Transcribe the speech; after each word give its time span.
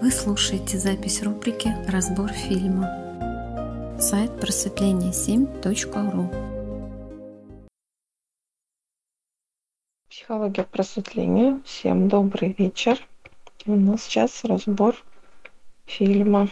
Вы 0.00 0.12
слушаете 0.12 0.78
запись 0.78 1.24
рубрики 1.24 1.74
«Разбор 1.88 2.30
фильма». 2.30 2.88
Сайт 3.98 4.30
просветление7.ру 4.30 6.30
Психология 10.08 10.62
просветления. 10.62 11.60
Всем 11.64 12.08
добрый 12.08 12.54
вечер. 12.56 12.96
У 13.66 13.74
нас 13.74 14.04
сейчас 14.04 14.44
разбор 14.44 14.94
фильма. 15.84 16.46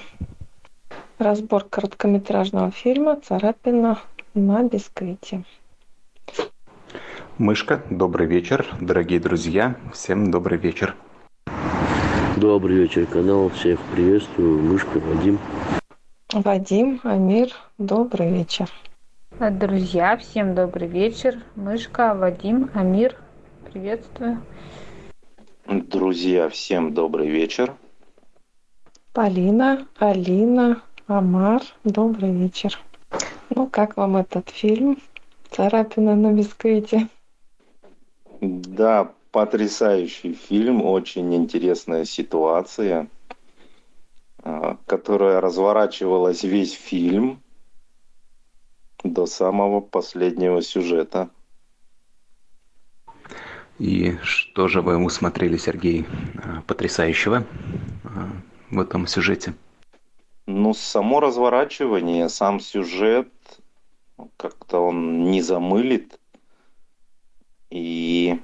Разбор 1.19 1.63
короткометражного 1.63 2.73
фильма 2.73 3.21
«Царапина 3.21 4.01
на 4.35 4.65
бисквите». 4.65 5.45
Мышка, 7.39 7.81
добрый 7.91 8.27
вечер, 8.27 8.67
дорогие 8.81 9.21
друзья, 9.21 9.77
всем 9.93 10.33
добрый 10.33 10.59
вечер. 10.59 10.97
Добрый 12.37 12.77
вечер, 12.77 13.07
канал. 13.07 13.49
Всех 13.49 13.81
приветствую. 13.95 14.63
Мышка, 14.63 14.99
Вадим. 14.99 15.39
Вадим, 16.35 17.01
Амир, 17.03 17.49
добрый 17.79 18.31
вечер. 18.31 18.69
Друзья, 19.41 20.19
всем 20.19 20.55
добрый 20.55 20.87
вечер. 20.87 21.43
Мышка, 21.55 22.15
Вадим, 22.15 22.71
Амир, 22.75 23.17
приветствую. 23.73 24.43
Друзья, 25.67 26.51
всем 26.51 26.93
добрый 26.93 27.31
вечер. 27.31 27.75
Полина, 29.15 29.87
Алина, 29.99 30.83
Амар, 31.07 31.63
добрый 31.85 32.33
вечер. 32.33 32.79
Ну, 33.49 33.67
как 33.67 33.97
вам 33.97 34.19
этот 34.19 34.51
фильм 34.51 34.99
«Царапина 35.51 36.15
на 36.15 36.35
бисквите»? 36.35 37.09
Да, 38.43 39.13
потрясающий 39.37 40.33
фильм, 40.33 40.83
очень 40.83 41.35
интересная 41.35 42.07
ситуация, 42.07 43.11
а, 44.43 44.79
которая 44.87 45.43
разворачивалась 45.43 46.43
весь 46.43 46.73
фильм 46.73 47.43
до 49.05 49.27
самого 49.27 49.83
последнего 49.83 50.63
сюжета. 50.63 51.29
И 53.79 54.17
что 54.23 54.69
же 54.69 54.81
вы 54.81 54.97
усмотрели, 54.97 55.59
Сергей, 55.59 56.07
а, 56.43 56.63
потрясающего 56.63 57.45
а, 58.05 58.31
в 58.71 58.81
этом 58.81 59.07
сюжете? 59.07 59.55
Ну, 60.47 60.73
само 60.73 61.21
разворачивание, 61.21 62.31
сам 62.31 62.59
сюжет, 62.59 63.29
как-то 64.39 64.79
он 64.79 65.31
не 65.31 65.43
замылит. 65.43 66.19
И 67.69 68.41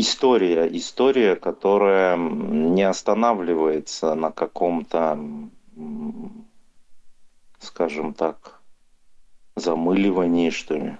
история, 0.00 0.66
история, 0.76 1.36
которая 1.36 2.16
не 2.16 2.82
останавливается 2.82 4.14
на 4.14 4.30
каком-то, 4.30 5.18
скажем 7.58 8.14
так, 8.14 8.60
замыливании, 9.56 10.50
что 10.50 10.74
ли. 10.76 10.96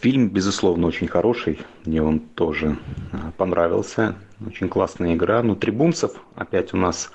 Фильм, 0.00 0.28
безусловно, 0.28 0.86
очень 0.86 1.08
хороший. 1.08 1.58
Мне 1.84 2.02
он 2.02 2.20
тоже 2.20 2.78
а, 3.12 3.32
понравился. 3.36 4.14
Очень 4.46 4.68
классная 4.68 5.14
игра. 5.14 5.42
Ну, 5.42 5.56
Трибунцев 5.56 6.12
опять 6.34 6.74
у 6.74 6.76
нас 6.76 7.10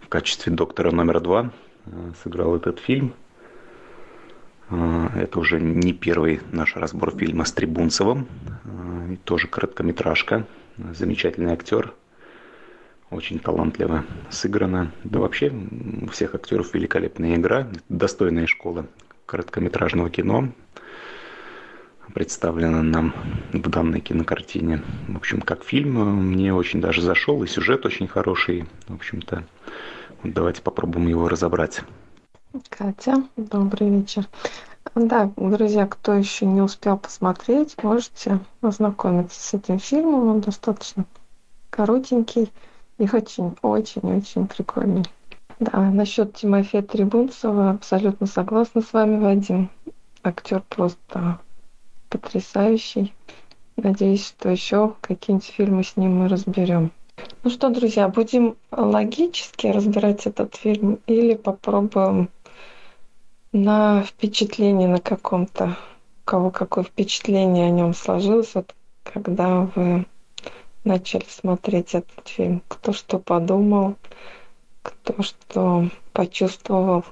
в 0.00 0.08
качестве 0.08 0.52
доктора 0.52 0.90
номер 0.90 1.20
два 1.20 1.52
а, 1.86 2.12
сыграл 2.22 2.56
этот 2.56 2.78
фильм. 2.78 3.14
А, 4.70 5.10
это 5.16 5.38
уже 5.40 5.60
не 5.60 5.92
первый 5.92 6.40
наш 6.52 6.76
разбор 6.76 7.16
фильма 7.16 7.44
с 7.44 7.52
Трибунцевым. 7.52 8.26
А, 8.64 9.16
тоже 9.24 9.48
короткометражка. 9.48 10.46
Замечательный 10.94 11.52
актер. 11.52 11.92
Очень 13.10 13.40
талантливо 13.40 14.04
сыграно. 14.30 14.92
Да 15.02 15.18
вообще 15.18 15.52
у 16.02 16.06
всех 16.08 16.34
актеров 16.34 16.72
великолепная 16.74 17.34
игра. 17.34 17.66
Достойная 17.88 18.46
школа 18.46 18.86
короткометражного 19.26 20.10
кино 20.10 20.48
представлена 22.14 22.82
нам 22.82 23.14
в 23.52 23.68
данной 23.68 24.00
кинокартине. 24.00 24.82
В 25.08 25.16
общем, 25.16 25.40
как 25.40 25.64
фильм 25.64 25.94
мне 26.30 26.52
очень 26.54 26.80
даже 26.80 27.02
зашел, 27.02 27.42
и 27.42 27.46
сюжет 27.46 27.86
очень 27.86 28.08
хороший. 28.08 28.66
В 28.88 28.94
общем-то, 28.94 29.44
давайте 30.24 30.62
попробуем 30.62 31.08
его 31.08 31.28
разобрать. 31.28 31.82
Катя, 32.68 33.22
добрый 33.36 33.90
вечер. 33.90 34.28
Да, 34.96 35.30
друзья, 35.36 35.86
кто 35.86 36.14
еще 36.14 36.46
не 36.46 36.60
успел 36.60 36.98
посмотреть, 36.98 37.80
можете 37.80 38.40
ознакомиться 38.60 39.40
с 39.40 39.54
этим 39.54 39.78
фильмом. 39.78 40.28
Он 40.28 40.40
достаточно 40.40 41.04
коротенький 41.70 42.50
и 42.98 43.04
очень-очень-очень 43.04 44.48
прикольный. 44.48 45.04
Да, 45.60 45.78
насчет 45.78 46.34
Тимофея 46.34 46.82
Трибунцева 46.82 47.70
абсолютно 47.70 48.26
согласна 48.26 48.80
с 48.80 48.92
вами, 48.92 49.22
Вадим. 49.22 49.70
Актер 50.24 50.64
просто 50.68 51.38
потрясающий. 52.08 53.14
Надеюсь, 53.76 54.26
что 54.26 54.48
еще 54.48 54.94
какие-нибудь 55.02 55.46
фильмы 55.46 55.84
с 55.84 55.96
ним 55.96 56.16
мы 56.16 56.28
разберем. 56.28 56.90
Ну 57.44 57.50
что, 57.50 57.68
друзья, 57.68 58.08
будем 58.08 58.56
логически 58.72 59.68
разбирать 59.68 60.26
этот 60.26 60.56
фильм 60.56 60.98
или 61.06 61.34
попробуем 61.34 62.28
на 63.52 64.02
впечатление 64.04 64.88
на 64.88 65.00
каком-то, 65.00 65.76
у 66.22 66.24
кого 66.24 66.50
какое 66.50 66.84
впечатление 66.84 67.66
о 67.66 67.70
нем 67.70 67.94
сложилось, 67.94 68.54
вот 68.54 68.74
когда 69.02 69.62
вы 69.74 70.06
начали 70.84 71.24
смотреть 71.28 71.94
этот 71.94 72.28
фильм, 72.28 72.62
кто 72.68 72.92
что 72.92 73.18
подумал, 73.18 73.96
кто 74.82 75.22
что 75.22 75.90
почувствовал. 76.12 77.04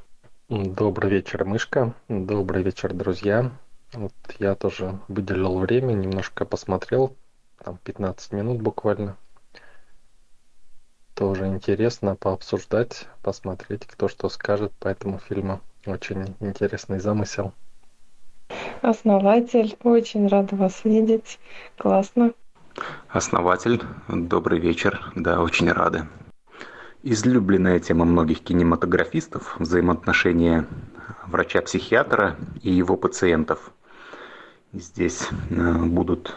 Добрый 0.49 1.11
вечер, 1.11 1.45
Мышка. 1.45 1.95
Добрый 2.09 2.63
вечер, 2.63 2.95
друзья. 2.95 3.51
Вот 3.93 4.13
я 4.39 4.55
тоже 4.55 4.99
выделил 5.09 5.59
время, 5.59 5.93
немножко 5.95 6.45
посмотрел, 6.45 7.15
там 7.63 7.79
15 7.83 8.33
минут 8.33 8.63
буквально. 8.63 9.17
Тоже 11.15 11.49
интересно 11.49 12.15
пообсуждать, 12.15 13.09
посмотреть, 13.23 13.87
кто 13.87 14.09
что 14.09 14.29
скажет 14.29 14.73
по 14.79 14.87
этому 14.87 15.19
фильму. 15.19 15.61
Очень 15.89 16.37
интересный 16.41 17.01
замысел. 17.01 17.55
Основатель, 18.83 19.75
очень 19.83 20.29
рада 20.29 20.55
вас 20.55 20.85
видеть. 20.85 21.39
Классно. 21.79 22.35
Основатель, 23.09 23.83
добрый 24.07 24.61
вечер. 24.61 25.11
Да, 25.17 25.41
очень 25.41 25.73
рады. 25.73 26.07
Излюбленная 27.03 27.81
тема 27.81 28.05
многих 28.05 28.41
кинематографистов– 28.41 29.57
взаимоотношения 29.59 30.67
врача-психиатра 31.27 32.37
и 32.63 32.71
его 32.71 32.99
пациентов. 32.99 33.71
Здесь 34.75 35.27
э, 35.49 35.73
будут 35.85 36.37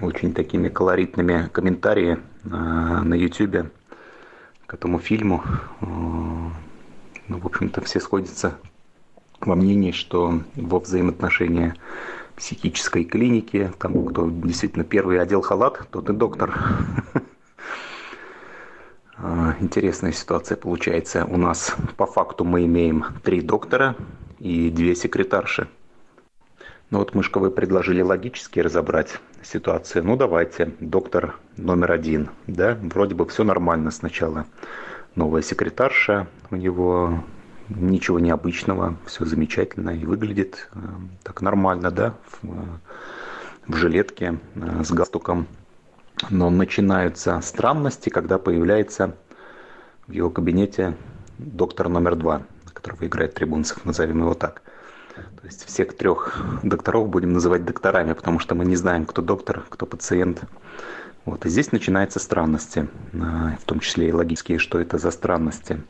очень 0.00 0.34
такими 0.34 0.68
колоритными 0.68 1.48
комментарии 1.52 2.18
э, 2.44 2.48
на 2.48 3.14
YouTube 3.14 3.70
к 4.66 4.74
этому 4.74 4.98
фильму. 4.98 5.44
Э, 5.46 5.84
ну, 7.28 7.38
в 7.38 7.46
общем-то, 7.46 7.80
все 7.82 8.00
сходятся 8.00 8.58
во 9.46 9.54
мнении, 9.54 9.92
что 9.92 10.40
во 10.56 10.78
взаимоотношения 10.78 11.76
психической 12.36 13.04
клиники, 13.04 13.72
там 13.78 14.06
кто 14.06 14.28
действительно 14.28 14.84
первый 14.84 15.20
одел 15.20 15.42
халат, 15.42 15.86
тот 15.90 16.10
и 16.10 16.12
доктор. 16.12 16.58
А, 19.24 19.54
интересная 19.60 20.10
ситуация 20.10 20.56
получается. 20.56 21.24
У 21.26 21.36
нас 21.36 21.76
по 21.96 22.06
факту 22.06 22.44
мы 22.44 22.64
имеем 22.64 23.04
три 23.22 23.40
доктора 23.40 23.94
и 24.40 24.68
две 24.68 24.96
секретарши. 24.96 25.68
Ну 26.90 26.98
вот, 26.98 27.14
Мышка, 27.14 27.38
вы 27.38 27.50
предложили 27.50 28.02
логически 28.02 28.58
разобрать 28.58 29.20
ситуацию. 29.42 30.04
Ну 30.04 30.16
давайте, 30.16 30.72
доктор 30.80 31.36
номер 31.56 31.92
один. 31.92 32.30
Да, 32.48 32.76
вроде 32.82 33.14
бы 33.14 33.24
все 33.26 33.44
нормально 33.44 33.92
сначала. 33.92 34.44
Новая 35.14 35.42
секретарша 35.42 36.26
у 36.50 36.56
него 36.56 37.22
ничего 37.76 38.18
необычного, 38.18 38.96
все 39.06 39.24
замечательно 39.24 39.90
и 39.90 40.04
выглядит 40.04 40.68
э, 40.74 40.78
так 41.22 41.42
нормально, 41.42 41.90
да, 41.90 42.14
в, 42.24 42.44
э, 42.44 42.64
в 43.66 43.76
жилетке 43.76 44.38
э, 44.54 44.84
с 44.84 44.90
галстуком. 44.90 45.46
Но 46.30 46.50
начинаются 46.50 47.40
странности, 47.40 48.08
когда 48.08 48.38
появляется 48.38 49.16
в 50.06 50.12
его 50.12 50.30
кабинете 50.30 50.96
доктор 51.38 51.88
номер 51.88 52.16
два, 52.16 52.42
которого 52.72 53.06
играет 53.06 53.34
Трибунцев, 53.34 53.84
назовем 53.84 54.20
его 54.20 54.34
так. 54.34 54.62
То 55.14 55.46
есть 55.46 55.64
всех 55.64 55.96
трех 55.96 56.42
докторов 56.62 57.08
будем 57.08 57.32
называть 57.32 57.64
докторами, 57.64 58.12
потому 58.12 58.38
что 58.38 58.54
мы 58.54 58.64
не 58.64 58.76
знаем, 58.76 59.04
кто 59.04 59.20
доктор, 59.20 59.64
кто 59.68 59.84
пациент. 59.84 60.42
Вот. 61.24 61.44
И 61.44 61.48
здесь 61.48 61.72
начинаются 61.72 62.18
странности, 62.18 62.88
в 63.12 63.64
том 63.66 63.80
числе 63.80 64.08
и 64.08 64.12
логические, 64.12 64.58
что 64.58 64.80
это 64.80 64.98
за 64.98 65.10
странности 65.10 65.82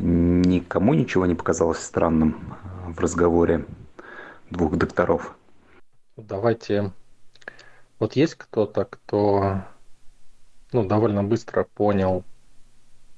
никому 0.00 0.94
ничего 0.94 1.26
не 1.26 1.34
показалось 1.34 1.80
странным 1.80 2.56
в 2.86 2.98
разговоре 3.00 3.66
двух 4.50 4.76
докторов? 4.76 5.36
Давайте 6.16 6.92
Вот 7.98 8.16
есть 8.16 8.34
кто-то, 8.34 8.84
кто 8.84 9.62
ну, 10.72 10.84
довольно 10.84 11.22
быстро 11.22 11.64
понял 11.74 12.24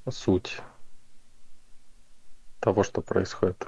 суть 0.08 0.60
того, 2.60 2.82
что 2.82 3.00
происходит. 3.00 3.66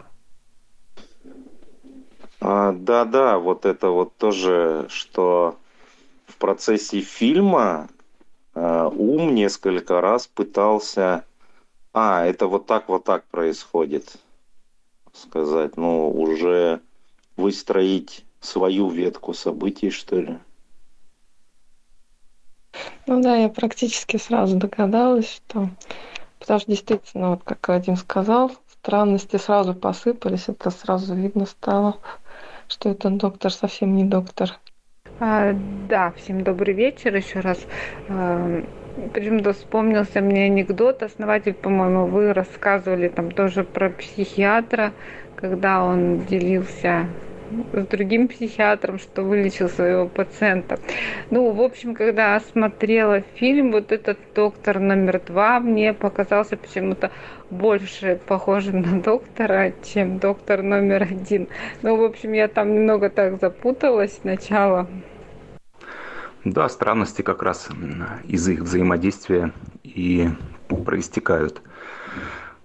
А, 2.41 2.73
да-да, 2.73 3.39
вот 3.39 3.67
это 3.67 3.89
вот 3.89 4.17
тоже, 4.17 4.87
что 4.89 5.57
в 6.27 6.37
процессе 6.37 7.01
фильма 7.01 7.89
э, 8.55 8.91
ум 8.95 9.35
несколько 9.35 10.01
раз 10.01 10.27
пытался... 10.27 11.25
А, 11.95 12.27
это 12.27 12.49
вот 12.49 12.67
так, 12.67 12.89
вот 12.89 13.05
так 13.05 13.25
происходит. 13.27 14.17
Сказать, 15.13 15.77
ну, 15.77 16.11
уже 16.11 16.81
выстроить 17.37 18.25
свою 18.41 18.89
ветку 18.89 19.33
событий, 19.33 19.91
что 19.91 20.17
ли. 20.17 20.39
Ну 23.07 23.23
да, 23.23 23.37
я 23.37 23.49
практически 23.49 24.17
сразу 24.17 24.57
догадалась, 24.57 25.31
что... 25.31 25.71
Потому 26.41 26.61
что 26.61 26.71
действительно, 26.73 27.31
вот 27.31 27.45
как 27.45 27.67
Вадим 27.69 27.97
сказал, 27.97 28.51
странности 28.69 29.37
сразу 29.37 29.73
посыпались, 29.73 30.49
это 30.49 30.71
сразу 30.71 31.15
видно 31.15 31.47
стало, 31.47 31.99
что 32.67 32.91
этот 32.91 33.17
доктор 33.19 33.53
совсем 33.53 33.97
не 33.97 34.05
доктор. 34.05 34.59
А, 35.19 35.53
да, 35.55 36.13
всем 36.13 36.43
добрый 36.43 36.75
вечер 36.75 37.15
еще 37.15 37.41
раз. 37.41 37.67
А, 38.09 38.63
почему-то 39.13 39.53
вспомнился 39.53 40.21
мне 40.21 40.47
анекдот. 40.47 41.03
Основатель, 41.03 41.55
по-моему, 41.55 42.07
вы 42.09 42.33
рассказывали 42.33 43.09
там 43.09 43.31
тоже 43.31 43.65
про 43.65 43.91
психиатра, 43.91 44.95
когда 45.35 45.85
он 45.85 46.19
делился 46.25 47.17
с 47.73 47.87
другим 47.87 48.29
психиатром, 48.29 48.99
что 48.99 49.23
вылечил 49.23 49.69
своего 49.69 50.07
пациента. 50.07 50.79
Ну, 51.31 51.51
в 51.53 51.61
общем, 51.61 51.95
когда 51.95 52.39
смотрела 52.41 53.21
фильм, 53.37 53.73
вот 53.73 53.93
этот 53.93 54.19
доктор 54.35 54.81
номер 54.81 55.21
два 55.27 55.61
мне 55.61 55.93
показался 55.93 56.57
почему-то 56.57 57.11
больше 57.51 58.21
похожим 58.27 58.81
на 58.83 59.03
доктора, 59.03 59.73
чем 59.83 60.19
доктор 60.19 60.63
номер 60.63 61.03
один. 61.03 61.49
Ну, 61.83 61.97
в 61.97 62.05
общем, 62.05 62.33
я 62.33 62.49
там 62.49 62.75
немного 62.75 63.11
так 63.11 63.41
запуталась 63.41 64.19
сначала. 64.21 64.89
Да, 66.45 66.69
странности 66.69 67.23
как 67.23 67.43
раз 67.43 67.69
из 68.25 68.49
их 68.49 68.61
взаимодействия 68.61 69.53
и 69.83 70.29
проистекают. 70.85 71.63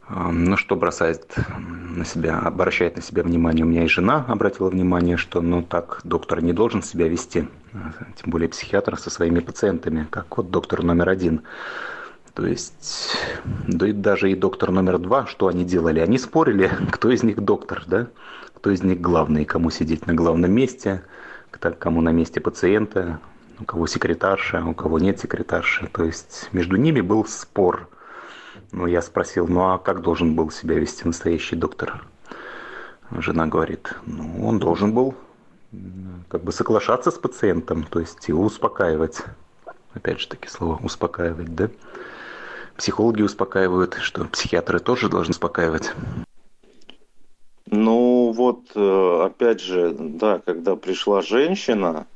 Ну, 0.10 0.58
что 0.58 0.76
бросает 0.76 1.36
на 1.58 2.04
себя, 2.04 2.40
обращает 2.40 2.96
на 2.96 3.02
себя 3.02 3.22
внимание. 3.22 3.64
У 3.64 3.68
меня 3.68 3.84
и 3.84 3.88
жена 3.88 4.26
обратила 4.28 4.70
внимание, 4.70 5.18
что, 5.18 5.40
ну, 5.40 5.62
так 5.62 6.02
доктор 6.04 6.42
не 6.42 6.52
должен 6.52 6.82
себя 6.82 7.08
вести, 7.08 7.48
тем 7.72 8.32
более 8.32 8.50
психиатр 8.50 8.98
со 8.98 9.12
своими 9.12 9.40
пациентами, 9.40 10.08
как 10.10 10.36
вот 10.38 10.50
доктор 10.50 10.82
номер 10.82 11.10
один. 11.10 11.42
То 12.34 12.48
есть, 12.48 13.16
да 13.68 13.88
и 13.88 13.92
даже 13.92 14.32
и 14.32 14.36
доктор 14.36 14.72
номер 14.72 14.98
два, 14.98 15.28
что 15.28 15.48
они 15.48 15.64
делали? 15.64 16.00
Они 16.00 16.18
спорили, 16.18 16.72
кто 16.92 17.12
из 17.12 17.22
них 17.22 17.40
доктор, 17.42 17.84
да? 17.86 18.08
Кто 18.56 18.72
из 18.72 18.82
них 18.82 19.00
главный, 19.00 19.46
кому 19.46 19.70
сидеть 19.70 20.08
на 20.08 20.16
главном 20.16 20.52
месте, 20.52 21.04
кому 21.78 22.02
на 22.02 22.10
месте 22.10 22.40
пациента, 22.40 23.20
у 23.60 23.64
кого 23.64 23.86
секретарша, 23.86 24.66
у 24.66 24.74
кого 24.74 24.98
нет 24.98 25.20
секретарши. 25.20 25.88
То 25.94 26.04
есть, 26.04 26.50
между 26.52 26.78
ними 26.78 27.02
был 27.02 27.26
спор– 27.26 27.90
ну, 28.72 28.86
я 28.86 29.02
спросил, 29.02 29.48
ну 29.48 29.62
а 29.72 29.78
как 29.78 30.02
должен 30.02 30.36
был 30.36 30.52
себя 30.52 30.76
вести 30.76 31.06
настоящий 31.06 31.56
доктор? 31.56 32.06
Жена 33.12 33.48
говорит, 33.48 33.96
ну, 34.06 34.46
он 34.46 34.60
должен 34.60 34.94
был 34.94 35.16
как 36.28 36.44
бы 36.44 36.52
соглашаться 36.52 37.10
с 37.10 37.16
пациентом, 37.16 37.84
то 37.84 38.00
есть 38.00 38.28
его 38.28 38.44
успокаивать. 38.44 39.22
Опять 39.94 40.20
же 40.20 40.28
таки 40.28 40.48
слово 40.48 40.80
успокаивать, 40.84 41.56
да? 41.56 41.70
Психологи 42.78 43.24
успокаивают, 43.24 43.96
что 43.96 44.26
психиатры 44.26 44.80
тоже 44.80 45.10
должны 45.10 45.32
успокаивать. 45.32 45.92
Ну 47.66 48.32
вот, 48.32 48.62
э, 48.76 49.22
опять 49.26 49.62
же, 49.62 49.96
да, 49.98 50.40
когда 50.40 50.76
пришла 50.76 51.22
женщина, 51.22 52.08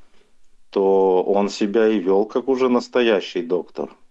то 0.69 1.23
он 1.23 1.49
себя 1.49 1.87
и 1.87 1.99
вел 1.99 2.25
как 2.25 2.47
уже 2.47 2.69
настоящий 2.69 3.41
доктор– 3.41 3.89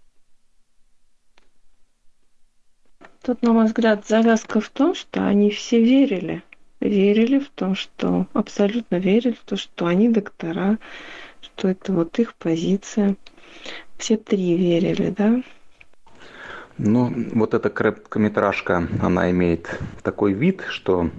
Тут, 3.23 3.41
на 3.41 3.53
мой 3.53 3.65
взгляд, 3.65 4.05
завязка 4.05 4.59
в 4.59 4.69
том, 4.69 4.93
что 4.93 5.25
они 5.25 5.49
все 5.49 5.81
верили. 5.81 6.43
Верили 6.81 7.39
в 7.39 7.49
том, 7.49 7.73
что 7.73 8.27
абсолютно 8.33 8.97
верили 8.97 9.31
в 9.31 9.45
то, 9.45 9.55
что 9.55 9.85
они 9.85 10.09
доктора, 10.09 10.77
что 11.41 11.69
это 11.69 11.93
вот 11.93 12.19
их 12.19 12.35
позиция. 12.35 13.15
Все 13.97 14.17
три 14.17 14.57
верили, 14.57 15.13
да? 15.17 15.41
Ну, 16.77 17.13
вот 17.33 17.53
эта 17.53 17.69
короткометражка, 17.69 18.89
она 19.01 19.31
имеет 19.31 19.79
такой 20.01 20.33
вид, 20.33 20.63
что 20.67 21.09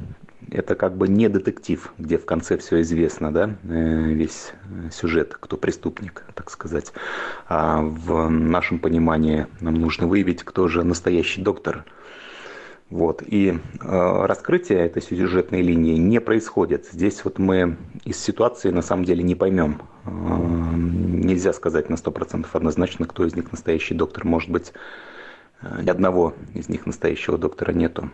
это 0.51 0.75
как 0.75 0.97
бы 0.97 1.09
не 1.09 1.29
детектив, 1.29 1.93
где 1.99 2.19
в 2.19 2.25
конце 2.25 2.59
все 2.59 2.81
известно, 2.83 3.33
да, 3.33 3.57
э, 3.65 4.03
весь 4.13 4.53
сюжет, 4.93 5.37
кто 5.39 5.57
преступник, 5.57 6.25
так 6.35 6.51
сказать. 6.51 6.93
А 7.49 7.81
в 7.81 8.29
нашем 8.29 8.79
понимании 8.79 9.47
нам 9.61 9.75
нужно 9.75 10.07
выявить, 10.07 10.43
кто 10.43 10.69
же 10.69 10.85
настоящий 10.85 11.43
доктор. 11.43 11.85
Вот. 12.91 13.23
И 13.27 13.51
э, 13.51 14.27
раскрытие 14.27 14.79
этой 14.81 15.03
сюжетной 15.03 15.63
линии 15.63 15.97
не 15.97 16.21
происходит. 16.21 16.87
Здесь 16.93 17.25
вот 17.25 17.39
мы 17.39 17.77
из 18.05 18.19
ситуации 18.19 18.71
на 18.71 18.83
самом 18.83 19.05
деле 19.05 19.23
не 19.23 19.35
поймем. 19.35 19.83
Э, 20.05 20.11
нельзя 20.77 21.53
сказать 21.53 21.89
на 21.89 21.95
100% 21.95 22.47
однозначно, 22.53 23.07
кто 23.07 23.25
из 23.25 23.35
них 23.35 23.51
настоящий 23.51 23.95
доктор. 23.95 24.25
Может 24.27 24.51
быть, 24.51 24.73
э, 24.73 24.79
ни 25.63 25.89
одного 25.89 26.35
из 26.55 26.69
них 26.69 26.87
настоящего 26.87 27.39
доктора 27.39 27.73
нету 27.73 28.11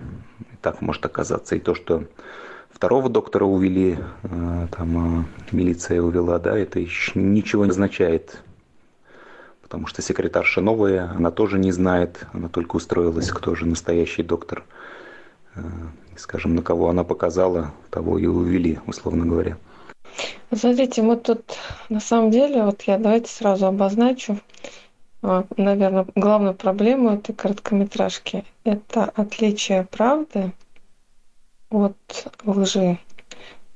так 0.60 0.80
может 0.80 1.04
оказаться. 1.04 1.56
И 1.56 1.60
то, 1.60 1.74
что 1.74 2.04
второго 2.70 3.08
доктора 3.08 3.44
увели, 3.44 3.98
э, 4.22 4.66
там 4.70 5.20
э, 5.20 5.24
милиция 5.52 6.00
увела, 6.02 6.38
да, 6.38 6.56
это 6.56 6.78
еще 6.78 7.12
ничего 7.18 7.64
не 7.64 7.70
означает. 7.70 8.42
Потому 9.62 9.86
что 9.86 10.02
секретарша 10.02 10.60
новая, 10.60 11.10
она 11.10 11.30
тоже 11.30 11.58
не 11.58 11.72
знает, 11.72 12.26
она 12.32 12.48
только 12.48 12.76
устроилась, 12.76 13.30
кто 13.30 13.54
же 13.54 13.66
настоящий 13.66 14.22
доктор. 14.22 14.64
Э, 15.54 15.60
скажем, 16.16 16.54
на 16.54 16.62
кого 16.62 16.88
она 16.90 17.04
показала, 17.04 17.72
того 17.90 18.18
и 18.18 18.26
увели, 18.26 18.78
условно 18.86 19.24
говоря. 19.24 19.56
Смотрите, 20.52 21.02
мы 21.02 21.16
тут 21.16 21.42
на 21.88 22.00
самом 22.00 22.30
деле, 22.30 22.64
вот 22.64 22.82
я 22.82 22.98
давайте 22.98 23.30
сразу 23.30 23.66
обозначу, 23.66 24.38
наверное, 25.22 26.06
главную 26.14 26.54
проблему 26.54 27.10
этой 27.10 27.34
короткометражки– 27.34 28.44
это 28.64 29.04
отличие 29.04 29.84
правды 29.84 30.52
от 31.70 31.96
лжи. 32.44 32.98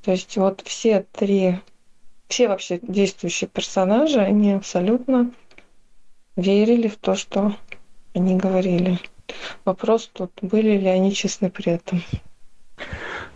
То 0.03 0.11
есть 0.11 0.35
вот 0.37 0.61
все 0.65 1.05
три, 1.11 1.59
все 2.27 2.47
вообще 2.47 2.79
действующие 2.81 3.47
персонажи, 3.47 4.19
они 4.19 4.53
абсолютно 4.53 5.31
верили 6.35 6.87
в 6.87 6.97
то, 6.97 7.15
что 7.15 7.55
они 8.13 8.35
говорили. 8.35 8.99
Вопрос 9.63 10.09
тут, 10.13 10.31
были 10.41 10.77
ли 10.77 10.87
они 10.87 11.13
честны 11.13 11.49
при 11.49 11.73
этом. 11.73 12.03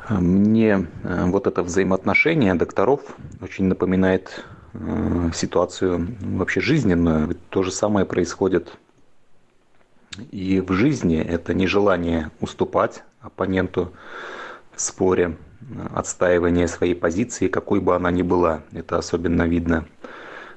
Мне 0.09 0.87
э, 1.03 1.25
вот 1.25 1.47
это 1.47 1.63
взаимоотношение 1.63 2.55
докторов 2.55 3.01
очень 3.41 3.65
напоминает 3.65 4.43
ситуацию 5.33 6.15
вообще 6.19 6.61
жизненную. 6.61 7.35
То 7.49 7.63
же 7.63 7.71
самое 7.71 8.05
происходит 8.05 8.77
и 10.31 10.61
в 10.61 10.71
жизни. 10.73 11.17
Это 11.17 11.53
нежелание 11.53 12.31
уступать 12.39 13.03
оппоненту 13.21 13.93
в 14.75 14.81
споре, 14.81 15.37
отстаивание 15.93 16.67
своей 16.67 16.95
позиции, 16.95 17.47
какой 17.47 17.79
бы 17.79 17.95
она 17.95 18.11
ни 18.11 18.21
была. 18.21 18.61
Это 18.71 18.97
особенно 18.97 19.43
видно 19.43 19.85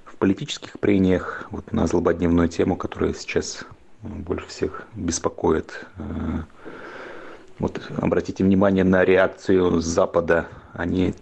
в 0.04 0.16
политических 0.16 0.78
прениях, 0.78 1.46
вот 1.50 1.72
на 1.72 1.86
злободневную 1.86 2.48
тему, 2.48 2.76
которая 2.76 3.14
сейчас 3.14 3.64
больше 4.02 4.46
всех 4.48 4.86
беспокоит. 4.94 5.86
Э, 5.96 6.42
вот 7.58 7.80
обратите 7.96 8.44
внимание 8.44 8.84
на 8.84 9.04
реакцию 9.04 9.80
Запада. 9.80 10.46
Они 10.72 11.14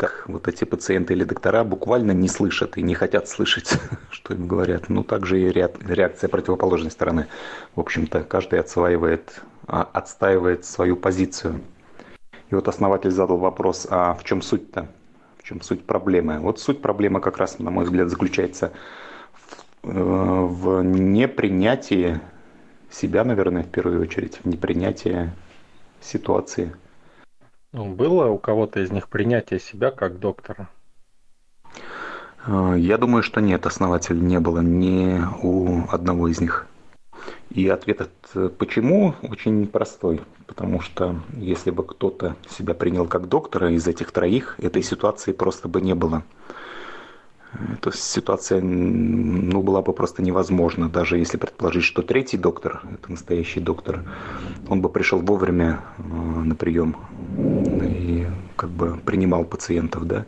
как 0.00 0.24
вот 0.28 0.48
эти 0.48 0.64
пациенты 0.64 1.12
или 1.12 1.24
доктора 1.24 1.62
буквально 1.62 2.12
не 2.12 2.26
слышат 2.26 2.78
и 2.78 2.82
не 2.82 2.94
хотят 2.94 3.28
слышать, 3.28 3.74
что 4.10 4.32
им 4.32 4.48
говорят. 4.48 4.88
Ну, 4.88 5.04
также 5.04 5.38
и 5.38 5.52
реакция 5.52 6.28
противоположной 6.28 6.90
стороны. 6.90 7.26
В 7.74 7.80
общем-то, 7.80 8.22
каждый 8.22 8.60
отсваивает, 8.60 9.42
а, 9.66 9.86
отстаивает 9.92 10.64
свою 10.64 10.96
позицию. 10.96 11.60
И 12.48 12.54
вот 12.54 12.66
основатель 12.66 13.10
задал 13.10 13.36
вопрос, 13.36 13.86
а 13.90 14.14
в 14.14 14.24
чем 14.24 14.40
суть-то? 14.40 14.88
В 15.36 15.42
чем 15.42 15.60
суть 15.60 15.84
проблемы? 15.84 16.38
Вот 16.38 16.58
суть 16.60 16.80
проблемы 16.80 17.20
как 17.20 17.36
раз, 17.36 17.58
на 17.58 17.70
мой 17.70 17.84
взгляд, 17.84 18.08
заключается 18.08 18.72
в, 19.82 19.90
э, 19.90 20.44
в 20.46 20.82
непринятии 20.82 22.20
себя, 22.90 23.22
наверное, 23.22 23.64
в 23.64 23.68
первую 23.68 24.00
очередь, 24.00 24.40
в 24.42 24.48
непринятии 24.48 25.30
ситуации– 26.00 26.74
было 27.72 28.26
у 28.26 28.38
кого-то 28.38 28.80
из 28.80 28.90
них 28.90 29.08
принятие 29.08 29.60
себя 29.60 29.90
как 29.90 30.18
доктора? 30.18 30.68
А, 32.44 32.74
я 32.74 32.98
думаю, 32.98 33.22
что 33.22 33.40
нет, 33.40 33.66
основателя 33.66 34.18
не 34.18 34.40
было 34.40 34.60
ни 34.60 35.20
у 35.42 35.84
одного 35.90 36.28
из 36.28 36.40
них. 36.40 36.66
И 37.50 37.68
ответ 37.68 38.00
от 38.00 38.56
почему 38.56 39.14
очень 39.22 39.66
простой. 39.66 40.20
Потому 40.46 40.80
что 40.80 41.20
если 41.36 41.70
бы 41.70 41.84
кто-то 41.84 42.36
себя 42.48 42.74
принял 42.74 43.06
как 43.06 43.28
доктора 43.28 43.70
из 43.70 43.86
этих 43.86 44.10
троих, 44.10 44.56
этой 44.58 44.82
ситуации 44.82 45.32
просто 45.32 45.68
бы 45.68 45.80
не 45.80 45.94
было. 45.94 46.24
Эта 47.52 47.96
ситуация 47.96 48.60
ну, 48.60 49.62
была 49.62 49.82
бы 49.82 49.92
просто 49.92 50.22
невозможна, 50.22 50.88
даже 50.88 51.18
если 51.18 51.36
предположить, 51.36 51.82
что 51.82 52.02
третий 52.02 52.36
доктор, 52.36 52.82
это 52.92 53.10
настоящий 53.10 53.60
доктор, 53.60 54.04
он 54.68 54.80
бы 54.80 54.88
пришел 54.88 55.18
вовремя 55.18 55.80
э, 55.98 56.02
на 56.02 56.54
прием 56.54 56.96
и 57.82 58.26
как 58.54 58.70
бы 58.70 58.98
принимал 59.04 59.44
пациентов, 59.44 60.06
да. 60.06 60.26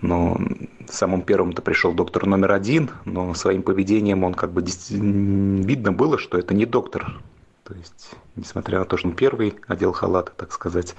Но 0.00 0.40
самым 0.88 1.22
первым-то 1.22 1.62
пришел 1.62 1.92
доктор 1.92 2.26
номер 2.26 2.52
один, 2.52 2.90
но 3.04 3.32
своим 3.34 3.62
поведением 3.62 4.24
он 4.24 4.34
как 4.34 4.50
бы 4.50 4.64
видно 4.90 5.92
было, 5.92 6.18
что 6.18 6.36
это 6.36 6.52
не 6.52 6.66
доктор. 6.66 7.20
То 7.64 7.74
есть, 7.74 8.10
несмотря 8.34 8.80
на 8.80 8.84
то, 8.86 8.96
что 8.96 9.08
он 9.08 9.14
первый 9.14 9.54
одел 9.68 9.92
халат, 9.92 10.32
так 10.36 10.50
сказать, 10.50 10.96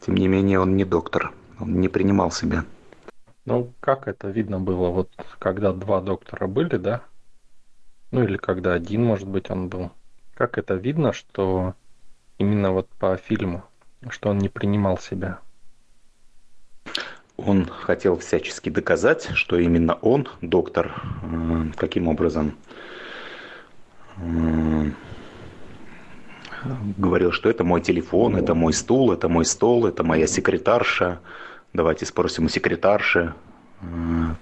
тем 0.00 0.14
не 0.14 0.28
менее 0.28 0.58
он 0.60 0.74
не 0.76 0.86
доктор, 0.86 1.32
он 1.60 1.80
не 1.80 1.88
принимал 1.88 2.30
себя. 2.30 2.64
Ну, 3.46 3.72
как 3.78 4.08
это 4.08 4.28
видно 4.28 4.58
было, 4.58 4.88
вот 4.88 5.08
когда 5.38 5.72
два 5.72 6.00
доктора 6.00 6.48
были, 6.48 6.76
да? 6.76 7.02
Ну 8.10 8.24
или 8.24 8.36
когда 8.36 8.74
один, 8.74 9.04
может 9.04 9.28
быть, 9.28 9.50
он 9.50 9.68
был. 9.68 9.92
Как 10.34 10.58
это 10.58 10.74
видно, 10.74 11.12
что 11.12 11.74
именно 12.38 12.72
вот 12.72 12.88
по 12.98 13.16
фильму, 13.16 13.64
что 14.10 14.30
он 14.30 14.38
не 14.38 14.48
принимал 14.48 14.98
себя? 14.98 15.38
Он 17.36 17.66
хотел 17.66 18.18
всячески 18.18 18.68
доказать, 18.68 19.28
что 19.34 19.58
именно 19.58 19.94
он, 19.94 20.26
доктор, 20.40 21.00
каким 21.76 22.08
образом 22.08 22.56
говорил, 26.96 27.30
что 27.30 27.48
это 27.48 27.62
мой 27.62 27.80
телефон, 27.80 28.36
это 28.36 28.54
мой 28.54 28.72
стул, 28.72 29.12
это 29.12 29.28
мой 29.28 29.44
стол, 29.44 29.86
это 29.86 30.02
моя 30.02 30.26
секретарша, 30.26 31.20
давайте 31.72 32.06
спросим 32.06 32.46
у 32.46 32.48
секретарши. 32.48 33.34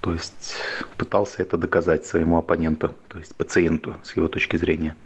То 0.01 0.13
есть 0.13 0.55
пытался 0.97 1.43
это 1.43 1.57
доказать 1.57 2.07
своему 2.07 2.39
оппоненту, 2.39 2.95
то 3.09 3.19
есть 3.19 3.35
пациенту 3.35 3.97
с 4.03 4.17
его 4.17 4.29
точки 4.29 4.57
зрения. 4.57 4.97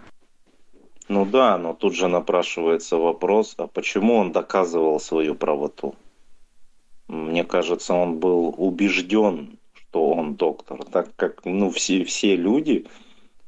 Ну 1.09 1.25
да, 1.25 1.57
но 1.57 1.73
тут 1.73 1.95
же 1.95 2.09
напрашивается 2.09 2.99
вопрос, 2.99 3.55
а 3.57 3.67
почему 3.67 4.17
он 4.17 4.33
доказывал 4.33 5.01
свою 5.01 5.35
правоту? 5.35 5.95
Мне 7.09 7.45
кажется, 7.45 7.95
он 7.95 8.19
был 8.19 8.55
убежден, 8.59 9.59
что 9.73 10.11
он 10.11 10.35
доктор, 10.35 10.85
так 10.85 11.17
как 11.17 11.47
ну, 11.47 11.71
все, 11.71 12.05
все 12.05 12.37
люди 12.37 12.87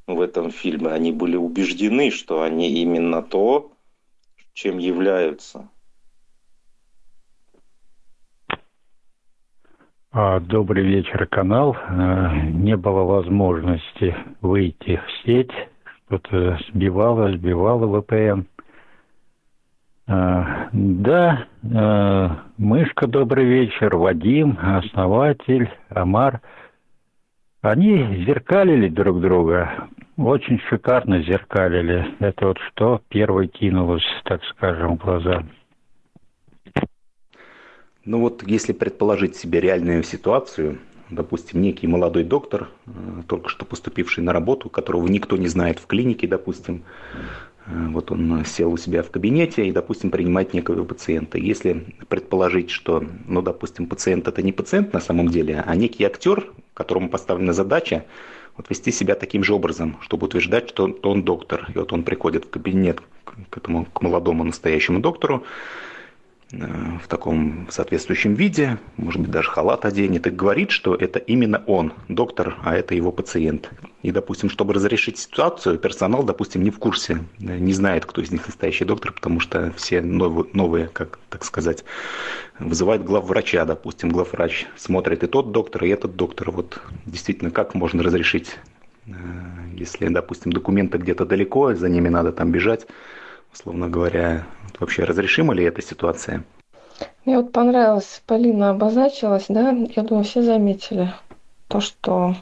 в 0.07 0.23
этом 0.23 0.51
фильме, 0.51 0.89
они 0.89 1.13
были 1.13 1.37
убеждены, 1.37 2.11
что 2.11 2.41
они 2.41 2.71
именно 2.71 3.23
то, 3.23 3.71
чем 4.55 4.79
являются. 4.79 5.69
Добрый 10.13 10.83
вечер, 10.83 11.25
канал. 11.29 11.77
А, 11.79 12.35
не 12.35 12.77
было 12.77 13.05
возможности 13.05 14.17
выйти 14.41 14.97
в 14.97 15.25
сеть. 15.25 15.53
Что-то 16.07 16.59
сбивало, 16.69 17.31
сбивало 17.31 18.01
VPN. 18.01 18.45
А, 20.09 20.69
да, 20.73 21.47
Мышка, 22.59 23.07
добрый 23.07 23.45
вечер, 23.45 23.95
Вадим, 23.95 24.59
основатель, 24.61 25.71
Амар. 25.91 26.41
Они 27.63 28.25
зеркалили 28.25 28.89
друг 28.89 29.21
друга, 29.21 29.89
очень 30.17 30.59
шикарно 30.69 31.23
зеркалили. 31.23 32.17
Это 32.19 32.49
вот 32.49 32.59
что 32.59 33.01
первой 33.11 33.47
кинулось, 33.47 34.03
так 34.25 34.43
скажем, 34.47 34.97
в 34.97 35.05
глаза. 35.05 35.45
Ну 38.05 38.21
вот 38.21 38.43
если 38.47 38.73
предположить 38.73 39.37
себе 39.37 39.61
реальную 39.61 40.03
ситуацию, 40.03 40.79
допустим, 41.11 41.61
некий 41.61 41.87
молодой 41.87 42.25
доктор, 42.25 42.69
э, 42.87 42.91
только 43.27 43.51
что 43.51 43.67
поступивший 43.67 44.25
на 44.25 44.33
работу, 44.33 44.71
которого 44.71 45.07
никто 45.07 45.37
не 45.37 45.49
знает 45.49 45.79
в 45.79 45.87
клинике, 45.87 46.27
допустим, 46.27 46.85
э, 47.67 47.89
вот 47.91 48.11
он 48.11 48.43
сел 48.47 48.73
у 48.73 48.79
себя 48.79 49.03
в 49.03 49.11
кабинете 49.11 49.67
и, 49.67 49.73
допустим, 49.73 50.11
принимает 50.11 50.55
некого 50.55 50.83
пациента. 50.85 51.37
Если 51.37 51.95
предположить, 52.09 52.71
что, 52.71 53.05
ну, 53.27 53.43
допустим, 53.43 53.87
пациент 53.87 54.29
это 54.29 54.43
не 54.43 54.53
пациент 54.53 54.95
на 54.95 55.01
самом 55.01 55.29
деле, 55.29 55.63
а 55.67 55.77
некий 55.77 56.05
актер, 56.05 56.51
которому 56.73 57.11
поставлена 57.11 57.53
задача 57.53 58.07
вот 58.57 58.71
вести 58.71 58.93
себя 58.93 59.15
таким 59.15 59.45
же 59.45 59.53
образом, 59.53 59.99
чтобы 60.01 60.27
утверждать, 60.27 60.71
что 60.71 60.99
он 61.03 61.23
доктор. 61.23 61.69
И 61.75 61.79
вот 61.79 61.93
он 61.93 62.03
приходит 62.03 62.47
в 62.47 62.51
кабинет 62.51 63.03
к 63.51 63.59
этому 63.59 63.85
к 63.85 64.01
молодому 64.01 64.45
настоящему 64.45 65.01
доктору, 65.01 65.45
в 66.53 67.07
таком 67.07 67.69
соответствующем 67.71 68.35
виде, 68.35 68.79
может 68.97 69.21
быть, 69.21 69.31
даже 69.31 69.49
халат 69.49 69.85
оденет, 69.85 70.27
и 70.27 70.31
говорит, 70.31 70.71
что 70.71 70.95
это 70.95 71.19
именно 71.19 71.63
он, 71.67 71.93
доктор, 72.09 72.57
а 72.65 72.75
это 72.75 72.95
его 72.95 73.13
пациент. 73.13 73.71
И, 74.03 74.11
допустим, 74.11 74.51
чтобы 74.51 74.75
разрешить 74.75 75.19
ситуацию, 75.19 75.79
персонал, 75.79 76.25
допустим, 76.25 76.63
не 76.63 76.71
в 76.71 76.79
курсе, 76.79 77.25
э, 77.39 77.59
не 77.59 77.73
знает, 77.73 78.05
кто 78.05 78.21
из 78.21 78.31
них 78.31 78.47
настоящий 78.47 78.85
доктор, 78.85 79.13
потому 79.13 79.39
что 79.39 79.73
все 79.77 80.01
новые, 80.01 80.47
новые 80.53 80.89
как 80.89 81.21
так 81.29 81.45
сказать, 81.45 81.85
вызывают 82.59 83.05
главврача, 83.05 83.65
допустим, 83.65 84.09
главврач 84.11 84.67
смотрит 84.77 85.23
и 85.23 85.27
тот 85.27 85.53
доктор, 85.53 85.85
и 85.85 85.89
этот 85.89 86.17
доктор. 86.17 86.51
Вот 86.51 86.81
действительно, 87.07 87.51
как 87.51 87.75
можно 87.75 88.03
разрешить, 88.03 88.59
э, 89.07 89.13
если, 89.75 90.09
допустим, 90.09 90.53
документы 90.53 90.99
где-то 90.99 91.27
далеко, 91.27 91.75
за 91.75 91.89
ними 91.89 92.09
надо 92.09 92.33
там 92.33 92.51
бежать, 92.51 92.87
условно 93.53 93.89
говоря, 93.89 94.47
вообще 94.79 95.05
разрешима 95.05 95.55
ли 95.55 95.65
эта 95.65 95.83
ситуация? 95.83 96.45
Мне 97.25 97.39
вот 97.39 97.53
понравилось, 97.53 98.23
Полина 98.27 98.71
обозначилась, 98.71 99.47
да, 99.49 99.71
я 99.71 100.03
думаю, 100.03 100.25
все 100.25 100.43
заметили 100.43 101.13
то, 101.69 101.81
что 101.81 102.35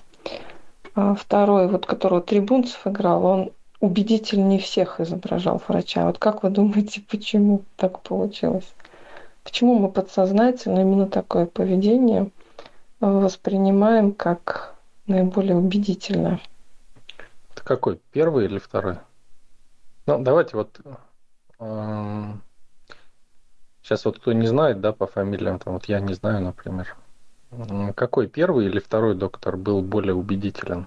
а, 0.94 1.14
второй, 1.14 1.68
вот 1.68 1.86
которого 1.86 2.20
Трибунцев 2.20 2.86
играл, 2.86 3.24
он 3.24 3.52
убедительнее 3.80 4.58
всех 4.58 5.00
изображал 5.00 5.62
врача. 5.66 6.06
Вот 6.06 6.18
как 6.18 6.42
вы 6.42 6.50
думаете, 6.50 7.02
почему 7.08 7.62
так 7.76 8.00
получилось? 8.00 8.72
Почему 9.44 9.78
мы 9.78 9.90
подсознательно 9.90 10.80
именно 10.80 11.06
такое 11.06 11.46
поведение 11.46 12.30
воспринимаем 13.00 14.12
как 14.12 14.74
наиболее 15.06 15.56
убедительное? 15.56 16.40
Это 17.54 17.64
какой, 17.64 18.00
первый 18.12 18.46
или 18.46 18.58
второй? 18.58 18.96
Ну, 20.08 20.18
давайте 20.20 20.56
вот 20.56 20.80
Сейчас 23.82 24.04
вот 24.06 24.18
кто 24.18 24.32
не 24.32 24.46
знает, 24.46 24.80
да, 24.80 24.92
по 24.92 25.06
фамилиям, 25.06 25.58
там 25.58 25.74
вот 25.74 25.84
я 25.84 26.00
не 26.00 26.14
знаю, 26.14 26.42
например. 26.42 26.96
Какой 27.94 28.26
первый 28.26 28.66
или 28.66 28.78
второй 28.78 29.14
доктор 29.14 29.58
был 29.58 29.82
более 29.82 30.14
убедителен? 30.14 30.86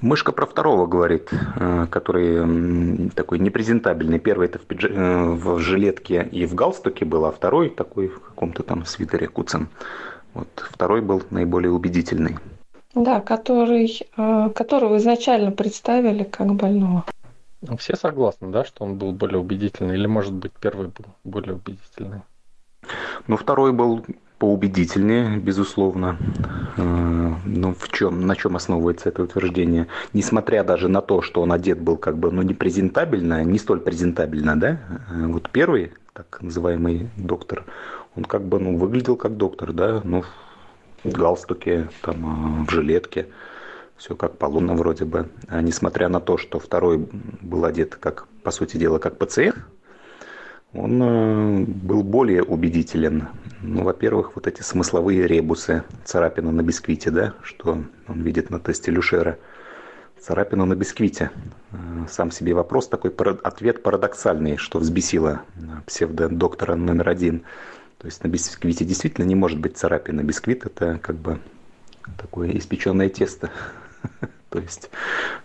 Мышка 0.00 0.32
про 0.32 0.46
второго 0.46 0.86
говорит, 0.86 1.28
э, 1.32 1.86
который 1.90 3.10
такой 3.10 3.38
непрезентабельный. 3.38 4.18
Первый 4.18 4.48
это 4.48 4.58
в, 4.58 4.62
пидж... 4.62 4.86
Э, 4.86 5.24
в 5.32 5.58
жилетке 5.58 6.26
и 6.32 6.46
в 6.46 6.54
галстуке 6.54 7.04
был, 7.04 7.26
а 7.26 7.32
второй 7.32 7.68
такой 7.68 8.08
в 8.08 8.20
каком-то 8.20 8.62
там 8.62 8.86
свитере 8.86 9.28
куцем. 9.28 9.68
Вот 10.32 10.48
второй 10.54 11.02
был 11.02 11.22
наиболее 11.30 11.72
убедительный. 11.72 12.36
Да, 12.94 13.20
который, 13.20 14.06
э, 14.16 14.50
которого 14.54 14.96
изначально 14.96 15.50
представили 15.50 16.24
как 16.24 16.54
больного. 16.54 17.04
Ну, 17.68 17.76
все 17.76 17.96
согласны, 17.96 18.48
да, 18.48 18.64
что 18.64 18.84
он 18.84 18.96
был 18.96 19.12
более 19.12 19.38
убедительный? 19.38 19.94
Или, 19.94 20.06
может 20.06 20.32
быть, 20.32 20.52
первый 20.60 20.88
был 20.88 21.06
более 21.24 21.54
убедительный? 21.54 22.22
Ну, 23.26 23.36
второй 23.36 23.72
был 23.72 24.04
поубедительнее, 24.38 25.38
безусловно. 25.38 26.16
Э, 26.76 27.34
ну, 27.44 27.74
в 27.74 27.88
чем, 27.90 28.26
на 28.26 28.36
чем 28.36 28.54
основывается 28.56 29.08
это 29.08 29.22
утверждение? 29.22 29.88
Несмотря 30.12 30.62
даже 30.62 30.88
на 30.88 31.00
то, 31.00 31.22
что 31.22 31.42
он 31.42 31.52
одет 31.52 31.80
был 31.80 31.96
как 31.96 32.18
бы, 32.18 32.30
ну, 32.30 32.42
не 32.42 32.54
презентабельно, 32.54 33.42
не 33.44 33.58
столь 33.58 33.80
презентабельно, 33.80 34.58
да? 34.60 34.80
Э, 35.10 35.26
вот 35.26 35.48
первый, 35.50 35.92
так 36.12 36.38
называемый 36.42 37.10
доктор, 37.16 37.64
он 38.14 38.24
как 38.24 38.42
бы, 38.42 38.60
ну, 38.60 38.76
выглядел 38.76 39.16
как 39.16 39.36
доктор, 39.36 39.72
да? 39.72 40.00
Ну, 40.04 40.22
в 41.02 41.12
галстуке, 41.12 41.88
там, 42.02 42.62
э, 42.62 42.66
в 42.66 42.70
жилетке 42.70 43.26
все 43.96 44.14
как 44.14 44.38
положено 44.38 44.74
вроде 44.74 45.04
бы. 45.04 45.28
А 45.48 45.60
несмотря 45.62 46.08
на 46.08 46.20
то, 46.20 46.36
что 46.36 46.58
второй 46.58 46.98
был 46.98 47.64
одет, 47.64 47.96
как, 47.96 48.26
по 48.42 48.50
сути 48.50 48.76
дела, 48.76 48.98
как 48.98 49.18
пациент, 49.18 49.56
он 50.72 51.02
э, 51.02 51.64
был 51.64 52.02
более 52.02 52.42
убедителен. 52.42 53.28
Ну, 53.62 53.82
во-первых, 53.82 54.32
вот 54.34 54.46
эти 54.46 54.62
смысловые 54.62 55.26
ребусы, 55.26 55.84
царапина 56.04 56.52
на 56.52 56.62
бисквите, 56.62 57.10
да, 57.10 57.34
что 57.42 57.78
он 58.08 58.22
видит 58.22 58.50
на 58.50 58.60
тесте 58.60 58.90
Люшера. 58.90 59.38
Царапина 60.20 60.66
на 60.66 60.74
бисквите. 60.74 61.30
Э, 61.72 61.76
сам 62.10 62.30
себе 62.30 62.52
вопрос, 62.52 62.88
такой 62.88 63.10
ответ 63.42 63.82
парадоксальный, 63.82 64.56
что 64.56 64.78
взбесило 64.78 65.42
псевдодоктора 65.86 66.74
номер 66.74 67.08
один. 67.08 67.44
То 67.98 68.06
есть 68.06 68.22
на 68.22 68.28
бисквите 68.28 68.84
действительно 68.84 69.24
не 69.24 69.34
может 69.34 69.58
быть 69.58 69.78
царапина. 69.78 70.22
Бисквит 70.22 70.66
это 70.66 70.98
как 71.02 71.16
бы 71.16 71.38
такое 72.18 72.50
испеченное 72.50 73.08
тесто. 73.08 73.50
То 74.50 74.58
есть 74.58 74.90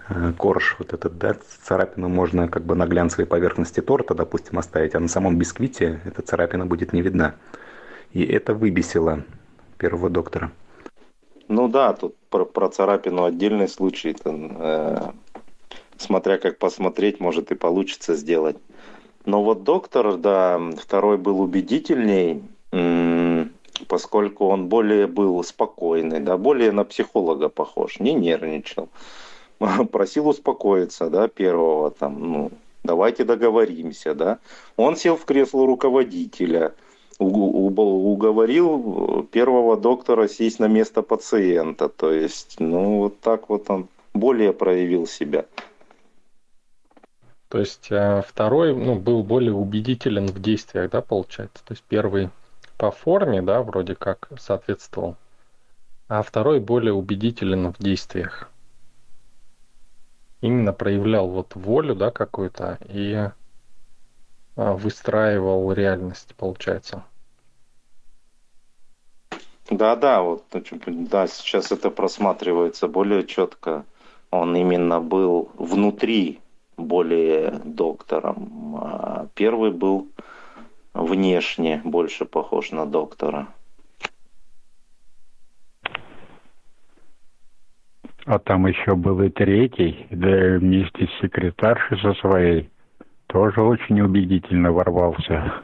э, 0.10 0.34
корж 0.38 0.76
вот 0.80 0.94
этот, 0.94 1.18
да, 1.18 1.36
царапину 1.64 2.08
можно 2.08 2.48
как 2.48 2.64
бы 2.64 2.76
на 2.76 2.86
глянцевой 2.86 3.26
поверхности 3.26 3.82
торта, 3.82 4.14
допустим, 4.14 4.60
оставить, 4.60 4.96
а 4.96 5.00
на 5.00 5.08
самом 5.08 5.38
бисквите 5.38 6.00
эта 6.06 6.22
царапина 6.22 6.66
будет 6.66 6.94
не 6.94 7.02
видна. 7.02 7.36
И 8.14 8.24
это 8.24 8.54
выбесило 8.54 9.24
первого 9.78 10.10
доктора. 10.10 10.52
Ну 11.48 11.68
да, 11.68 11.94
тут 11.94 12.16
про, 12.30 12.46
про 12.46 12.70
царапину 12.70 13.24
отдельный 13.24 13.68
случай. 13.68 14.14
Там, 14.14 14.56
э, 14.58 15.12
смотря 15.98 16.38
как 16.38 16.58
посмотреть, 16.58 17.20
может 17.20 17.52
и 17.52 17.56
получится 17.56 18.16
сделать. 18.16 18.58
Но 19.26 19.44
вот 19.44 19.64
доктор, 19.64 20.18
да, 20.18 20.60
второй 20.78 21.18
был 21.18 21.42
убедительней, 21.42 22.44
поскольку 23.88 24.48
он 24.48 24.68
более 24.68 25.08
был 25.08 25.44
спокойный, 25.44 26.20
да, 26.20 26.38
более 26.38 26.72
на 26.72 26.84
психолога 26.84 27.50
похож, 27.50 28.00
не 28.00 28.14
нервничал. 28.14 28.90
Просил 29.92 30.28
успокоиться, 30.28 31.10
да, 31.10 31.28
первого 31.28 31.92
там, 31.92 32.32
ну, 32.32 32.52
давайте 32.84 33.24
договоримся, 33.24 34.16
да. 34.16 34.40
Он 34.78 34.96
сел 34.96 35.16
в 35.16 35.26
кресло 35.26 35.66
руководителя, 35.66 36.74
уговорил 37.20 39.28
первого 39.32 39.78
доктора 39.78 40.28
сесть 40.28 40.60
на 40.60 40.68
место 40.68 41.02
пациента. 41.02 41.90
То 41.90 42.12
есть, 42.12 42.60
ну, 42.60 43.00
вот 43.00 43.20
так 43.20 43.50
вот 43.50 43.70
он 43.70 43.88
более 44.14 44.54
проявил 44.54 45.08
себя. 45.08 45.46
То 47.50 47.60
есть 47.60 47.92
э, 47.92 48.24
второй 48.26 48.74
ну, 48.74 48.96
был 48.96 49.24
более 49.24 49.54
убедителен 49.54 50.28
в 50.28 50.42
действиях, 50.42 50.90
да, 50.90 51.02
получается? 51.02 51.62
То 51.66 51.74
есть 51.74 51.84
первый 51.88 52.30
по 52.82 52.90
форме, 52.90 53.44
да, 53.44 53.62
вроде 53.62 53.94
как 53.94 54.28
соответствовал, 54.40 55.16
а 56.08 56.24
второй 56.24 56.60
более 56.60 56.94
убедителен 56.94 57.72
в 57.72 57.78
действиях. 57.78 58.50
Именно 60.42 60.74
проявлял 60.74 61.28
вот 61.28 61.54
волю, 61.54 61.94
да, 61.94 62.10
какую-то 62.10 62.80
и 62.90 63.30
а, 64.56 64.74
выстраивал 64.74 65.72
реальность, 65.74 66.34
получается. 66.36 67.04
Да, 69.70 69.96
да, 69.96 70.24
вот, 70.24 70.44
да, 70.88 71.28
сейчас 71.28 71.72
это 71.72 71.92
просматривается 71.92 72.88
более 72.88 73.28
четко. 73.28 73.86
Он 74.32 74.56
именно 74.56 75.00
был 75.00 75.52
внутри 75.54 76.40
более 76.78 77.62
доктором. 77.64 78.76
А 78.82 79.28
первый 79.36 79.70
был 79.70 80.08
внешне 80.94 81.82
больше 81.84 82.26
похож 82.26 82.72
на 82.72 82.86
доктора. 82.86 83.48
А 88.26 88.38
там 88.40 88.68
еще 88.68 88.96
был 88.96 89.22
и 89.24 89.30
третий, 89.30 90.08
да 90.12 90.58
вместе 90.58 91.08
с 91.08 91.22
секретаршей 91.22 92.00
со 92.00 92.14
своей, 92.16 92.70
тоже 93.28 93.62
очень 93.62 94.00
убедительно 94.02 94.72
ворвался. 94.72 95.64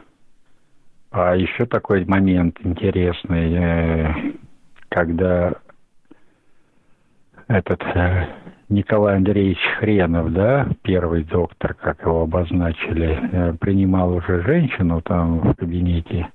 А 1.10 1.36
еще 1.36 1.66
такой 1.66 2.04
момент 2.04 2.58
интересный, 2.62 3.54
э, 3.54 4.14
когда 4.88 5.54
этот 7.46 7.80
э, 7.82 8.26
Николай 8.68 9.16
Андреевич 9.16 9.58
Хренов, 9.78 10.32
да, 10.32 10.68
первый 10.82 11.24
доктор, 11.24 11.74
как 11.74 12.02
его 12.02 12.22
обозначили, 12.22 13.18
э, 13.32 13.52
принимал 13.54 14.12
уже 14.14 14.42
женщину 14.42 15.00
там 15.00 15.40
в 15.40 15.54
кабинете. 15.54 16.28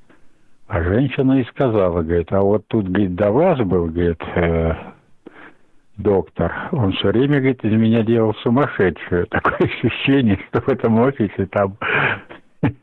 А 0.68 0.82
женщина 0.82 1.40
и 1.40 1.44
сказала, 1.46 2.02
говорит, 2.02 2.32
а 2.32 2.42
вот 2.42 2.66
тут, 2.68 2.88
говорит, 2.88 3.14
до 3.14 3.32
вас 3.32 3.60
был, 3.60 3.86
говорит, 3.86 4.22
э, 4.36 4.74
доктор. 5.98 6.52
Он 6.72 6.94
все 6.94 7.10
время, 7.10 7.38
говорит, 7.38 7.64
из 7.64 7.74
меня 7.74 8.02
делал 8.02 8.34
сумасшедшую. 8.42 9.28
Такое 9.30 9.70
ощущение, 9.70 10.40
что 10.50 10.62
в 10.62 10.70
этом 10.70 11.00
офисе 11.00 11.46
там 11.46 11.78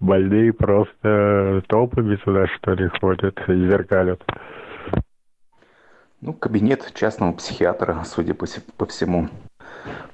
больные 0.00 0.52
просто 0.52 1.62
толпами 1.66 2.16
сюда, 2.24 2.46
что 2.46 2.74
ли, 2.74 2.88
ходят 3.00 3.40
и 3.48 3.68
зеркалят. 3.68 4.22
Ну, 6.24 6.32
кабинет 6.34 6.92
частного 6.94 7.32
психиатра, 7.32 8.04
судя 8.04 8.32
по, 8.34 8.46
по 8.76 8.86
всему. 8.86 9.28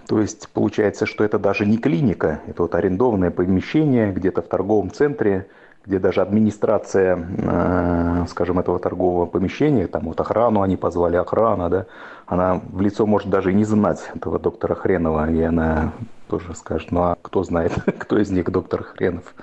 То 0.07 0.21
есть 0.23 0.49
получается, 0.49 1.05
что 1.05 1.23
это 1.23 1.39
даже 1.39 1.67
не 1.67 1.77
клиника, 1.77 2.41
это 2.47 2.63
вот 2.63 2.75
арендованное 2.75 3.31
помещение 3.31 4.11
где-то 4.11 4.41
в 4.41 4.47
торговом 4.47 4.91
центре, 4.91 5.49
где 5.85 5.99
даже 5.99 6.23
администрация, 6.23 7.19
э, 7.37 8.25
скажем, 8.31 8.59
этого 8.59 8.79
торгового 8.79 9.27
помещения, 9.27 9.87
там 9.87 10.05
вот 10.05 10.19
охрану 10.19 10.63
они 10.63 10.79
позвали, 10.79 11.17
охрана, 11.17 11.69
да, 11.69 11.87
она 12.25 12.55
в 12.55 12.81
лицо 12.81 13.05
может 13.05 13.29
даже 13.29 13.53
и 13.53 13.55
не 13.55 13.65
знать 13.65 14.11
этого 14.15 14.39
доктора 14.39 14.77
Хренова, 14.77 15.31
и 15.31 15.43
она 15.43 15.93
тоже 16.27 16.55
скажет, 16.55 16.91
ну 16.91 17.03
а 17.03 17.19
кто 17.21 17.45
знает, 17.45 17.73
кто 17.99 18.19
из 18.19 18.31
них 18.31 18.51
доктор 18.51 18.83
Хренов. 18.83 19.35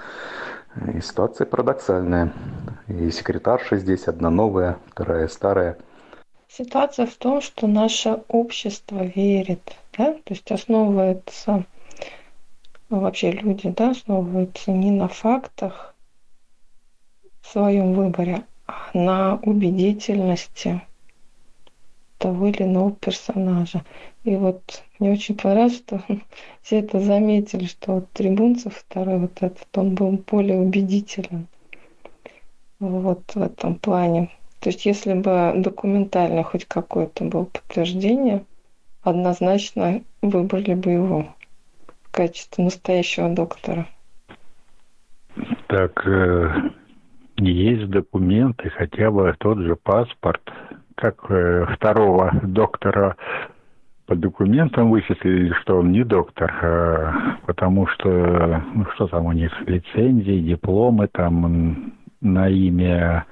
И 0.96 1.00
ситуация 1.00 1.46
парадоксальная. 1.46 2.34
И 2.88 3.12
секретарша 3.12 3.78
здесь 3.78 4.08
одна 4.08 4.32
новая, 4.32 4.78
вторая 4.90 5.28
старая– 5.28 5.78
Ситуация 6.58 7.06
в 7.06 7.16
том, 7.16 7.42
что 7.42 7.68
наше 7.68 8.24
общество 8.30 9.04
верит, 9.04 9.76
да, 9.98 10.14
то 10.14 10.34
есть 10.34 10.50
основывается, 10.50 11.66
ну, 12.90 13.02
вообще 13.02 13.32
люди, 13.32 13.68
да, 13.72 13.90
основываются 13.90 14.72
не 14.72 14.90
на 14.90 15.10
фактах 15.10 15.94
в 17.42 17.52
своем 17.52 17.94
выборе, 17.94 18.46
а 18.68 18.90
на 18.94 19.36
убедительности 19.44 20.82
того 22.20 22.48
или 22.48 22.64
иного 22.64 22.94
персонажа. 22.94 23.84
И 24.24 24.38
вот 24.38 24.82
мне 25.00 25.12
очень 25.12 25.36
понравилось, 25.36 25.80
что 25.80 26.02
все 26.62 26.80
это 26.80 27.02
заметили, 27.02 27.66
что 27.66 27.96
вот 27.96 28.10
Трибунцев 28.14 28.78
второй 28.78 29.20
вот 29.20 29.44
этот, 29.44 29.68
он 29.78 29.94
был 29.94 30.12
более 30.12 30.62
убедителен 30.62 31.48
вот 32.80 33.36
в 33.36 33.42
этом 33.42 33.76
плане. 33.76 34.32
То 34.60 34.70
есть 34.70 34.86
если 34.86 35.14
бы 35.14 35.54
документально 35.58 36.44
хоть 36.44 36.66
какое-то 36.66 37.24
было 37.26 37.46
подтверждение, 37.46 38.46
однозначно 39.04 40.02
выбрали 40.22 40.74
бы 40.74 40.92
его 40.92 41.28
в 42.04 42.12
качестве 42.12 42.64
настоящего 42.64 43.30
доктора. 43.30 43.88
Так, 45.68 46.08
э, 46.08 46.72
есть 47.38 47.90
документы, 47.90 48.70
хотя 48.70 49.12
бы 49.12 49.36
тот 49.38 49.60
же 49.60 49.76
паспорт, 49.76 50.42
как 50.96 51.30
э, 51.30 51.66
второго 51.76 52.32
доктора 52.44 53.18
по 54.06 54.16
документам 54.16 54.92
вычислили, 54.92 55.52
что 55.62 55.80
он 55.80 55.92
не 55.92 56.04
доктор, 56.04 56.54
э, 56.62 57.14
потому 57.46 57.88
что, 57.88 58.64
ну 58.74 58.86
что 58.96 59.08
там 59.08 59.26
у 59.26 59.32
них, 59.32 59.52
лицензии, 59.68 60.40
дипломы 60.40 61.08
там 61.08 61.94
на 62.22 62.50
имя 62.50 63.26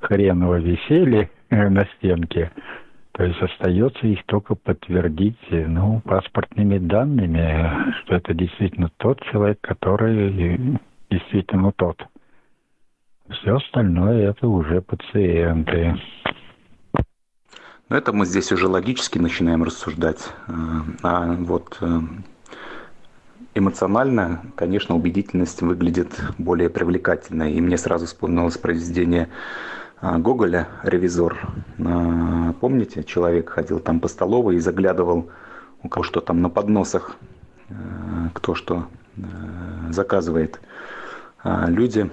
хреново 0.00 0.56
висели 0.56 1.30
э, 1.50 1.68
на 1.68 1.86
стенке, 1.96 2.50
то 3.12 3.24
есть 3.24 3.40
остается 3.40 4.06
их 4.06 4.24
только 4.26 4.54
подтвердить 4.54 5.38
ну, 5.50 6.00
паспортными 6.04 6.78
данными, 6.78 7.92
что 8.00 8.14
это 8.14 8.32
действительно 8.32 8.90
тот 8.96 9.20
человек, 9.32 9.58
который 9.60 10.78
действительно 11.10 11.72
тот. 11.72 12.00
Все 13.28 13.56
остальное 13.56 14.30
это 14.30 14.46
уже 14.48 14.80
пациенты. 14.80 16.00
Но 17.88 17.96
это 17.96 18.12
мы 18.12 18.26
здесь 18.26 18.52
уже 18.52 18.68
логически 18.68 19.18
начинаем 19.18 19.64
рассуждать. 19.64 20.30
Э, 20.46 20.52
а 21.02 21.32
вот 21.32 21.78
э, 21.80 22.00
эмоционально, 23.54 24.42
конечно, 24.56 24.94
убедительность 24.94 25.62
выглядит 25.62 26.20
более 26.38 26.70
привлекательной. 26.70 27.52
И 27.52 27.60
мне 27.60 27.78
сразу 27.78 28.06
вспомнилось 28.06 28.58
произведение 28.58 29.28
Гоголя 30.00 30.68
«Ревизор». 30.84 31.48
А, 31.84 32.52
помните, 32.60 33.02
человек 33.02 33.50
ходил 33.50 33.80
там 33.80 33.98
по 33.98 34.06
столовой 34.06 34.56
и 34.56 34.60
заглядывал, 34.60 35.28
у 35.82 35.88
кого 35.88 36.04
что 36.04 36.20
там 36.20 36.40
на 36.40 36.48
подносах, 36.48 37.16
а, 37.68 38.30
кто 38.32 38.54
что 38.54 38.86
заказывает. 39.90 40.60
Люди, 41.42 42.08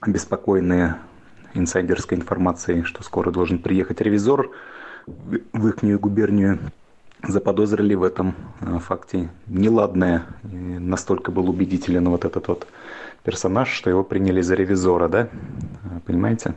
обеспокоенные 0.00 0.96
инсайдерской 1.54 2.18
информацией, 2.18 2.82
что 2.82 3.04
скоро 3.04 3.30
должен 3.30 3.60
приехать 3.60 4.00
ревизор 4.00 4.50
в 5.06 5.68
их 5.68 6.00
губернию, 6.00 6.58
заподозрили 7.22 7.94
в 7.94 8.02
этом 8.02 8.34
факте 8.80 9.28
неладное. 9.46 10.24
И 10.50 10.56
настолько 10.56 11.30
был 11.30 11.48
убедителен 11.48 12.08
вот 12.08 12.24
этот 12.24 12.48
вот 12.48 12.66
персонаж, 13.22 13.68
что 13.68 13.90
его 13.90 14.02
приняли 14.02 14.40
за 14.40 14.56
ревизора, 14.56 15.06
да? 15.08 15.28
Понимаете? 16.04 16.54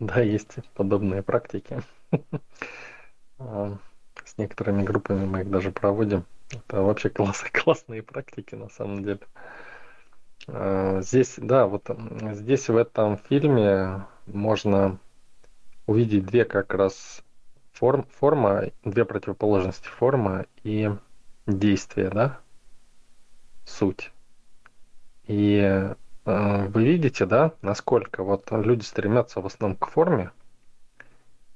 Да, 0.00 0.20
есть 0.22 0.56
подобные 0.74 1.22
практики. 1.22 1.82
А, 3.42 3.78
с 4.22 4.36
некоторыми 4.36 4.82
группами 4.82 5.24
мы 5.24 5.40
их 5.40 5.50
даже 5.50 5.72
проводим. 5.72 6.26
Это 6.50 6.82
вообще 6.82 7.08
класс, 7.08 7.42
классные 7.52 8.02
практики 8.02 8.54
на 8.54 8.68
самом 8.68 9.02
деле. 9.02 9.20
А, 10.46 11.00
здесь, 11.00 11.36
да, 11.38 11.66
вот 11.66 11.88
здесь 12.32 12.68
в 12.68 12.76
этом 12.76 13.16
фильме 13.16 14.04
можно 14.26 14.98
увидеть 15.86 16.26
две 16.26 16.44
как 16.44 16.74
раз 16.74 17.22
форм, 17.72 18.04
форма, 18.10 18.64
две 18.84 19.06
противоположности 19.06 19.88
форма 19.88 20.46
и 20.62 20.90
действие, 21.46 22.10
да, 22.10 22.40
суть. 23.64 24.12
И 25.26 25.94
вы 26.68 26.84
видите, 26.84 27.26
да, 27.26 27.52
насколько 27.62 28.22
вот 28.22 28.50
люди 28.50 28.82
стремятся 28.82 29.40
в 29.40 29.46
основном 29.46 29.76
к 29.78 29.88
форме, 29.88 30.30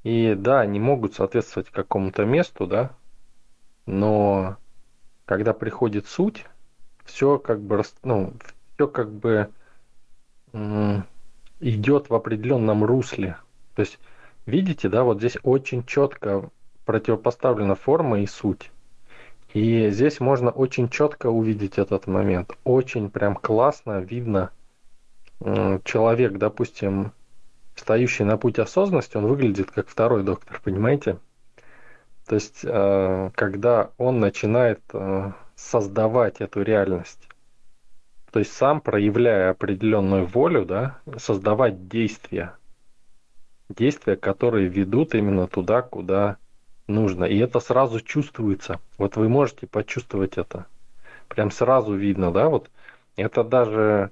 и 0.02 0.34
да, 0.34 0.60
они 0.60 0.80
могут 0.80 1.14
соответствовать 1.14 1.70
какому-то 1.70 2.24
месту, 2.24 2.66
да, 2.66 2.90
но 3.86 4.56
когда 5.24 5.52
приходит 5.52 6.06
суть, 6.06 6.44
все 7.04 7.38
как 7.38 7.60
бы, 7.60 7.82
ну, 8.02 8.32
все 8.74 8.88
как 8.88 9.10
бы 9.12 9.50
идет 11.60 12.10
в 12.10 12.14
определенном 12.14 12.84
русле. 12.84 13.36
То 13.74 13.80
есть, 13.80 13.98
видите, 14.46 14.88
да, 14.88 15.04
вот 15.04 15.18
здесь 15.18 15.36
очень 15.42 15.84
четко 15.84 16.50
противопоставлена 16.84 17.74
форма 17.74 18.20
и 18.20 18.26
суть. 18.26 18.70
И 19.52 19.88
здесь 19.90 20.20
можно 20.20 20.50
очень 20.50 20.88
четко 20.88 21.28
увидеть 21.28 21.78
этот 21.78 22.06
момент. 22.06 22.56
Очень 22.64 23.08
прям 23.10 23.36
классно 23.36 24.00
видно 24.00 24.50
человек, 25.84 26.38
допустим, 26.38 27.12
стоящий 27.74 28.24
на 28.24 28.36
путь 28.36 28.58
осознанности, 28.58 29.16
он 29.16 29.26
выглядит 29.26 29.70
как 29.70 29.88
второй 29.88 30.22
доктор, 30.22 30.60
понимаете? 30.62 31.18
То 32.26 32.36
есть, 32.36 32.60
э, 32.64 33.30
когда 33.34 33.90
он 33.98 34.20
начинает 34.20 34.80
э, 34.92 35.32
создавать 35.56 36.40
эту 36.40 36.62
реальность, 36.62 37.28
то 38.30 38.38
есть 38.38 38.52
сам 38.52 38.80
проявляя 38.80 39.50
определенную 39.50 40.26
волю, 40.26 40.64
да, 40.64 40.98
создавать 41.18 41.86
действия, 41.88 42.56
действия, 43.68 44.16
которые 44.16 44.68
ведут 44.68 45.14
именно 45.14 45.46
туда, 45.46 45.82
куда 45.82 46.38
нужно. 46.86 47.24
И 47.24 47.38
это 47.38 47.60
сразу 47.60 48.00
чувствуется. 48.00 48.80
Вот 48.98 49.16
вы 49.16 49.28
можете 49.28 49.66
почувствовать 49.66 50.38
это. 50.38 50.66
Прям 51.28 51.50
сразу 51.50 51.94
видно, 51.94 52.32
да, 52.32 52.48
вот 52.48 52.70
это 53.16 53.44
даже 53.44 54.10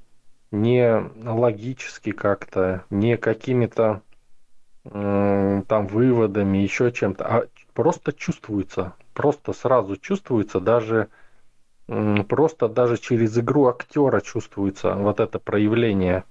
не 0.53 1.11
логически 1.25 2.12
как-то, 2.12 2.85
не 2.91 3.17
какими-то 3.17 4.03
э, 4.85 5.62
там 5.67 5.87
выводами, 5.88 6.59
еще 6.59 6.93
чем-то, 6.93 7.25
а 7.27 7.47
просто 7.73 8.12
чувствуется, 8.12 8.95
просто 9.15 9.53
сразу 9.53 9.97
чувствуется, 9.97 10.61
даже 10.61 11.09
э, 11.88 12.17
просто 12.29 12.69
даже 12.69 12.99
через 12.99 13.37
игру 13.38 13.67
актера 13.67 14.21
чувствуется 14.21 14.95
вот 14.95 15.21
это 15.21 15.38
проявление 15.38 16.25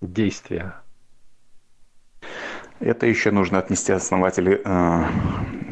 действия. 0.00 0.76
Это 2.80 3.06
еще 3.06 3.30
нужно 3.30 3.58
отнести 3.58 3.90
основателю 3.92 4.60
э, 4.62 5.04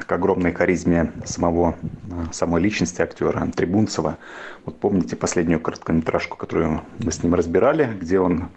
к 0.06 0.10
огромной 0.10 0.52
харизме 0.52 1.12
самого, 1.26 1.76
э, 1.82 2.32
самой 2.32 2.62
личности 2.62 3.02
актера 3.02 3.46
Трибунцева. 3.54 4.16
Вот 4.64 4.80
помните 4.80 5.14
последнюю 5.14 5.60
короткометражку, 5.60 6.38
которую 6.38 6.80
мы 6.98 7.12
с 7.12 7.22
ним 7.22 7.34
разбирали, 7.34 7.94
где 8.00 8.20
он 8.20 8.48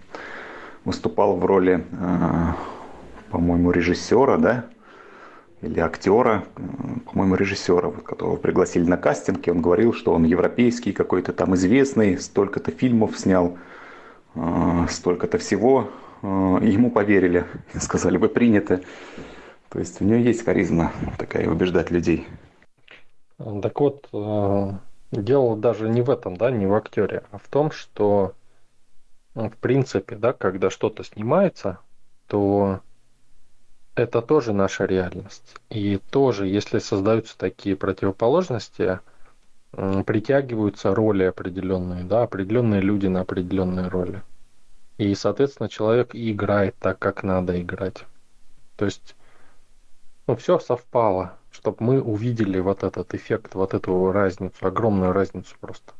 выступал 0.86 1.36
в 1.36 1.45
роли, 1.45 1.83
э, 1.91 2.53
по-моему, 3.31 3.71
режиссера, 3.71 4.38
да, 4.38 4.65
или 5.62 5.81
актера, 5.81 6.45
э, 6.55 6.62
по-моему, 7.05 7.36
режиссера, 7.36 7.89
вот, 7.89 8.03
которого 8.03 8.38
пригласили 8.38 8.86
на 8.88 8.95
кастинг, 8.95 9.45
и 9.45 9.51
он 9.51 9.62
говорил, 9.62 9.91
что 9.91 10.13
он 10.13 10.23
европейский 10.23 10.93
какой-то 10.93 11.33
там 11.33 11.53
известный, 11.55 12.17
столько-то 12.17 12.71
фильмов 12.71 13.19
снял, 13.19 13.57
э, 14.36 14.86
столько-то 14.89 15.38
всего, 15.38 15.89
ему 16.21 16.91
поверили, 16.91 17.45
сказали 17.80 18.17
бы 18.17 18.30
принято. 18.30 18.82
То 19.69 19.80
есть 19.80 20.01
у 20.01 20.06
него 20.06 20.19
есть 20.19 20.45
харизма 20.45 20.93
такая 21.17 21.49
убеждать 21.49 21.91
людей. 21.91 22.27
Так 23.38 23.80
вот, 23.80 24.08
э, 24.13 24.71
дело 25.12 25.58
даже 25.58 25.89
не 25.89 26.01
в 26.01 26.10
этом, 26.10 26.38
да, 26.38 26.49
не 26.49 26.65
в 26.65 26.73
актере, 26.73 27.23
а 27.32 27.38
в 27.38 27.47
том, 27.49 27.71
что 27.71 28.34
ну, 29.38 29.51
в 29.51 29.58
принципе, 29.58 30.15
да, 30.15 30.34
когда 30.34 30.71
что-то 30.71 31.03
снимается, 31.03 31.77
то 32.25 32.82
это 33.93 34.23
тоже 34.23 34.51
наша 34.51 34.86
реальность. 34.86 35.56
И 35.69 35.99
тоже, 36.10 36.47
если 36.47 36.80
создаются 36.80 37.38
такие 37.38 37.75
противоположности, 37.75 38.99
притягиваются 39.71 40.95
роли 40.95 41.23
определенные, 41.23 42.03
да, 42.03 42.23
определенные 42.23 42.82
люди 42.82 43.06
на 43.06 43.21
определенные 43.21 43.89
роли. 43.89 44.23
И, 44.97 45.13
соответственно, 45.13 45.69
человек 45.69 46.12
играет 46.13 46.75
так, 46.79 46.97
как 46.97 47.23
надо 47.23 47.62
играть. 47.62 48.05
То 48.75 48.86
есть, 48.86 49.15
ну, 50.25 50.36
все 50.36 50.60
совпало, 50.60 51.38
чтобы 51.51 51.77
мы 51.79 52.01
увидели 52.01 52.60
вот 52.60 52.83
этот 52.83 53.13
эффект, 53.13 53.53
вот 53.53 53.73
эту 53.73 54.12
разницу, 54.12 54.55
огромную 54.65 55.12
разницу 55.12 55.55
просто. 55.60 55.93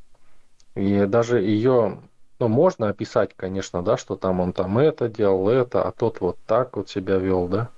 И 0.76 1.06
даже 1.06 1.42
ее, 1.42 2.00
ну, 2.40 2.48
можно 2.48 2.90
описать, 2.90 3.36
конечно, 3.36 3.84
да, 3.84 3.98
что 3.98 4.16
там 4.16 4.40
он 4.40 4.52
там 4.52 4.80
это 4.80 5.10
делал, 5.10 5.50
это, 5.50 5.84
а 5.84 5.92
тот 5.92 6.20
вот 6.20 6.38
так 6.48 6.76
вот 6.76 6.90
себя 6.90 7.18
вел, 7.18 7.48
да. 7.48 7.70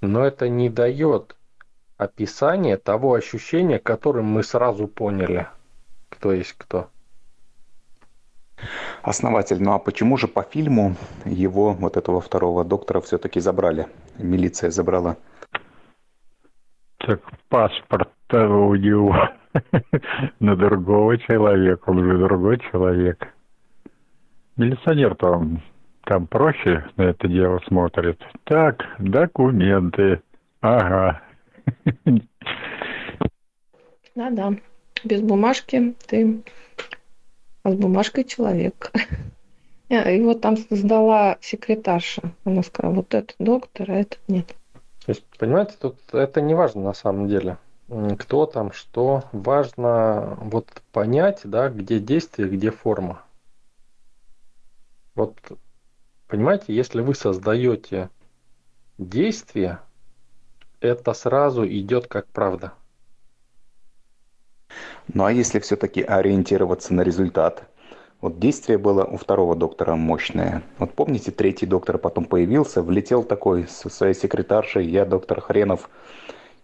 Но 0.00 0.24
это 0.24 0.48
не 0.48 0.68
дает 0.68 1.36
описания 1.96 2.76
того 2.76 3.14
ощущения, 3.14 3.78
которым 3.78 4.26
мы 4.26 4.42
сразу 4.42 4.88
поняли, 4.88 5.46
кто 6.08 6.32
есть 6.32 6.54
кто 6.58 6.88
основатель. 9.06 9.62
Ну 9.62 9.72
а 9.72 9.78
почему 9.78 10.16
же 10.16 10.26
по 10.26 10.42
фильму 10.42 10.96
его, 11.24 11.72
вот 11.72 11.96
этого 11.96 12.20
второго 12.20 12.64
доктора, 12.64 13.00
все-таки 13.00 13.40
забрали? 13.40 13.86
Милиция 14.18 14.70
забрала. 14.70 15.16
Так 16.98 17.20
паспорт 17.48 18.10
у 18.32 18.74
него 18.74 19.16
на 20.40 20.56
другого 20.56 21.16
человека, 21.18 21.90
он 21.90 22.04
же 22.04 22.18
другой 22.18 22.58
человек. 22.70 23.32
Милиционер-то 24.56 25.46
там 26.04 26.26
проще 26.26 26.84
на 26.96 27.02
это 27.02 27.28
дело 27.28 27.60
смотрит. 27.66 28.20
Так, 28.44 28.84
документы. 28.98 30.20
Ага. 30.60 31.22
Да-да. 34.14 34.54
Без 35.04 35.20
бумажки 35.20 35.94
ты 36.08 36.42
а 37.66 37.72
с 37.72 37.74
бумажкой 37.74 38.22
человек. 38.22 38.92
Его 39.88 40.34
там 40.34 40.56
сдала 40.70 41.36
секретарша. 41.40 42.22
Она 42.44 42.62
сказала, 42.62 42.94
вот 42.94 43.12
этот 43.12 43.34
доктор, 43.40 43.90
а 43.90 43.94
этот 43.94 44.20
нет. 44.28 44.54
То 45.04 45.10
есть, 45.10 45.24
понимаете, 45.36 45.74
тут 45.80 45.96
это 46.12 46.40
не 46.40 46.54
важно 46.54 46.82
на 46.82 46.94
самом 46.94 47.26
деле. 47.28 47.58
Кто 48.18 48.46
там, 48.46 48.72
что. 48.72 49.24
Важно 49.32 50.38
вот 50.40 50.68
понять, 50.92 51.40
да, 51.42 51.68
где 51.68 51.98
действие, 51.98 52.48
где 52.48 52.70
форма. 52.70 53.22
Вот, 55.16 55.36
понимаете, 56.28 56.72
если 56.74 57.00
вы 57.00 57.14
создаете 57.14 58.10
действие, 58.98 59.80
это 60.80 61.14
сразу 61.14 61.66
идет 61.66 62.06
как 62.06 62.26
правда. 62.26 62.74
Ну 65.12 65.24
а 65.24 65.32
если 65.32 65.58
все-таки 65.60 66.02
ориентироваться 66.02 66.94
на 66.94 67.02
результат? 67.02 67.64
Вот 68.20 68.38
действие 68.38 68.78
было 68.78 69.04
у 69.04 69.16
второго 69.16 69.54
доктора 69.54 69.94
мощное. 69.94 70.62
Вот 70.78 70.94
помните, 70.94 71.30
третий 71.30 71.66
доктор 71.66 71.98
потом 71.98 72.24
появился, 72.24 72.82
влетел 72.82 73.22
такой 73.22 73.68
со 73.68 73.88
своей 73.90 74.14
секретаршей, 74.14 74.86
я 74.86 75.04
доктор 75.04 75.40
Хренов. 75.40 75.90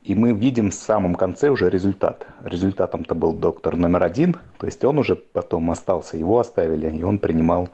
И 0.03 0.15
мы 0.15 0.33
видим 0.33 0.71
в 0.71 0.75
самом 0.75 1.15
конце 1.15 1.51
уже 1.51 1.71
результат. 1.71 2.27
Результатом-то 2.43 3.15
был 3.15 3.33
доктор 3.33 3.77
номер 3.77 4.03
один, 4.03 4.37
то 4.59 4.67
есть 4.67 4.85
он 4.85 4.99
уже 4.99 5.15
потом 5.15 5.71
остался, 5.71 6.17
его 6.17 6.41
оставили, 6.41 6.91
и 6.91 7.03
он 7.05 7.19
принимал 7.19 7.69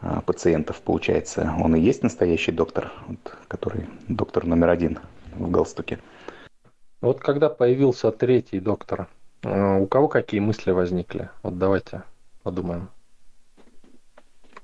а, 0.00 0.22
пациентов, 0.22 0.80
получается. 0.80 1.52
Он 1.62 1.76
и 1.76 1.80
есть 1.80 2.02
настоящий 2.02 2.52
доктор, 2.52 2.92
вот, 3.06 3.36
который 3.48 3.86
доктор 4.08 4.46
номер 4.46 4.70
один 4.70 4.98
в 5.34 5.50
галстуке. 5.50 5.98
Вот 7.02 7.20
когда 7.20 7.50
появился 7.50 8.10
третий 8.12 8.60
доктор, 8.60 9.08
у 9.44 9.86
кого 9.86 10.08
какие 10.08 10.40
мысли 10.40 10.70
возникли? 10.70 11.30
Вот 11.42 11.58
давайте 11.58 12.04
подумаем. 12.42 12.88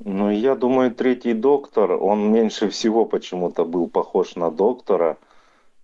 Ну, 0.00 0.30
я 0.30 0.54
думаю, 0.54 0.94
третий 0.94 1.34
доктор, 1.34 1.92
он 1.92 2.32
меньше 2.32 2.68
всего 2.68 3.04
почему-то 3.04 3.64
был 3.64 3.88
похож 3.88 4.36
на 4.36 4.50
доктора. 4.50 5.18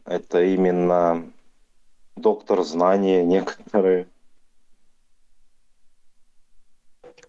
Это 0.05 0.43
именно 0.45 1.25
доктор 2.15 2.63
знания 2.63 3.25
некоторые. 3.25 4.07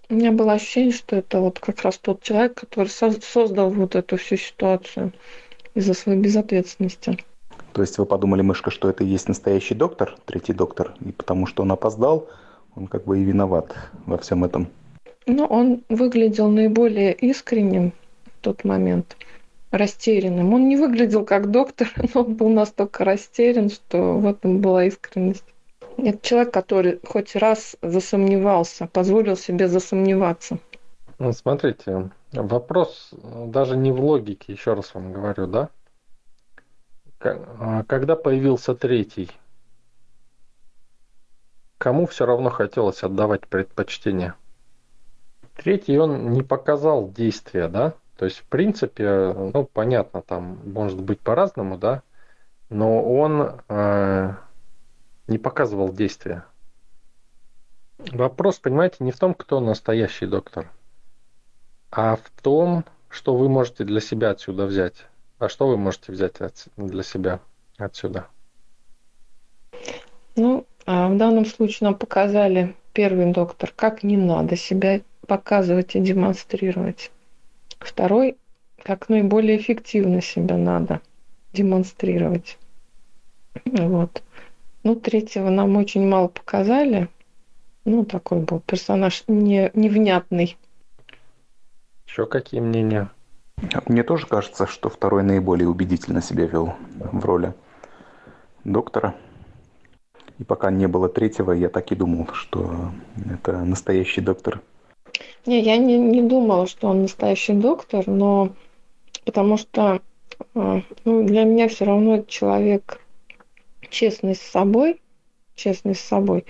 У 0.07 0.13
меня 0.13 0.31
было 0.31 0.53
ощущение, 0.53 0.91
что 0.91 1.15
это 1.15 1.39
вот 1.39 1.59
как 1.59 1.81
раз 1.81 1.97
тот 1.97 2.21
человек, 2.21 2.53
который 2.53 2.89
создал 2.89 3.71
вот 3.71 3.95
эту 3.95 4.17
всю 4.17 4.37
ситуацию 4.37 5.13
из-за 5.73 5.95
своей 5.95 6.19
безответственности. 6.19 7.17
То 7.75 7.81
есть 7.81 7.97
вы 7.97 8.05
подумали, 8.05 8.41
мышка, 8.41 8.71
что 8.71 8.89
это 8.89 9.03
и 9.03 9.07
есть 9.07 9.27
настоящий 9.27 9.75
доктор, 9.75 10.15
третий 10.23 10.53
доктор, 10.53 10.93
и 11.01 11.11
потому 11.11 11.45
что 11.45 11.63
он 11.63 11.73
опоздал, 11.73 12.29
он 12.73 12.87
как 12.87 13.03
бы 13.03 13.19
и 13.19 13.23
виноват 13.25 13.75
во 14.05 14.17
всем 14.17 14.45
этом. 14.45 14.69
Ну, 15.25 15.43
он 15.43 15.83
выглядел 15.89 16.47
наиболее 16.47 17.11
искренним 17.11 17.91
в 18.27 18.39
тот 18.39 18.63
момент. 18.63 19.17
растерянным. 19.71 20.53
Он 20.53 20.69
не 20.69 20.77
выглядел 20.77 21.25
как 21.25 21.51
доктор, 21.51 21.91
но 22.13 22.21
он 22.21 22.35
был 22.35 22.47
настолько 22.47 23.03
растерян, 23.03 23.69
что 23.69 24.13
в 24.19 24.25
этом 24.25 24.61
была 24.61 24.85
искренность. 24.85 25.43
Это 25.97 26.17
человек, 26.25 26.53
который 26.53 27.01
хоть 27.05 27.35
раз 27.35 27.75
засомневался, 27.81 28.87
позволил 28.87 29.35
себе 29.35 29.67
засомневаться. 29.67 30.59
Ну, 31.19 31.33
смотрите, 31.33 32.09
вопрос 32.31 33.09
даже 33.47 33.75
не 33.75 33.91
в 33.91 33.99
логике, 33.99 34.53
еще 34.53 34.75
раз 34.75 34.93
вам 34.93 35.11
говорю, 35.11 35.47
да? 35.47 35.69
А, 37.25 37.83
когда 37.83 38.15
появился 38.15 38.75
третий, 38.75 39.31
кому 41.77 42.05
все 42.05 42.25
равно 42.25 42.49
хотелось 42.49 43.03
отдавать 43.03 43.47
предпочтение? 43.47 44.35
Третий 45.55 45.97
он 45.97 46.31
не 46.31 46.43
показал 46.43 47.09
действия, 47.11 47.67
да? 47.67 47.93
То 48.17 48.25
есть, 48.25 48.39
в 48.39 48.45
принципе, 48.45 49.33
ну, 49.33 49.65
понятно, 49.65 50.21
там 50.21 50.59
может 50.65 51.01
быть 51.01 51.19
по-разному, 51.19 51.77
да? 51.77 52.03
Но 52.69 53.03
он 53.03 53.61
э, 53.67 54.33
не 55.27 55.37
показывал 55.37 55.91
действия. 55.91 56.45
Вопрос, 57.97 58.59
понимаете, 58.59 58.97
не 58.99 59.11
в 59.11 59.19
том, 59.19 59.33
кто 59.33 59.59
настоящий 59.59 60.25
доктор, 60.25 60.69
а 61.91 62.15
в 62.15 62.29
том, 62.41 62.83
что 63.09 63.35
вы 63.35 63.47
можете 63.47 63.83
для 63.83 64.01
себя 64.01 64.31
отсюда 64.31 64.65
взять. 64.65 65.07
А 65.37 65.49
что 65.49 65.67
вы 65.67 65.77
можете 65.77 66.11
взять 66.11 66.39
от, 66.39 66.67
для 66.77 67.03
себя 67.03 67.39
отсюда? 67.77 68.27
Ну, 70.35 70.65
а 70.85 71.09
в 71.09 71.17
данном 71.17 71.45
случае 71.45 71.89
нам 71.89 71.95
показали 71.95 72.75
первый 72.93 73.31
доктор, 73.31 73.73
как 73.75 74.03
не 74.03 74.17
надо 74.17 74.55
себя 74.55 75.01
показывать 75.27 75.95
и 75.95 75.99
демонстрировать. 75.99 77.11
Второй, 77.79 78.37
как 78.81 79.09
наиболее 79.09 79.57
эффективно 79.57 80.21
себя 80.21 80.57
надо 80.57 81.01
демонстрировать. 81.53 82.57
Вот. 83.65 84.23
Ну, 84.83 84.95
третьего 84.95 85.49
нам 85.49 85.75
очень 85.77 86.07
мало 86.07 86.27
показали. 86.27 87.09
Ну, 87.85 88.05
такой 88.05 88.39
был 88.39 88.59
персонаж 88.59 89.23
не, 89.27 89.71
невнятный. 89.73 90.57
Еще 92.07 92.25
какие 92.25 92.61
мнения? 92.61 93.09
Мне 93.87 94.03
тоже 94.03 94.27
кажется, 94.27 94.67
что 94.67 94.89
второй 94.89 95.23
наиболее 95.23 95.67
убедительно 95.67 96.21
себя 96.21 96.45
вел 96.45 96.75
в 96.95 97.25
роли 97.25 97.53
доктора. 98.63 99.15
И 100.39 100.43
пока 100.43 100.71
не 100.71 100.87
было 100.87 101.07
третьего, 101.07 101.51
я 101.51 101.69
так 101.69 101.91
и 101.91 101.95
думал, 101.95 102.27
что 102.33 102.91
это 103.29 103.59
настоящий 103.63 104.21
доктор. 104.21 104.61
Не, 105.45 105.61
я 105.61 105.77
не, 105.77 105.97
не 105.97 106.21
думала, 106.21 106.67
что 106.67 106.89
он 106.89 107.03
настоящий 107.03 107.53
доктор, 107.53 108.05
но 108.07 108.49
потому 109.23 109.57
что 109.57 110.01
э, 110.55 110.81
ну, 111.05 111.23
для 111.23 111.43
меня 111.43 111.69
все 111.69 111.85
равно 111.85 112.23
человек 112.23 112.99
честный 113.89 114.35
с 114.35 114.41
собой, 114.41 114.99
честный 115.55 115.95
с 115.95 116.01
собой, 116.01 116.45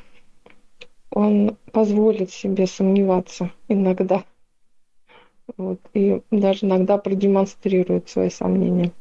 он 1.11 1.57
позволит 1.71 2.31
себе 2.31 2.65
сомневаться 2.65 3.51
иногда. 3.67 4.23
Вот, 5.57 5.79
и 5.93 6.21
даже 6.31 6.65
иногда 6.65 6.97
продемонстрирует 6.97 8.09
свои 8.09 8.29
сомнения. 8.29 8.91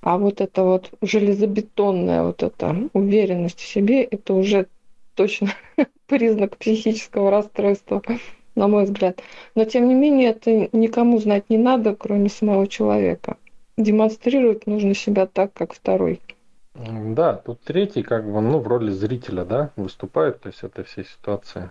А 0.00 0.18
вот 0.18 0.40
это 0.40 0.62
вот 0.62 0.92
железобетонная 1.02 2.22
вот 2.22 2.42
эта 2.42 2.76
уверенность 2.92 3.58
в 3.58 3.66
себе, 3.66 4.04
это 4.04 4.34
уже 4.34 4.68
точно 5.14 5.48
признак 6.06 6.56
психического 6.56 7.30
расстройства, 7.30 8.02
на 8.54 8.68
мой 8.68 8.84
взгляд. 8.84 9.20
Но 9.54 9.64
тем 9.64 9.88
не 9.88 9.94
менее, 9.94 10.30
это 10.30 10.68
никому 10.72 11.18
знать 11.18 11.50
не 11.50 11.58
надо, 11.58 11.96
кроме 11.96 12.28
самого 12.28 12.66
человека. 12.68 13.36
Демонстрировать 13.76 14.66
нужно 14.66 14.94
себя 14.94 15.26
так, 15.26 15.52
как 15.52 15.72
второй. 15.72 16.20
Да, 16.74 17.34
тут 17.34 17.60
третий 17.62 18.02
как 18.02 18.24
бы, 18.24 18.40
ну, 18.40 18.60
в 18.60 18.68
роли 18.68 18.90
зрителя, 18.90 19.44
да, 19.44 19.70
выступает, 19.74 20.40
то 20.40 20.48
есть 20.48 20.62
этой 20.62 20.84
всей 20.84 21.04
ситуации. 21.04 21.70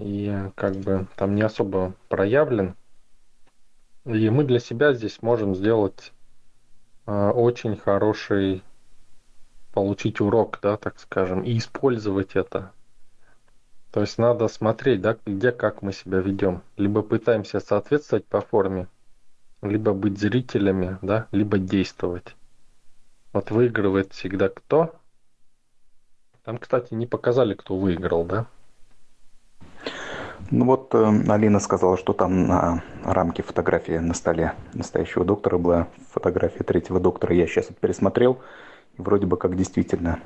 И 0.00 0.50
как 0.54 0.76
бы 0.76 1.06
там 1.16 1.34
не 1.34 1.42
особо 1.42 1.92
проявлен. 2.08 2.74
И 4.06 4.30
мы 4.30 4.44
для 4.44 4.58
себя 4.58 4.94
здесь 4.94 5.20
можем 5.20 5.54
сделать 5.54 6.12
э, 7.06 7.30
очень 7.30 7.76
хороший, 7.76 8.62
получить 9.72 10.22
урок, 10.22 10.58
да, 10.62 10.78
так 10.78 10.98
скажем, 10.98 11.42
и 11.42 11.58
использовать 11.58 12.34
это. 12.34 12.72
То 13.92 14.00
есть 14.00 14.16
надо 14.16 14.48
смотреть, 14.48 15.02
да, 15.02 15.18
где 15.26 15.52
как 15.52 15.82
мы 15.82 15.92
себя 15.92 16.20
ведем. 16.20 16.62
Либо 16.78 17.02
пытаемся 17.02 17.60
соответствовать 17.60 18.24
по 18.24 18.40
форме, 18.40 18.88
либо 19.60 19.92
быть 19.92 20.18
зрителями, 20.18 20.98
да, 21.02 21.28
либо 21.30 21.58
действовать. 21.58 22.36
Вот 23.34 23.50
выигрывает 23.50 24.14
всегда 24.14 24.48
кто? 24.48 24.94
Там, 26.42 26.56
кстати, 26.56 26.94
не 26.94 27.06
показали, 27.06 27.52
кто 27.52 27.76
выиграл, 27.76 28.24
да? 28.24 28.46
Ну 30.50 30.64
вот 30.64 30.94
э, 30.94 31.22
Алина 31.28 31.60
сказала, 31.60 31.96
что 31.96 32.12
там 32.12 32.46
на 32.46 32.82
рамке 33.04 33.42
фотографии 33.42 33.98
на 33.98 34.14
столе 34.14 34.54
настоящего 34.74 35.24
доктора 35.24 35.58
была 35.58 35.88
фотография 36.10 36.64
третьего 36.64 36.98
доктора. 37.00 37.34
Я 37.34 37.46
сейчас 37.46 37.68
пересмотрел, 37.80 38.38
и 38.98 39.02
вроде 39.02 39.26
бы 39.26 39.36
как 39.36 39.56
действительно 39.56 40.18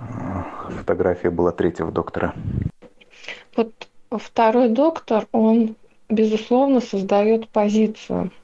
э, 0.00 0.72
фотография 0.78 1.30
была 1.30 1.52
третьего 1.52 1.92
доктора. 1.92 2.34
Вот 3.56 3.88
второй 4.10 4.68
доктор, 4.68 5.26
он, 5.32 5.76
безусловно, 6.08 6.80
создает 6.80 7.48
позицию– 7.48 8.30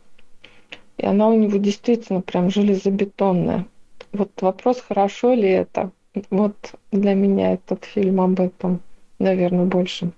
и 1.03 1.07
она 1.07 1.29
у 1.29 1.37
него 1.37 1.59
действительно 1.59 2.21
прям 2.21 2.49
железобетонная. 2.49 3.67
Вот 4.13 4.31
вопрос, 4.41 4.81
хорошо 4.81 5.35
ли 5.35 5.49
это. 5.49 5.91
Вот 6.31 6.55
для 6.93 7.15
меня 7.15 7.55
этот 7.55 7.85
фильм 7.85 8.21
об 8.21 8.39
этом, 8.39 8.81
наверное, 9.23 9.65
больше. 9.65 10.13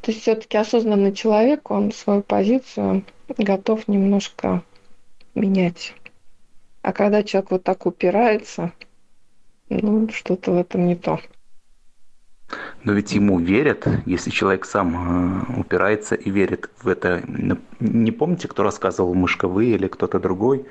То 0.00 0.10
есть 0.10 0.22
все-таки 0.22 0.56
осознанный 0.56 1.12
человек, 1.12 1.70
он 1.70 1.92
свою 1.92 2.22
позицию 2.22 3.04
готов 3.36 3.86
немножко 3.88 4.62
менять. 5.34 5.94
А 6.82 6.92
когда 6.92 7.22
человек 7.22 7.50
вот 7.50 7.64
так 7.64 7.86
упирается, 7.86 8.72
ну, 9.68 10.08
что-то 10.10 10.52
в 10.52 10.56
этом 10.56 10.86
не 10.86 10.96
то. 10.96 11.20
Но 12.82 12.92
ведь 12.92 13.12
ему 13.12 13.38
верят, 13.38 13.86
если 14.06 14.30
человек 14.30 14.64
сам 14.64 15.50
э, 15.56 15.60
упирается 15.60 16.14
и 16.14 16.30
верит 16.30 16.70
в 16.82 16.88
это. 16.88 17.22
Не 17.78 18.10
помните, 18.10 18.48
кто 18.48 18.62
рассказывал, 18.62 19.14
мышка 19.14 19.48
вы 19.48 19.66
или 19.66 19.86
кто-то 19.86 20.18
другой, 20.18 20.64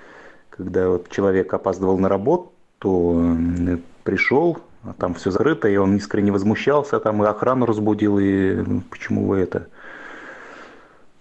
когда 0.50 0.90
вот 0.90 1.12
человек 1.12 1.54
опаздывал 1.54 2.00
на 2.00 2.10
работу, 2.10 2.52
э, 2.82 3.78
пришел, 4.04 4.58
там 4.98 5.14
все 5.14 5.32
закрыто, 5.32 5.68
и 5.68 5.78
он 5.78 5.96
искренне 5.98 6.32
возмущался, 6.32 7.00
там 7.00 7.24
и 7.24 7.28
охрану 7.28 7.66
разбудил, 7.66 8.20
и 8.20 8.56
ну, 8.56 8.82
почему 8.90 9.26
вы 9.26 9.40
это 9.40 9.68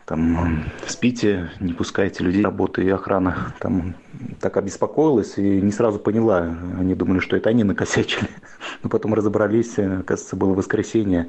там 0.06 0.64
спите, 0.86 1.50
не 1.58 1.72
пускайте 1.72 2.22
людей 2.22 2.42
работы, 2.42 2.84
и 2.84 2.88
охрана 2.88 3.52
там 3.58 3.94
так 4.40 4.56
обеспокоилась 4.56 5.36
и 5.36 5.60
не 5.60 5.72
сразу 5.72 5.98
поняла. 5.98 6.56
Они 6.78 6.94
думали, 6.94 7.18
что 7.18 7.36
это 7.36 7.50
они 7.50 7.64
накосячили. 7.64 8.28
Но 8.84 8.88
потом 8.88 9.14
разобрались, 9.14 9.78
оказывается, 9.78 10.36
было 10.36 10.54
воскресенье, 10.54 11.26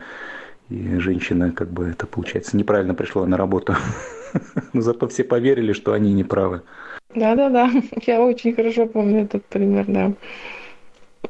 и 0.70 0.98
женщина, 1.00 1.52
как 1.52 1.72
бы 1.72 1.88
это 1.88 2.06
получается, 2.06 2.56
неправильно 2.56 2.94
пришла 2.94 3.26
на 3.26 3.36
работу. 3.36 3.76
Но 4.74 4.82
зато 4.82 5.08
все 5.08 5.24
поверили, 5.24 5.74
что 5.74 5.94
они 5.94 6.14
не 6.14 6.24
правы. 6.24 6.62
Да-да-да, 7.16 7.72
я 8.06 8.22
очень 8.22 8.54
хорошо 8.54 8.86
помню 8.86 9.24
этот 9.24 9.44
пример, 9.46 9.86
да. 9.88 10.14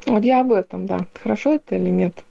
Вот 0.06 0.24
я 0.24 0.40
об 0.40 0.52
этом, 0.52 0.86
да. 0.86 1.06
Хорошо 1.22 1.54
это 1.54 1.76
или 1.76 1.90
нет? 1.90 2.24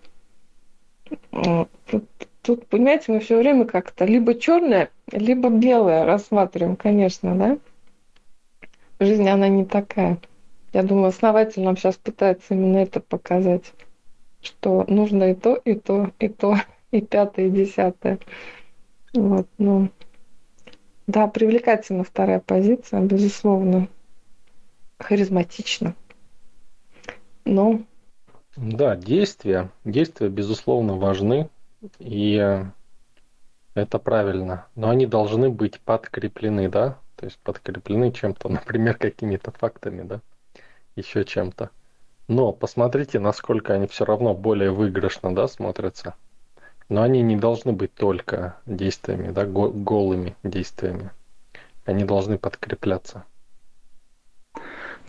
Тут 1.89 2.05
тут, 2.47 2.65
понимаете, 2.67 3.11
мы 3.11 3.19
все 3.19 3.37
время 3.37 3.65
как-то 3.65 4.05
либо 4.05 4.33
черное, 4.33 4.89
либо 5.11 5.49
белое 5.49 6.05
рассматриваем, 6.05 6.77
конечно, 6.77 7.35
да? 7.35 7.57
Жизнь, 9.01 9.27
она 9.27 9.49
не 9.49 9.65
такая. 9.65 10.17
Я 10.71 10.83
думаю, 10.83 11.07
основатель 11.07 11.61
нам 11.61 11.75
сейчас 11.75 11.97
пытается 11.97 12.53
именно 12.53 12.77
это 12.77 13.01
показать, 13.01 13.73
что 14.41 14.85
нужно 14.87 15.31
и 15.31 15.35
то, 15.35 15.55
и 15.55 15.75
то, 15.75 16.11
и 16.19 16.29
то, 16.29 16.55
и 16.91 17.01
пятое, 17.01 17.47
и 17.47 17.51
десятое. 17.51 18.19
Вот, 19.13 19.49
ну, 19.57 19.89
да, 21.05 21.27
привлекательна 21.27 22.05
вторая 22.05 22.39
позиция, 22.39 23.01
безусловно, 23.01 23.89
харизматично. 24.99 25.95
Но... 27.47 27.81
Да, 28.57 28.97
действия, 28.97 29.71
действия, 29.85 30.27
безусловно, 30.27 30.95
важны. 30.95 31.49
И 31.99 32.65
это 33.73 33.99
правильно. 33.99 34.67
Но 34.75 34.89
они 34.89 35.05
должны 35.05 35.49
быть 35.49 35.79
подкреплены, 35.79 36.67
да? 36.67 36.99
То 37.15 37.25
есть 37.25 37.39
подкреплены 37.39 38.11
чем-то, 38.11 38.49
например, 38.49 38.97
какими-то 38.97 39.51
фактами, 39.51 40.03
да? 40.03 40.21
Еще 40.95 41.23
чем-то. 41.23 41.69
Но 42.27 42.51
посмотрите, 42.51 43.19
насколько 43.19 43.73
они 43.73 43.87
все 43.87 44.03
равно 44.03 44.33
более 44.33 44.71
выигрышно, 44.71 45.33
да, 45.33 45.47
смотрятся. 45.47 46.15
Но 46.89 47.03
они 47.03 47.21
не 47.21 47.37
должны 47.37 47.71
быть 47.71 47.93
только 47.93 48.57
действиями, 48.65 49.31
да, 49.31 49.45
голыми 49.45 50.35
действиями. 50.43 51.11
они 51.85 52.03
должны 52.03 52.37
подкрепляться. 52.37 53.23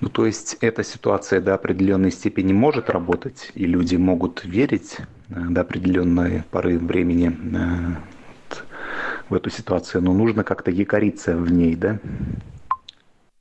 Ну, 0.01 0.09
то 0.09 0.27
есть 0.27 0.57
эта 0.61 0.85
ситуация 0.85 1.41
до 1.41 1.55
определенной 1.55 2.13
степени 2.13 2.53
может 2.53 2.89
работать, 2.89 3.51
и 3.55 3.67
люди 3.67 3.97
могут 3.97 4.45
верить 4.45 4.99
э, 4.99 5.41
до 5.51 5.63
определенной 5.63 6.45
поры 6.53 6.79
времени 6.79 7.37
э, 7.37 8.55
в 9.29 9.35
эту 9.35 9.51
ситуацию, 9.51 10.03
но 10.03 10.13
нужно 10.13 10.45
как-то 10.45 10.71
якориться 10.71 11.37
в 11.37 11.51
ней, 11.51 11.75
да? 11.75 11.99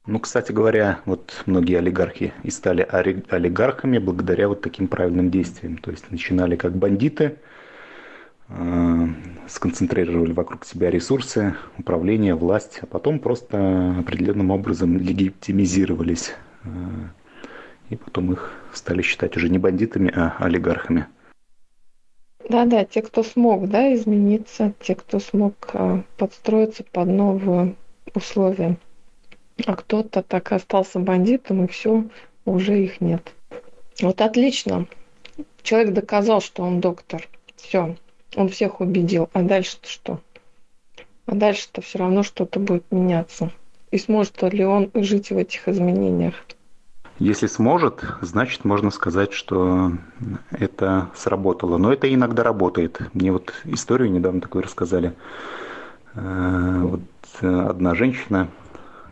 Ну, 0.07 0.19
кстати 0.19 0.51
говоря, 0.51 1.01
вот 1.05 1.43
многие 1.45 1.77
олигархи 1.77 2.33
и 2.41 2.49
стали 2.49 2.81
олигархами 2.81 3.99
благодаря 3.99 4.47
вот 4.47 4.61
таким 4.61 4.87
правильным 4.87 5.29
действиям. 5.29 5.77
То 5.77 5.91
есть 5.91 6.09
начинали 6.09 6.55
как 6.55 6.75
бандиты, 6.75 7.35
э, 8.49 9.07
сконцентрировали 9.47 10.31
вокруг 10.31 10.65
себя 10.65 10.89
ресурсы, 10.89 11.55
управление, 11.77 12.33
власть, 12.33 12.79
а 12.81 12.87
потом 12.87 13.19
просто 13.19 13.95
определенным 13.99 14.49
образом 14.49 14.97
легитимизировались 14.97 16.33
и 17.89 17.95
потом 17.95 18.33
их 18.33 18.51
стали 18.73 19.01
считать 19.01 19.37
уже 19.37 19.49
не 19.49 19.59
бандитами, 19.59 20.11
а 20.13 20.35
олигархами. 20.39 21.07
Да-да, 22.49 22.85
те, 22.85 23.01
кто 23.01 23.23
смог, 23.23 23.67
да, 23.69 23.93
измениться, 23.93 24.73
те, 24.79 24.95
кто 24.95 25.19
смог 25.19 25.53
а, 25.73 26.03
подстроиться 26.17 26.83
под 26.83 27.07
новые 27.09 27.75
условия. 28.13 28.77
А 29.65 29.75
кто-то 29.75 30.23
так 30.23 30.51
и 30.51 30.55
остался 30.55 30.99
бандитом, 30.99 31.65
и 31.65 31.67
все, 31.67 32.05
уже 32.45 32.81
их 32.81 33.01
нет. 33.01 33.33
Вот 34.01 34.21
отлично. 34.21 34.87
Человек 35.61 35.93
доказал, 35.93 36.39
что 36.39 36.63
он 36.63 36.79
доктор. 36.79 37.27
Все, 37.55 37.97
он 38.35 38.49
всех 38.49 38.79
убедил. 38.79 39.29
А 39.33 39.41
дальше-то 39.41 39.89
что? 39.89 40.21
А 41.25 41.35
дальше-то 41.35 41.81
все 41.81 41.99
равно 41.99 42.23
что-то 42.23 42.59
будет 42.59 42.85
меняться. 42.91 43.51
И 43.91 43.97
сможет 43.97 44.41
ли 44.53 44.63
он 44.63 44.89
жить 44.93 45.31
в 45.31 45.37
этих 45.37 45.67
изменениях? 45.67 46.35
Если 47.19 47.47
сможет, 47.47 48.03
значит 48.21 48.63
можно 48.63 48.91
сказать, 48.91 49.33
что 49.33 49.91
это 50.51 51.09
сработало. 51.15 51.77
Но 51.77 51.91
это 51.91 52.13
иногда 52.13 52.43
работает. 52.43 52.99
Мне 53.13 53.31
вот 53.31 53.53
историю 53.63 54.11
недавно 54.11 54.39
такую 54.39 54.63
рассказали. 54.63 55.13
Э, 56.13 56.81
вот 56.83 57.01
одна 57.41 57.95
женщина 57.95 58.49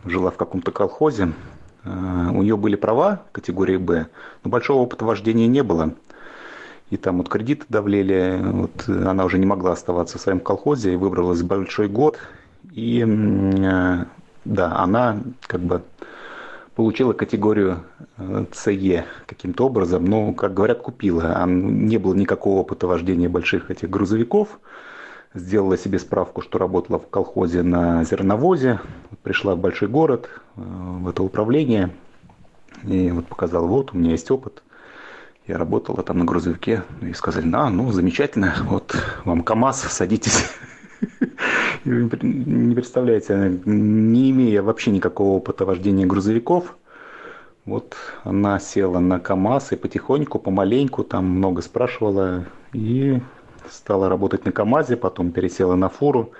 жила 0.04 0.30
в 0.30 0.36
каком-то 0.36 0.70
колхозе. 0.70 1.32
Э, 1.82 2.28
у 2.32 2.42
нее 2.42 2.56
были 2.56 2.76
права 2.76 3.22
категории 3.32 3.76
Б, 3.76 4.06
но 4.44 4.50
большого 4.50 4.82
опыта 4.82 5.04
вождения 5.04 5.48
не 5.48 5.64
было. 5.64 5.92
И 6.90 6.96
там 6.96 7.18
вот 7.18 7.28
кредиты 7.28 7.64
давлели, 7.68 8.40
вот 8.40 8.88
она 8.88 9.24
уже 9.24 9.38
не 9.38 9.46
могла 9.46 9.72
оставаться 9.72 10.18
в 10.18 10.20
своем 10.20 10.38
колхозе, 10.38 10.92
и 10.92 10.96
выбралась 10.96 11.40
в 11.40 11.46
большой 11.46 11.88
год. 11.88 12.18
И 12.70 13.04
э, 13.04 14.04
да, 14.44 14.76
она 14.76 15.18
как 15.48 15.60
бы 15.62 15.82
получила 16.76 17.14
категорию 17.14 17.82
СЕ 18.52 19.06
каким-то 19.26 19.66
образом, 19.66 20.04
но, 20.04 20.32
как 20.34 20.54
говорят, 20.54 20.82
купила. 20.82 21.32
А 21.36 21.46
не 21.46 21.96
было 21.96 22.14
никакого 22.14 22.60
опыта 22.60 22.86
вождения 22.86 23.28
больших 23.28 23.70
этих 23.70 23.90
грузовиков. 23.90 24.60
Сделала 25.34 25.76
себе 25.76 25.98
справку, 25.98 26.42
что 26.42 26.58
работала 26.58 26.98
в 26.98 27.08
колхозе 27.08 27.62
на 27.62 28.04
зерновозе. 28.04 28.80
Пришла 29.22 29.54
в 29.54 29.58
большой 29.58 29.88
город, 29.88 30.28
э, 30.56 30.60
в 30.60 31.08
это 31.08 31.22
управление. 31.22 31.90
И 32.84 33.10
вот 33.10 33.26
показала, 33.26 33.66
вот, 33.66 33.92
у 33.92 33.98
меня 33.98 34.10
есть 34.12 34.30
опыт. 34.30 34.62
Я 35.46 35.58
работала 35.58 36.02
там 36.02 36.18
на 36.18 36.24
грузовике. 36.24 36.82
И 37.00 37.12
сказали, 37.14 37.50
а, 37.54 37.70
ну, 37.70 37.90
замечательно, 37.90 38.54
вот 38.64 38.94
вам 39.24 39.42
КАМАЗ, 39.42 39.80
садитесь. 39.90 40.50
Не 41.84 42.74
представляете, 42.74 43.60
не 43.64 44.30
имея 44.30 44.62
вообще 44.62 44.90
никакого 44.90 45.36
опыта 45.36 45.64
вождения 45.64 46.06
грузовиков, 46.06 46.76
вот 47.64 47.96
она 48.24 48.58
села 48.58 48.98
на 48.98 49.18
КАМАЗ 49.18 49.72
и 49.72 49.76
потихоньку, 49.76 50.38
помаленьку, 50.38 51.02
там 51.04 51.24
много 51.26 51.62
спрашивала, 51.62 52.44
и 52.72 53.20
стала 53.68 54.08
работать 54.08 54.44
на 54.44 54.52
КАМАЗе, 54.52 54.96
потом 54.96 55.32
пересела 55.32 55.74
на 55.74 55.88
фуру, 55.88 56.32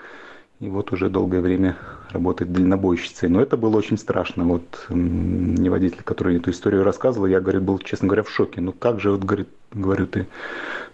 и 0.61 0.69
вот 0.69 0.93
уже 0.93 1.11
долгое 1.11 1.41
время 1.41 1.77
работает 2.11 2.53
дальнобойщицей. 2.53 3.29
Но 3.29 3.43
это 3.43 3.57
было 3.57 3.77
очень 3.77 3.99
страшно. 3.99 4.45
Вот 4.45 4.87
не 4.89 5.69
водитель, 5.69 6.03
который 6.03 6.37
эту 6.37 6.51
историю 6.51 6.85
рассказывал, 6.85 7.27
я, 7.27 7.41
говорю, 7.41 7.61
был, 7.61 7.79
честно 7.79 8.09
говоря, 8.09 8.23
в 8.23 8.31
шоке. 8.31 8.61
Ну 8.61 8.73
как 8.73 9.01
же, 9.01 9.11
вот, 9.11 9.25
говорит, 9.25 9.49
говорю, 9.73 10.07
ты 10.07 10.27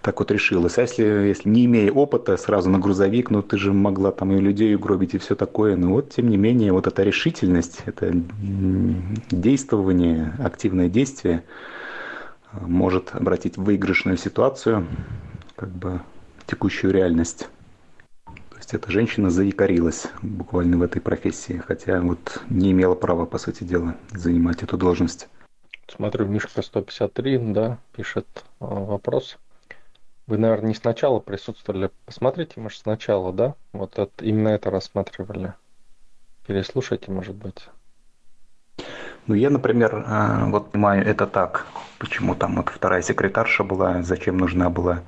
так 0.02 0.18
вот 0.18 0.30
решилась. 0.30 0.78
А 0.78 0.82
если, 0.82 1.04
если 1.04 1.48
не 1.48 1.64
имея 1.66 1.92
опыта, 1.92 2.36
сразу 2.36 2.68
на 2.70 2.78
грузовик, 2.78 3.30
ну 3.30 3.42
ты 3.42 3.56
же 3.56 3.72
могла 3.72 4.12
там 4.12 4.32
и 4.32 4.40
людей 4.40 4.74
угробить 4.74 5.14
и 5.14 5.18
все 5.18 5.34
такое. 5.34 5.76
Но 5.76 5.90
вот, 5.90 6.10
тем 6.10 6.28
не 6.28 6.36
менее, 6.36 6.72
вот 6.72 6.86
эта 6.86 7.02
решительность, 7.02 7.80
это 7.86 8.12
действование, 9.30 10.34
активное 10.38 10.88
действие 10.88 11.44
а, 12.50 12.66
может 12.66 13.14
обратить 13.14 13.56
в 13.56 13.64
выигрышную 13.64 14.16
ситуацию, 14.16 14.86
как 15.56 15.70
бы 15.70 16.00
текущую 16.46 16.92
реальность 16.92 17.48
есть 18.62 18.74
эта 18.74 18.90
женщина 18.92 19.28
заикарилась 19.30 20.06
буквально 20.22 20.78
в 20.78 20.82
этой 20.82 21.00
профессии, 21.02 21.62
хотя 21.66 22.00
вот 22.00 22.40
не 22.48 22.72
имела 22.72 22.94
права, 22.94 23.26
по 23.26 23.38
сути 23.38 23.64
дела, 23.64 23.96
занимать 24.12 24.62
эту 24.62 24.76
должность. 24.76 25.28
Смотрю, 25.88 26.26
Мишка 26.26 26.62
153, 26.62 27.38
да, 27.52 27.78
пишет 27.94 28.26
э, 28.34 28.42
вопрос. 28.60 29.36
Вы, 30.26 30.38
наверное, 30.38 30.68
не 30.68 30.74
сначала 30.74 31.18
присутствовали. 31.18 31.90
Посмотрите, 32.06 32.60
может, 32.60 32.80
сначала, 32.80 33.32
да? 33.32 33.54
Вот 33.72 33.98
это, 33.98 34.24
именно 34.24 34.48
это 34.48 34.70
рассматривали. 34.70 35.54
Переслушайте, 36.46 37.10
может 37.10 37.34
быть. 37.34 37.68
Ну, 39.26 39.34
я, 39.34 39.50
например, 39.50 40.04
э, 40.06 40.50
вот 40.50 40.72
понимаю 40.72 41.06
это 41.06 41.26
так. 41.26 41.66
Почему 41.98 42.34
там 42.34 42.56
вот 42.56 42.68
вторая 42.68 43.02
секретарша 43.02 43.62
была, 43.62 44.02
зачем 44.02 44.36
нужна 44.36 44.70
была 44.70 45.02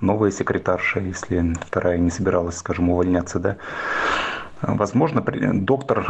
новая 0.00 0.30
секретарша, 0.30 1.00
если 1.00 1.54
вторая 1.66 1.98
не 1.98 2.10
собиралась, 2.10 2.56
скажем, 2.56 2.90
увольняться, 2.90 3.38
да. 3.38 3.56
Возможно, 4.62 5.22
доктор 5.22 6.06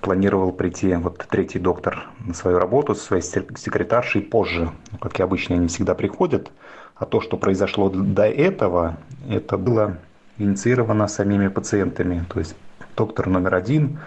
планировал 0.00 0.52
прийти, 0.52 0.94
вот 0.94 1.24
третий 1.28 1.60
доктор, 1.60 2.08
на 2.24 2.34
свою 2.34 2.58
работу 2.58 2.94
со 2.96 3.04
своей 3.04 3.22
секретаршей 3.22 4.22
позже. 4.22 4.70
Как 5.00 5.20
и 5.20 5.22
обычно, 5.22 5.54
они 5.54 5.68
всегда 5.68 5.94
приходят. 5.94 6.50
А 7.02 7.04
то, 7.04 7.20
что 7.20 7.36
произошло 7.36 7.90
до 7.90 8.28
этого, 8.28 8.96
это 9.28 9.58
было 9.58 9.96
инициировано 10.38 11.08
самими 11.08 11.48
пациентами. 11.48 12.24
То 12.32 12.38
есть 12.38 12.54
доктор 12.96 13.26
номер 13.26 13.56
один 13.56 13.98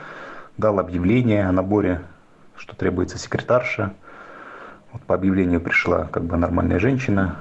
дал 0.58 0.79
объявление 0.79 1.45
о 1.45 1.51
наборе, 1.51 2.03
что 2.55 2.73
требуется 2.73 3.17
секретарша. 3.17 3.91
Вот 4.93 5.01
по 5.01 5.13
объявлению 5.13 5.60
пришла 5.60 6.05
как 6.05 6.23
бы 6.23 6.38
нормальная 6.38 6.79
женщина, 6.79 7.36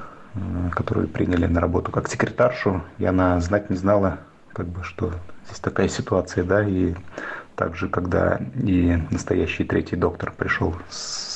которую 0.72 1.06
приняли 1.06 1.46
на 1.46 1.60
работу 1.60 1.92
как 1.92 2.08
секретаршу, 2.08 2.82
и 2.98 3.04
она 3.04 3.38
знать 3.38 3.70
не 3.70 3.76
знала, 3.76 4.18
как 4.52 4.66
бы, 4.66 4.82
что 4.82 5.12
здесь 5.46 5.60
такая 5.60 5.86
ситуация, 5.86 6.42
да, 6.42 6.64
и 6.64 6.94
также, 7.54 7.88
когда 7.88 8.40
и 8.56 8.98
настоящий 9.12 9.62
третий 9.62 9.94
доктор 9.94 10.32
пришел 10.36 10.74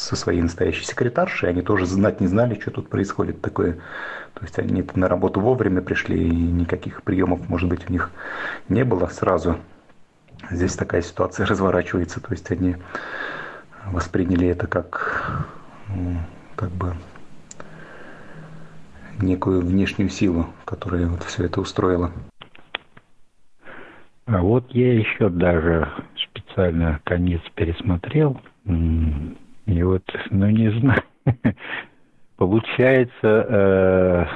со 0.08 0.16
своей 0.16 0.40
настоящей 0.40 0.84
секретаршей, 0.84 1.50
они 1.50 1.60
тоже 1.60 1.84
знать 1.84 2.18
не 2.22 2.28
знали, 2.28 2.58
что 2.58 2.70
тут 2.70 2.88
происходит 2.88 3.42
такое. 3.42 3.74
То 4.32 4.42
есть 4.42 4.58
они 4.58 4.82
на 4.94 5.06
работу 5.06 5.40
вовремя 5.40 5.82
пришли, 5.82 6.28
и 6.28 6.30
никаких 6.30 7.02
приемов, 7.02 7.46
может 7.50 7.68
быть, 7.68 7.88
у 7.90 7.92
них 7.92 8.10
не 8.70 8.84
было 8.84 9.08
сразу. 9.08 9.58
Здесь 10.50 10.76
такая 10.76 11.02
ситуация 11.02 11.44
разворачивается, 11.46 12.20
то 12.20 12.32
есть 12.32 12.50
они 12.50 12.76
восприняли 13.84 14.48
это 14.48 14.66
как, 14.66 15.46
как 16.56 16.70
бы 16.70 16.94
некую 19.20 19.60
внешнюю 19.60 20.08
силу, 20.08 20.46
которая 20.64 21.06
вот 21.08 21.22
все 21.24 21.44
это 21.44 21.60
устроила. 21.60 22.12
А 24.24 24.40
вот 24.40 24.70
я 24.70 24.94
еще 24.94 25.28
даже 25.28 25.90
специально 26.16 26.98
конец 27.04 27.42
пересмотрел. 27.54 28.40
И 29.68 29.82
вот, 29.82 30.02
ну 30.30 30.48
не 30.48 30.70
знаю, 30.80 31.02
получается, 32.36 34.26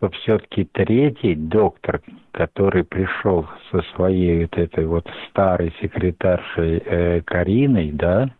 э, 0.00 0.08
все-таки 0.12 0.64
третий 0.64 1.36
доктор, 1.36 2.02
который 2.32 2.82
пришел 2.84 3.46
со 3.70 3.82
своей 3.94 4.42
вот 4.42 4.58
этой 4.58 4.86
вот 4.86 5.06
старой 5.28 5.72
секретаршей 5.80 6.82
э, 6.84 7.20
Кариной, 7.22 7.92
да, 7.92 8.30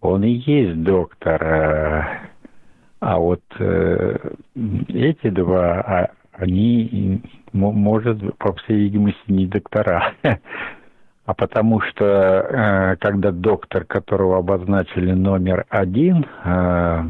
он 0.00 0.22
и 0.22 0.30
есть 0.30 0.82
доктор 0.84 1.42
э, 1.42 2.30
а 3.00 3.18
вот 3.18 3.42
э, 3.58 4.16
эти 4.88 5.30
два, 5.30 5.80
а, 5.80 6.10
они, 6.34 7.22
может, 7.52 8.18
по 8.38 8.52
всей 8.54 8.76
видимости, 8.76 9.18
не 9.26 9.46
доктора. 9.46 10.14
А 11.30 11.34
потому 11.34 11.80
что, 11.80 12.04
э, 12.04 12.96
когда 12.96 13.30
доктор, 13.30 13.84
которого 13.84 14.38
обозначили 14.38 15.12
номер 15.12 15.64
один, 15.68 16.26
э, 16.44 17.02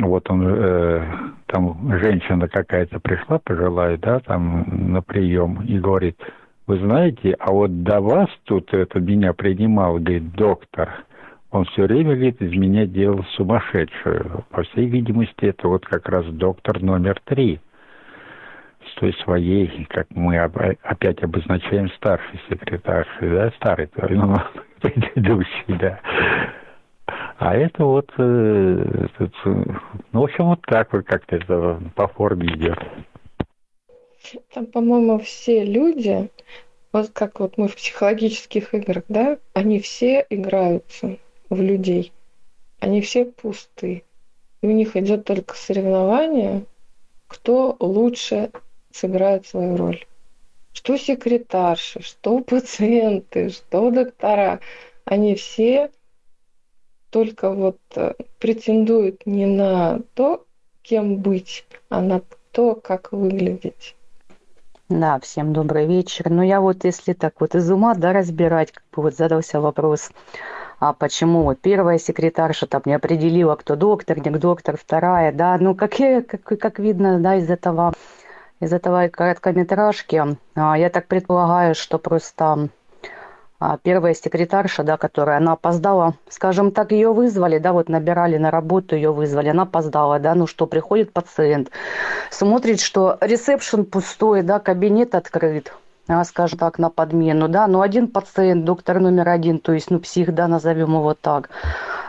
вот 0.00 0.30
он, 0.30 0.46
э, 0.48 1.06
там 1.48 1.92
женщина 2.00 2.48
какая-то 2.48 3.00
пришла, 3.00 3.38
пожилая, 3.38 3.98
да, 3.98 4.20
там 4.20 4.64
на 4.92 5.02
прием 5.02 5.60
и 5.60 5.78
говорит, 5.78 6.16
Вы 6.66 6.78
знаете, 6.78 7.36
а 7.38 7.52
вот 7.52 7.82
до 7.82 8.00
вас 8.00 8.30
тут 8.44 8.72
это 8.72 8.98
меня 8.98 9.34
принимал, 9.34 9.98
говорит, 9.98 10.32
доктор, 10.32 11.04
он 11.50 11.66
все 11.66 11.82
время, 11.82 12.14
говорит, 12.14 12.40
из 12.40 12.52
меня 12.52 12.86
делал 12.86 13.22
сумасшедшую. 13.36 14.46
По 14.48 14.62
всей 14.62 14.86
видимости, 14.86 15.44
это 15.44 15.68
вот 15.68 15.84
как 15.84 16.08
раз 16.08 16.24
доктор 16.28 16.80
номер 16.82 17.20
три 17.26 17.60
той 18.94 19.12
своей, 19.24 19.86
как 19.90 20.06
мы 20.10 20.38
опять 20.38 21.22
обозначаем, 21.22 21.90
старший 21.90 22.40
секретарь, 22.48 23.06
да, 23.20 23.50
старый, 23.56 23.88
ну, 23.96 24.36
предыдущий, 24.80 25.78
да. 25.78 26.00
А 27.38 27.56
это 27.56 27.84
вот, 27.84 28.10
э, 28.16 29.06
ну, 29.44 30.20
в 30.20 30.24
общем, 30.24 30.44
вот 30.46 30.62
так 30.62 30.92
вот 30.92 31.04
как-то 31.04 31.36
это 31.36 31.80
по 31.94 32.08
форме 32.08 32.46
идет. 32.46 32.78
Там, 34.52 34.66
по-моему, 34.66 35.18
все 35.18 35.64
люди, 35.64 36.30
вот 36.92 37.10
как 37.12 37.40
вот 37.40 37.58
мы 37.58 37.68
в 37.68 37.76
психологических 37.76 38.72
играх, 38.72 39.04
да, 39.08 39.38
они 39.52 39.80
все 39.80 40.24
играются 40.30 41.18
в 41.50 41.60
людей. 41.60 42.12
Они 42.80 43.00
все 43.00 43.24
пусты. 43.26 44.04
И 44.62 44.66
у 44.66 44.70
них 44.70 44.96
идет 44.96 45.24
только 45.24 45.54
соревнование, 45.56 46.64
кто 47.26 47.76
лучше 47.80 48.50
сыграет 48.94 49.46
свою 49.46 49.76
роль. 49.76 50.04
Что 50.72 50.96
секретарши, 50.96 52.02
что 52.02 52.40
пациенты, 52.40 53.50
что 53.50 53.90
доктора, 53.90 54.60
они 55.04 55.34
все 55.34 55.90
только 57.10 57.50
вот 57.50 57.78
э, 57.94 58.14
претендуют 58.38 59.26
не 59.26 59.46
на 59.46 60.00
то, 60.14 60.44
кем 60.82 61.16
быть, 61.16 61.64
а 61.88 62.00
на 62.00 62.22
то, 62.50 62.74
как 62.74 63.12
выглядеть. 63.12 63.96
Да, 64.88 65.18
всем 65.20 65.52
добрый 65.52 65.86
вечер. 65.86 66.28
Ну, 66.28 66.42
я 66.42 66.60
вот, 66.60 66.84
если 66.84 67.14
так 67.14 67.40
вот 67.40 67.54
из 67.54 67.70
ума, 67.70 67.94
да, 67.94 68.12
разбирать, 68.12 68.72
как 68.72 68.84
бы 68.92 69.02
вот 69.02 69.16
задался 69.16 69.60
вопрос, 69.60 70.10
а 70.78 70.92
почему 70.92 71.44
вот 71.44 71.60
первая 71.60 71.98
секретарша 71.98 72.66
там 72.66 72.82
не 72.84 72.94
определила, 72.94 73.56
кто 73.56 73.76
доктор, 73.76 74.18
не 74.18 74.30
доктор, 74.30 74.76
вторая, 74.76 75.32
да, 75.32 75.56
ну, 75.58 75.74
как, 75.74 75.92
как, 75.92 76.42
как 76.42 76.78
видно, 76.78 77.18
да, 77.20 77.36
из 77.36 77.48
этого, 77.48 77.94
из 78.64 78.72
этого 78.72 79.08
короткометражки, 79.08 80.36
а, 80.54 80.78
я 80.78 80.90
так 80.90 81.06
предполагаю, 81.06 81.74
что 81.74 81.98
просто 81.98 82.68
а, 83.60 83.78
первая 83.82 84.14
секретарша, 84.14 84.82
да, 84.82 84.96
которая, 84.96 85.38
она 85.38 85.52
опоздала, 85.52 86.14
скажем 86.28 86.70
так, 86.70 86.92
ее 86.92 87.12
вызвали, 87.12 87.58
да, 87.58 87.72
вот 87.72 87.88
набирали 87.88 88.36
на 88.36 88.50
работу, 88.50 88.96
ее 88.96 89.12
вызвали, 89.12 89.48
она 89.48 89.62
опоздала, 89.62 90.18
да, 90.18 90.34
ну 90.34 90.46
что, 90.46 90.66
приходит 90.66 91.12
пациент, 91.12 91.70
смотрит, 92.30 92.80
что 92.80 93.16
ресепшн 93.20 93.84
пустой, 93.84 94.42
да, 94.42 94.58
кабинет 94.58 95.14
открыт, 95.14 95.72
а, 96.08 96.24
скажем 96.24 96.58
так, 96.58 96.78
на 96.78 96.90
подмену, 96.90 97.48
да, 97.48 97.66
но 97.66 97.80
один 97.80 98.08
пациент, 98.08 98.64
доктор 98.64 99.00
номер 99.00 99.28
один, 99.28 99.58
то 99.58 99.72
есть, 99.72 99.90
ну, 99.90 99.98
псих, 100.00 100.34
да, 100.34 100.48
назовем 100.48 100.94
его 100.94 101.14
так, 101.14 101.50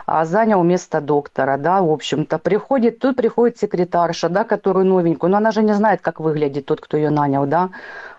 занял 0.06 0.62
место 0.62 1.00
доктора, 1.00 1.56
да, 1.56 1.82
в 1.82 1.90
общем-то, 1.90 2.38
приходит, 2.38 2.98
тут 2.98 3.16
приходит 3.16 3.58
секретарша, 3.58 4.28
да, 4.28 4.44
которую 4.44 4.86
новенькую, 4.86 5.30
но 5.30 5.38
она 5.38 5.50
же 5.50 5.62
не 5.62 5.74
знает, 5.74 6.00
как 6.00 6.20
выглядит 6.20 6.66
тот, 6.66 6.80
кто 6.80 6.96
ее 6.96 7.10
нанял, 7.10 7.46
да, 7.46 7.70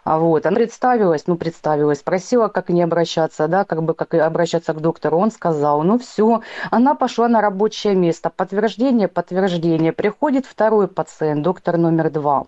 а 0.07 0.19
вот, 0.19 0.45
она 0.45 0.55
представилась, 0.55 1.27
ну, 1.27 1.35
представилась, 1.35 1.99
спросила, 1.99 2.47
как 2.47 2.69
не 2.69 2.81
обращаться, 2.81 3.49
да, 3.49 3.65
как 3.65 3.83
бы, 3.83 3.93
как 3.93 4.13
обращаться 4.13 4.73
к 4.73 4.79
доктору. 4.79 5.17
Он 5.17 5.31
сказал, 5.31 5.83
ну, 5.83 5.99
все, 5.99 6.43
она 6.71 6.95
пошла 6.95 7.27
на 7.27 7.41
рабочее 7.41 7.93
место. 7.93 8.29
Подтверждение, 8.29 9.09
подтверждение. 9.09 9.91
Приходит 9.91 10.45
второй 10.45 10.87
пациент, 10.87 11.43
доктор 11.43 11.75
номер 11.75 12.09
два. 12.09 12.45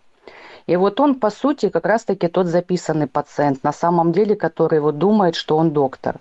И 0.67 0.77
вот 0.77 1.01
он, 1.01 1.15
по 1.15 1.31
сути, 1.31 1.67
как 1.67 1.85
раз-таки 1.85 2.29
тот 2.29 2.47
записанный 2.47 3.07
пациент, 3.07 3.61
на 3.63 3.73
самом 3.73 4.13
деле, 4.13 4.37
который 4.37 4.79
вот 4.79 4.97
думает, 4.97 5.35
что 5.35 5.57
он 5.57 5.71
доктор. 5.71 6.15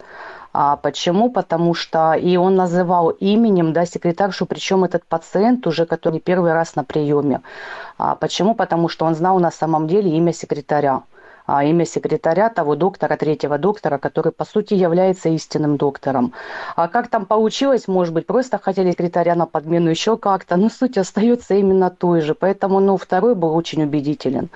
А 0.53 0.77
почему? 0.77 1.31
Потому 1.31 1.75
что 1.75 2.15
и 2.15 2.37
он 2.37 2.57
называл 2.57 3.11
именем 3.11 3.73
да, 3.73 3.85
секретаршу, 3.85 4.47
причем 4.47 4.85
этот 4.85 5.05
пациент 5.05 5.67
уже, 5.67 5.87
который 5.87 6.21
первый 6.21 6.53
раз 6.53 6.75
на 6.75 6.85
приеме. 6.85 7.43
А 7.99 8.15
почему? 8.15 8.55
Потому 8.55 8.89
что 8.89 9.05
он 9.05 9.15
знал 9.15 9.39
на 9.39 9.51
самом 9.51 9.87
деле 9.87 10.11
имя 10.17 10.33
секретаря 10.33 11.03
имя 11.49 11.87
секретаря 11.87 12.51
того 12.51 12.77
доктора, 12.77 13.17
третьего 13.17 13.59
доктора, 13.59 13.99
который, 13.99 14.33
по 14.33 14.45
сути, 14.45 14.75
является 14.75 15.31
истинным 15.31 15.77
доктором. 15.79 16.35
А 16.77 16.89
как 16.89 17.09
там 17.09 17.25
получилось, 17.27 17.89
может 17.89 18.13
быть, 18.13 18.27
просто 18.27 18.59
хотели 18.59 18.91
секретаря 18.91 19.35
на 19.35 19.47
подмену 19.47 19.91
еще 19.91 20.17
как-то, 20.17 20.57
но 20.57 20.69
суть 20.69 20.99
остается 20.99 21.55
именно 21.55 21.91
той 21.91 22.21
же. 22.21 22.35
Поэтому, 22.35 22.81
ну, 22.81 22.97
второй 22.97 23.35
был 23.35 23.55
очень 23.55 23.83
убедителен. 23.83 24.51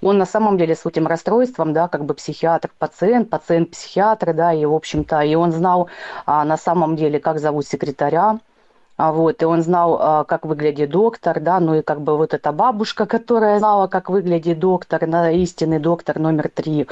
И 0.00 0.06
он 0.06 0.18
на 0.18 0.26
самом 0.26 0.56
деле 0.56 0.74
с 0.74 0.86
этим 0.86 1.06
расстройством, 1.06 1.72
да, 1.72 1.88
как 1.88 2.04
бы 2.04 2.14
психиатр-пациент, 2.14 3.28
пациент-психиатр, 3.30 4.32
да, 4.32 4.52
и, 4.52 4.64
в 4.64 4.74
общем-то, 4.74 5.20
и 5.20 5.34
он 5.34 5.52
знал 5.52 5.88
а, 6.26 6.44
на 6.44 6.56
самом 6.56 6.96
деле, 6.96 7.20
как 7.20 7.38
зовут 7.38 7.66
секретаря, 7.66 8.38
а 8.47 8.47
вот, 8.98 9.42
и 9.42 9.44
он 9.44 9.62
знал, 9.62 9.98
а, 10.00 10.24
как 10.24 10.44
выглядит 10.44 10.90
доктор, 10.90 11.40
да, 11.40 11.60
ну 11.60 11.76
и 11.76 11.82
как 11.82 12.00
бы 12.02 12.16
вот 12.16 12.34
эта 12.34 12.50
бабушка, 12.52 13.06
которая 13.06 13.60
знала, 13.60 13.86
как 13.86 14.10
выглядит 14.10 14.58
доктор, 14.58 15.06
на 15.06 15.30
истинный 15.30 15.78
доктор 15.78 16.18
номер 16.18 16.48
три. 16.48 16.86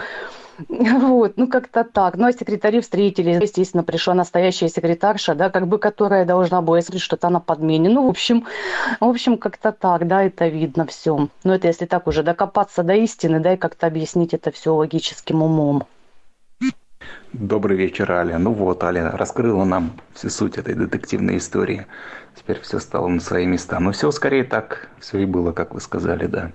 Вот, 0.69 1.37
ну 1.37 1.49
как-то 1.49 1.85
так. 1.85 2.17
Ну 2.17 2.27
а 2.27 2.33
секретари 2.33 2.81
встретились. 2.81 3.43
Естественно, 3.43 3.83
пришла 3.83 4.15
настоящая 4.15 4.69
секретарша, 4.69 5.35
да, 5.35 5.51
как 5.51 5.67
бы 5.69 5.79
которая 5.79 6.25
должна 6.25 6.63
была 6.63 6.81
сказать 6.81 7.03
что-то 7.03 7.29
на 7.29 7.41
подмене. 7.41 7.91
Ну, 7.91 8.07
в 8.07 8.09
общем, 8.09 8.47
в 9.01 9.05
общем, 9.05 9.37
как-то 9.37 9.73
так, 9.73 10.07
да, 10.07 10.23
это 10.23 10.49
видно 10.49 10.87
все. 10.87 11.29
Но 11.45 11.55
это 11.55 11.67
если 11.69 11.87
так 11.87 12.07
уже 12.07 12.23
докопаться 12.23 12.83
до 12.83 12.95
истины, 12.95 13.41
да, 13.41 13.55
и 13.55 13.57
как-то 13.57 13.87
объяснить 13.87 14.33
это 14.33 14.51
все 14.51 14.75
логическим 14.75 15.43
умом. 15.43 15.85
Добрый 17.39 17.77
вечер, 17.77 18.11
Аля. 18.13 18.39
Ну 18.39 18.53
вот, 18.53 18.83
Аля 18.83 19.11
раскрыла 19.11 19.67
нам 19.67 19.91
всю 20.15 20.31
суть 20.31 20.57
этой 20.57 20.75
детективной 20.75 21.37
истории. 21.37 21.85
Теперь 22.35 22.61
все 22.61 22.79
стало 22.79 23.09
на 23.09 23.21
свои 23.21 23.45
места. 23.45 23.79
Но 23.79 23.93
все 23.93 24.11
скорее 24.11 24.45
так, 24.45 24.89
все 25.01 25.19
и 25.19 25.27
было, 25.27 25.53
как 25.53 25.75
вы 25.75 25.81
сказали, 25.81 26.27
да. 26.27 26.53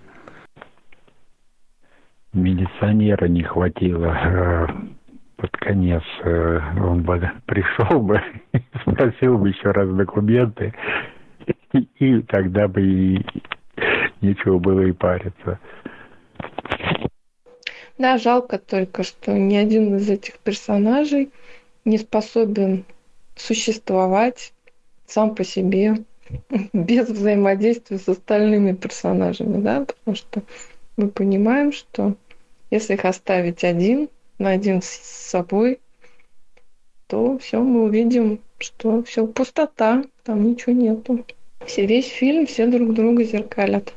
Милиционера 2.33 3.27
не 3.27 3.43
хватило 3.43 4.07
э, 4.07 4.67
под 5.35 5.51
конец. 5.57 6.01
Э, 6.23 6.59
он 6.79 7.03
бы 7.03 7.29
пришел 7.45 8.01
бы, 8.01 8.19
спросил 8.81 9.37
бы 9.37 9.49
еще 9.49 9.69
раз 9.69 9.87
документы, 9.87 10.73
и 11.99 12.21
тогда 12.23 12.67
бы 12.67 12.81
и 12.81 13.25
нечего 14.21 14.57
было 14.57 14.81
и 14.81 14.93
париться. 14.93 15.59
Да, 18.01 18.17
жалко 18.17 18.57
только, 18.57 19.03
что 19.03 19.31
ни 19.31 19.55
один 19.55 19.97
из 19.97 20.09
этих 20.09 20.39
персонажей 20.39 21.29
не 21.85 21.99
способен 21.99 22.83
существовать 23.35 24.53
сам 25.05 25.35
по 25.35 25.43
себе 25.43 25.97
без 26.73 27.07
взаимодействия 27.09 27.99
с 27.99 28.09
остальными 28.09 28.73
персонажами, 28.73 29.61
да, 29.61 29.85
потому 29.85 30.15
что 30.15 30.41
мы 30.97 31.09
понимаем, 31.09 31.71
что 31.71 32.15
если 32.71 32.95
их 32.95 33.05
оставить 33.05 33.63
один 33.63 34.09
на 34.39 34.49
один 34.49 34.81
с 34.81 34.87
собой, 34.87 35.79
то 37.05 37.37
все 37.37 37.59
мы 37.59 37.83
увидим, 37.83 38.39
что 38.57 39.03
все 39.03 39.27
пустота, 39.27 40.03
там 40.23 40.43
ничего 40.43 40.73
нету. 40.73 41.23
Все, 41.67 41.85
весь 41.85 42.07
фильм 42.07 42.47
все 42.47 42.65
друг 42.65 42.95
друга 42.95 43.23
зеркалят. 43.23 43.93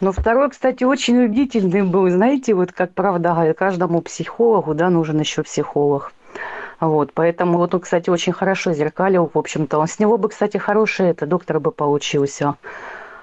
Но 0.00 0.12
второй, 0.12 0.50
кстати, 0.50 0.84
очень 0.84 1.18
убедительный 1.18 1.82
был. 1.82 2.08
Знаете, 2.10 2.54
вот 2.54 2.72
как 2.72 2.92
правда 2.94 3.54
каждому 3.56 4.02
психологу, 4.02 4.74
да, 4.74 4.90
нужен 4.90 5.20
еще 5.20 5.42
психолог. 5.42 6.12
Вот, 6.80 7.12
поэтому 7.14 7.58
вот 7.58 7.74
он, 7.74 7.80
кстати, 7.80 8.10
очень 8.10 8.32
хорошо 8.32 8.72
зеркалил, 8.72 9.30
в 9.32 9.38
общем-то. 9.38 9.78
Он 9.78 9.86
с 9.86 9.98
него 9.98 10.18
бы, 10.18 10.28
кстати, 10.28 10.56
хороший 10.56 11.10
это 11.10 11.26
доктор 11.26 11.60
бы 11.60 11.70
получился. 11.70 12.56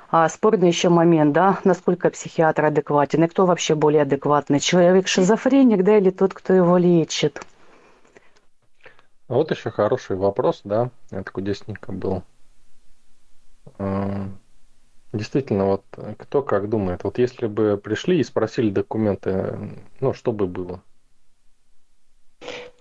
А 0.10 0.28
спорный 0.30 0.68
еще 0.68 0.90
момент, 0.90 1.34
да, 1.34 1.60
насколько 1.64 2.10
психиатр 2.10 2.66
адекватен 2.66 3.24
и 3.24 3.28
кто 3.28 3.46
вообще 3.46 3.76
более 3.76 4.02
адекватный, 4.02 4.60
человек 4.60 5.08
шизофреник, 5.08 5.84
да, 5.84 5.98
или 5.98 6.10
тот, 6.10 6.34
кто 6.34 6.54
его 6.54 6.78
лечит. 6.78 7.42
Вот 9.28 9.52
еще 9.52 9.72
хороший 9.72 10.18
вопрос, 10.18 10.62
да, 10.66 10.90
это 11.12 11.32
кудесненько 11.32 11.94
был. 11.94 12.24
Действительно, 15.14 15.66
вот 15.66 15.84
кто 16.18 16.42
как 16.42 16.70
думает, 16.70 17.04
вот 17.04 17.18
если 17.18 17.48
бы 17.48 17.78
пришли 17.78 18.20
и 18.20 18.24
спросили 18.24 18.70
документы, 18.70 19.58
ну, 20.00 20.14
что 20.14 20.32
бы 20.32 20.48
было? 20.48 20.82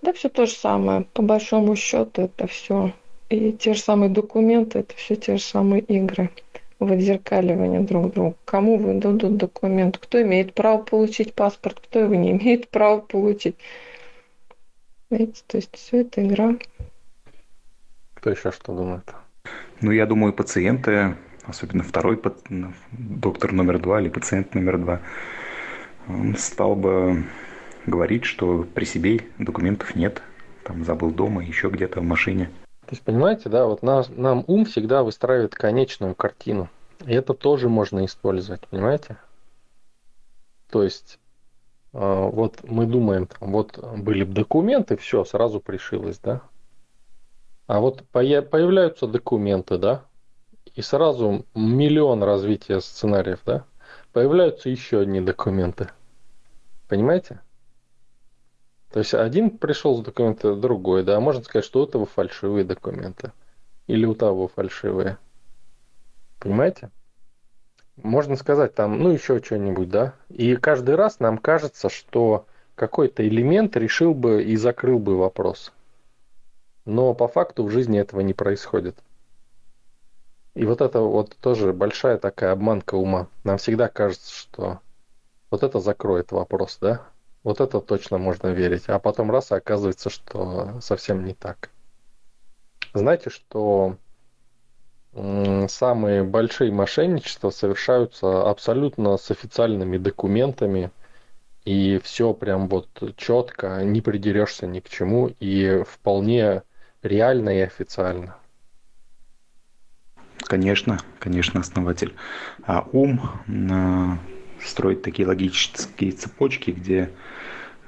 Да 0.01 0.13
все 0.13 0.29
то 0.29 0.45
же 0.45 0.53
самое. 0.53 1.05
По 1.13 1.21
большому 1.21 1.75
счету 1.75 2.23
это 2.23 2.47
все. 2.47 2.93
И 3.29 3.51
те 3.51 3.73
же 3.73 3.81
самые 3.81 4.09
документы, 4.09 4.79
это 4.79 4.95
все 4.95 5.15
те 5.15 5.37
же 5.37 5.43
самые 5.43 5.81
игры 5.83 6.31
в 6.79 6.91
отзеркаливание 6.91 7.81
друг 7.81 8.13
друга. 8.13 8.35
Кому 8.45 8.77
выдадут 8.77 9.37
документ, 9.37 9.97
кто 9.97 10.21
имеет 10.21 10.53
право 10.53 10.81
получить 10.81 11.33
паспорт, 11.33 11.79
кто 11.79 11.99
его 11.99 12.15
не 12.15 12.31
имеет 12.37 12.69
права 12.69 13.01
получить. 13.01 13.55
Видите, 15.09 15.43
то 15.47 15.57
есть 15.57 15.75
все 15.75 16.01
это 16.01 16.25
игра. 16.25 16.55
Кто 18.15 18.29
еще 18.29 18.51
что 18.51 18.73
думает? 18.73 19.13
Ну, 19.81 19.91
я 19.91 20.05
думаю, 20.05 20.33
пациенты 20.33 21.17
особенно 21.45 21.83
второй 21.83 22.21
доктор 22.91 23.51
номер 23.51 23.79
два 23.79 24.01
или 24.01 24.09
пациент 24.09 24.53
номер 24.55 24.77
два, 24.77 25.01
он 26.07 26.35
стал 26.37 26.75
бы 26.75 27.23
говорит, 27.85 28.25
что 28.25 28.63
при 28.63 28.85
себе 28.85 29.21
документов 29.37 29.95
нет, 29.95 30.21
там 30.63 30.83
забыл 30.83 31.11
дома, 31.11 31.43
еще 31.43 31.69
где-то 31.69 32.01
в 32.01 32.03
машине. 32.03 32.49
То 32.81 32.91
есть, 32.91 33.03
понимаете, 33.03 33.49
да, 33.49 33.65
вот 33.65 33.83
нас, 33.83 34.09
нам 34.09 34.43
ум 34.47 34.65
всегда 34.65 35.03
выстраивает 35.03 35.55
конечную 35.55 36.13
картину. 36.13 36.69
И 37.05 37.13
это 37.13 37.33
тоже 37.33 37.69
можно 37.69 38.05
использовать, 38.05 38.67
понимаете? 38.67 39.17
То 40.69 40.83
есть, 40.83 41.19
э, 41.93 41.97
вот 41.99 42.59
мы 42.63 42.85
думаем, 42.85 43.27
там, 43.27 43.51
вот 43.51 43.77
были 43.97 44.23
бы 44.23 44.33
документы, 44.33 44.97
все, 44.97 45.23
сразу 45.23 45.59
пришилось, 45.59 46.19
да? 46.19 46.41
А 47.67 47.79
вот 47.79 48.03
появляются 48.09 49.07
документы, 49.07 49.77
да? 49.77 50.03
И 50.75 50.81
сразу 50.81 51.45
миллион 51.53 52.23
развития 52.23 52.79
сценариев, 52.79 53.39
да? 53.45 53.65
Появляются 54.13 54.69
еще 54.69 55.01
одни 55.01 55.19
документы. 55.19 55.89
Понимаете? 56.87 57.39
То 58.91 58.99
есть 58.99 59.13
один 59.13 59.57
пришел 59.57 59.97
с 59.97 60.03
документа, 60.03 60.55
другой, 60.55 61.03
да, 61.03 61.19
можно 61.19 61.43
сказать, 61.43 61.65
что 61.65 61.81
у 61.81 61.85
этого 61.85 62.05
фальшивые 62.05 62.65
документы. 62.65 63.31
Или 63.87 64.05
у 64.05 64.15
того 64.15 64.47
фальшивые. 64.47 65.17
Понимаете? 66.39 66.89
Можно 67.97 68.35
сказать 68.35 68.73
там, 68.73 68.99
ну 68.99 69.11
еще 69.11 69.41
что-нибудь, 69.41 69.89
да. 69.89 70.15
И 70.29 70.55
каждый 70.55 70.95
раз 70.95 71.19
нам 71.19 71.37
кажется, 71.37 71.89
что 71.89 72.45
какой-то 72.75 73.27
элемент 73.27 73.77
решил 73.77 74.13
бы 74.13 74.43
и 74.43 74.55
закрыл 74.55 74.99
бы 74.99 75.17
вопрос. 75.17 75.71
Но 76.85 77.13
по 77.13 77.27
факту 77.27 77.63
в 77.63 77.69
жизни 77.69 77.99
этого 77.99 78.21
не 78.21 78.33
происходит. 78.33 78.97
И 80.53 80.65
вот 80.65 80.81
это 80.81 80.99
вот 80.99 81.37
тоже 81.37 81.71
большая 81.71 82.17
такая 82.17 82.51
обманка 82.51 82.95
ума. 82.95 83.27
Нам 83.43 83.57
всегда 83.57 83.87
кажется, 83.87 84.33
что 84.33 84.79
вот 85.49 85.63
это 85.63 85.79
закроет 85.79 86.31
вопрос, 86.31 86.77
да? 86.81 87.01
Вот 87.43 87.61
это 87.61 87.79
точно 87.79 88.17
можно 88.17 88.47
верить. 88.49 88.83
А 88.87 88.99
потом 88.99 89.31
раз, 89.31 89.51
и 89.51 89.55
оказывается, 89.55 90.09
что 90.09 90.79
совсем 90.81 91.25
не 91.25 91.33
так. 91.33 91.69
Знаете, 92.93 93.29
что 93.29 93.97
самые 95.13 96.23
большие 96.23 96.71
мошенничества 96.71 97.49
совершаются 97.49 98.49
абсолютно 98.49 99.17
с 99.17 99.31
официальными 99.31 99.97
документами, 99.97 100.91
и 101.65 101.99
все 102.03 102.33
прям 102.33 102.67
вот 102.67 102.87
четко, 103.17 103.83
не 103.83 104.01
придерешься 104.01 104.67
ни 104.67 104.79
к 104.79 104.89
чему, 104.89 105.29
и 105.39 105.83
вполне 105.87 106.63
реально 107.03 107.57
и 107.57 107.61
официально. 107.61 108.35
Конечно, 110.43 110.99
конечно, 111.19 111.59
основатель. 111.59 112.13
А 112.63 112.87
ум 112.91 113.21
строить 114.63 115.01
такие 115.01 115.27
логические 115.27 116.11
цепочки, 116.11 116.71
где 116.71 117.11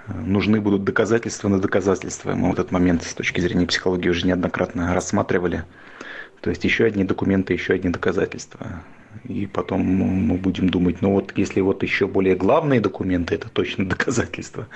э, 0.08 0.14
нужны 0.14 0.60
будут 0.60 0.84
доказательства 0.84 1.48
на 1.48 1.60
доказательства. 1.60 2.34
Мы 2.34 2.50
вот 2.50 2.60
этот 2.60 2.72
момент 2.72 3.04
с 3.04 3.14
точки 3.14 3.42
зрения 3.42 3.68
психологии 3.68 4.10
уже 4.10 4.28
неоднократно 4.28 4.94
рассматривали. 4.94 5.66
То 6.42 6.50
есть 6.50 6.64
еще 6.64 6.86
одни 6.86 7.04
документы, 7.04 7.54
еще 7.54 7.74
одни 7.74 7.90
доказательства. 7.90 8.84
И 9.24 9.46
потом 9.46 9.82
мы 9.82 10.38
будем 10.38 10.70
думать, 10.70 11.02
ну 11.02 11.14
вот 11.14 11.32
если 11.38 11.62
вот 11.62 11.84
еще 11.84 12.08
более 12.08 12.36
главные 12.36 12.82
документы, 12.82 13.36
это 13.36 13.50
точно 13.50 13.88
доказательства. 13.88 14.68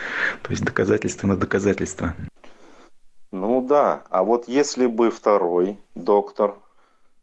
То 0.44 0.52
есть 0.52 0.64
доказательства 0.64 1.28
на 1.28 1.36
доказательства. 1.36 2.16
Ну 3.32 3.66
да, 3.68 4.04
а 4.10 4.24
вот 4.24 4.48
если 4.48 4.86
бы 4.86 5.12
второй 5.12 5.78
доктор 5.96 6.56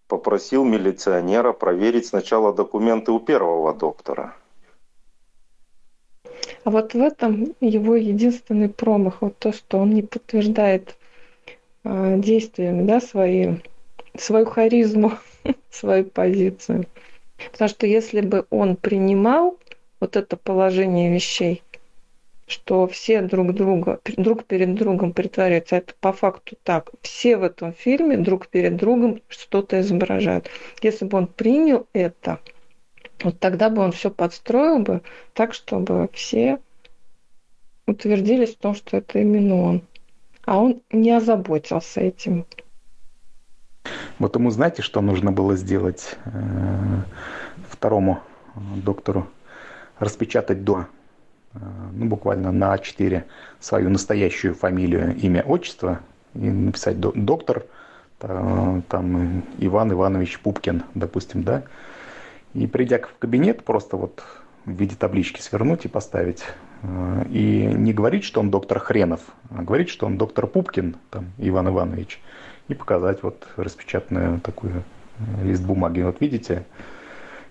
попросил 0.09 0.65
милиционера 0.65 1.53
проверить 1.53 2.07
сначала 2.07 2.53
документы 2.53 3.13
у 3.13 3.21
первого 3.21 3.75
доктора– 3.75 4.35
а 6.65 6.71
вот 6.71 6.95
в 6.95 7.01
этом 7.01 7.55
его 7.61 7.95
единственный 7.95 8.71
промах, 8.71 9.21
вот 9.21 9.39
то, 9.39 9.53
что 9.53 9.79
он 9.79 9.91
не 9.91 10.03
подтверждает 10.03 10.97
э, 11.85 12.17
действиями, 12.19 12.87
да, 12.87 13.01
свои, 13.01 13.57
свою 14.17 14.47
харизму, 14.47 15.13
свою 15.71 16.07
позицию. 16.07 16.87
Потому 17.53 17.69
что 17.69 17.87
если 17.87 18.23
бы 18.23 18.47
он 18.49 18.77
принимал 18.77 19.59
вот 20.01 20.17
это 20.17 20.39
положение 20.39 21.13
вещей, 21.13 21.63
что 22.47 22.87
все 22.87 23.23
друг 23.23 23.55
друга, 23.55 24.01
друг 24.17 24.45
перед 24.45 24.75
другом 24.75 25.13
притворяются, 25.13 25.77
это 25.77 25.95
по 26.01 26.13
факту 26.13 26.57
так. 26.63 26.91
Все 27.01 27.37
в 27.37 27.43
этом 27.43 27.73
фильме 27.73 28.19
друг 28.19 28.49
перед 28.49 28.77
другом 28.77 29.23
что-то 29.29 29.81
изображают. 29.81 30.49
Если 30.83 31.05
бы 31.05 31.19
он 31.19 31.27
принял 31.27 31.87
это, 31.93 32.41
вот 33.23 33.39
тогда 33.39 33.71
бы 33.71 33.83
он 33.83 33.93
все 33.93 34.11
подстроил 34.11 34.81
бы 34.81 35.03
так, 35.33 35.55
чтобы 35.55 36.09
все 36.13 36.59
утвердились 37.87 38.55
в 38.55 38.59
том, 38.59 38.75
что 38.75 38.99
это 38.99 39.19
именно 39.19 39.57
он. 39.57 39.83
А 40.45 40.59
он 40.59 40.83
не 40.91 41.11
озаботился 41.11 42.01
этим. 42.01 42.47
Вот 44.19 44.37
ему 44.37 44.51
знаете, 44.51 44.83
что 44.83 45.01
нужно 45.01 45.33
было 45.33 45.57
сделать 45.57 46.17
э, 46.25 46.31
второму 47.69 48.21
доктору? 48.55 49.27
Распечатать 49.99 50.65
до, 50.65 50.81
э, 50.81 50.85
ну, 51.93 52.07
буквально 52.07 52.53
на 52.53 52.75
А4 52.75 53.25
свою 53.61 53.91
настоящую 53.91 54.55
фамилию, 54.55 55.17
имя, 55.17 55.43
отчество 55.43 56.01
и 56.35 56.51
написать 56.51 56.99
доктор, 57.01 57.65
там 58.19 59.43
Иван 59.59 59.93
Иванович 59.93 60.41
Пупкин, 60.41 60.85
допустим, 60.95 61.43
да, 61.43 61.65
и 62.55 62.67
придя 62.67 62.99
в 62.99 63.19
кабинет, 63.19 63.65
просто 63.65 63.97
вот 63.97 64.23
в 64.65 64.71
виде 64.71 64.97
таблички 64.97 65.41
свернуть 65.41 65.85
и 65.85 65.89
поставить. 65.89 66.45
Э, 66.83 67.25
и 67.31 67.67
не 67.67 67.93
говорить, 67.93 68.25
что 68.25 68.41
он 68.41 68.51
доктор 68.51 68.79
Хренов, 68.79 69.21
а 69.51 69.63
говорить, 69.63 69.89
что 69.89 70.07
он 70.07 70.17
доктор 70.17 70.47
Пупкин, 70.47 70.97
там, 71.11 71.33
Иван 71.39 71.69
Иванович. 71.69 72.21
И 72.69 72.75
показать 72.75 73.23
вот 73.23 73.47
распечатанную 73.57 74.41
такую 74.41 74.85
э, 75.19 75.45
лист 75.45 75.63
бумаги. 75.65 76.01
Вот 76.01 76.21
видите, 76.21 76.65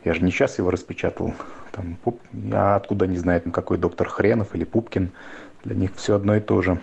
я 0.03 0.13
же 0.13 0.21
не 0.21 0.31
сейчас 0.31 0.57
его 0.57 0.71
распечатал. 0.71 1.33
Там, 1.73 1.97
Пуп... 2.03 2.21
Я 2.31 2.75
откуда 2.75 3.07
не 3.07 3.17
знаю, 3.17 3.41
какой 3.51 3.79
доктор 3.79 4.07
Хренов 4.07 4.55
или 4.55 4.63
Пупкин. 4.63 5.11
Для 5.63 5.75
них 5.75 5.95
все 5.95 6.15
одно 6.15 6.35
и 6.35 6.39
то 6.39 6.61
же. 6.61 6.79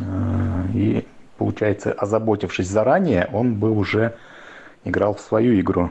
Э, 0.00 0.66
и 0.72 1.04
получается, 1.38 1.92
озаботившись 1.92 2.68
заранее, 2.68 3.28
он 3.32 3.56
бы 3.56 3.72
уже 3.72 4.16
играл 4.84 5.14
в 5.14 5.20
свою 5.20 5.60
игру. 5.60 5.90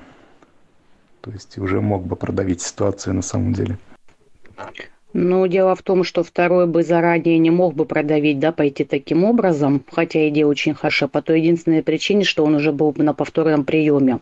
То 1.20 1.32
есть 1.32 1.58
уже 1.58 1.82
мог 1.82 2.06
бы 2.06 2.16
продавить 2.16 2.62
ситуацию 2.62 3.16
на 3.16 3.22
самом 3.22 3.52
деле. 3.52 3.78
Ну, 5.14 5.46
дело 5.46 5.76
в 5.76 5.84
том, 5.84 6.04
что 6.04 6.24
второй 6.24 6.66
бы 6.66 6.82
заранее 6.82 7.38
не 7.38 7.52
мог 7.52 7.76
бы 7.76 7.86
продавить, 7.86 8.40
да, 8.40 8.52
пойти 8.52 8.84
таким 8.84 9.24
образом, 9.24 9.84
хотя 9.92 10.28
идея 10.30 10.48
очень 10.48 10.74
хороша, 10.74 11.08
по 11.08 11.22
той 11.22 11.40
единственной 11.40 11.84
причине, 11.84 12.24
что 12.24 12.44
он 12.44 12.56
уже 12.56 12.72
был 12.72 12.92
бы 12.92 13.04
на 13.04 13.14
повторном 13.14 13.64
приеме. 13.64 14.20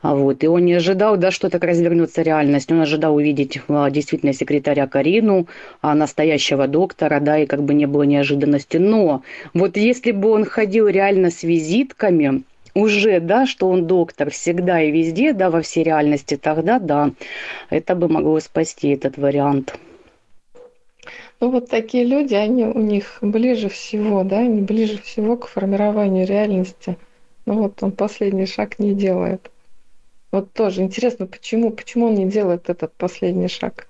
А 0.00 0.14
вот, 0.14 0.42
и 0.42 0.46
он 0.46 0.64
не 0.64 0.74
ожидал, 0.74 1.18
да, 1.18 1.30
что 1.30 1.50
так 1.50 1.62
развернется 1.62 2.22
реальность. 2.22 2.72
Он 2.72 2.80
ожидал 2.80 3.14
увидеть 3.16 3.60
а, 3.68 3.90
действительно 3.90 4.32
секретаря 4.32 4.86
Карину, 4.86 5.46
а, 5.82 5.94
настоящего 5.94 6.68
доктора, 6.68 7.20
да, 7.20 7.38
и 7.38 7.46
как 7.46 7.62
бы 7.62 7.74
не 7.74 7.86
было 7.86 8.02
неожиданности. 8.02 8.78
Но 8.78 9.22
вот 9.52 9.76
если 9.76 10.12
бы 10.12 10.30
он 10.30 10.44
ходил 10.46 10.88
реально 10.88 11.30
с 11.30 11.42
визитками, 11.42 12.44
уже, 12.74 13.20
да, 13.20 13.46
что 13.46 13.68
он 13.68 13.86
доктор 13.86 14.30
всегда 14.30 14.82
и 14.82 14.90
везде, 14.90 15.32
да, 15.32 15.50
во 15.50 15.60
всей 15.62 15.84
реальности, 15.84 16.36
тогда 16.36 16.78
да, 16.78 17.12
это 17.70 17.94
бы 17.94 18.08
могло 18.08 18.40
спасти 18.40 18.88
этот 18.88 19.16
вариант. 19.16 19.78
Ну 21.44 21.50
вот 21.50 21.68
такие 21.68 22.04
люди, 22.04 22.32
они 22.32 22.64
у 22.64 22.78
них 22.80 23.18
ближе 23.20 23.68
всего, 23.68 24.24
да, 24.24 24.38
они 24.38 24.62
ближе 24.62 24.96
всего 24.96 25.36
к 25.36 25.46
формированию 25.46 26.26
реальности. 26.26 26.96
Ну 27.44 27.64
вот 27.64 27.82
он 27.82 27.92
последний 27.92 28.46
шаг 28.46 28.78
не 28.78 28.94
делает. 28.94 29.50
Вот 30.32 30.54
тоже 30.54 30.80
интересно, 30.80 31.26
почему, 31.26 31.70
почему 31.70 32.06
он 32.06 32.14
не 32.14 32.24
делает 32.24 32.70
этот 32.70 32.94
последний 32.94 33.48
шаг? 33.48 33.88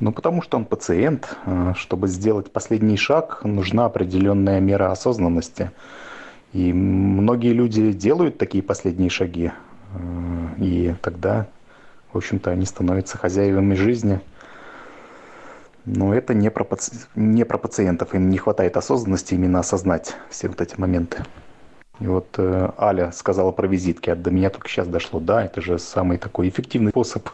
Ну, 0.00 0.12
потому 0.12 0.40
что 0.40 0.56
он 0.56 0.64
пациент. 0.64 1.36
Э, 1.44 1.74
чтобы 1.76 2.08
сделать 2.08 2.50
последний 2.50 2.96
шаг, 2.96 3.44
нужна 3.44 3.84
определенная 3.84 4.58
мера 4.58 4.90
осознанности. 4.90 5.72
И 6.54 6.72
многие 6.72 7.52
люди 7.52 7.92
делают 7.92 8.38
такие 8.38 8.64
последние 8.64 9.10
шаги, 9.10 9.50
э, 9.92 9.98
и 10.56 10.94
тогда, 11.02 11.48
в 12.14 12.16
общем-то, 12.16 12.50
они 12.50 12.64
становятся 12.64 13.18
хозяевами 13.18 13.74
жизни. 13.74 14.20
Но 15.86 16.12
это 16.12 16.34
не 16.34 16.50
про, 16.50 16.64
паци... 16.64 16.92
не 17.14 17.44
про 17.44 17.58
пациентов, 17.58 18.14
им 18.14 18.28
не 18.28 18.38
хватает 18.38 18.76
осознанности 18.76 19.34
именно 19.34 19.60
осознать 19.60 20.16
все 20.28 20.48
вот 20.48 20.60
эти 20.60 20.78
моменты. 20.78 21.24
И 22.00 22.06
вот 22.06 22.34
э, 22.36 22.70
Аля 22.78 23.10
сказала 23.12 23.52
про 23.52 23.66
визитки, 23.68 24.10
а 24.10 24.16
до 24.16 24.30
меня 24.30 24.50
только 24.50 24.68
сейчас 24.68 24.88
дошло. 24.88 25.20
Да, 25.20 25.44
это 25.44 25.62
же 25.62 25.78
самый 25.78 26.18
такой 26.18 26.48
эффективный 26.48 26.90
способ. 26.90 27.28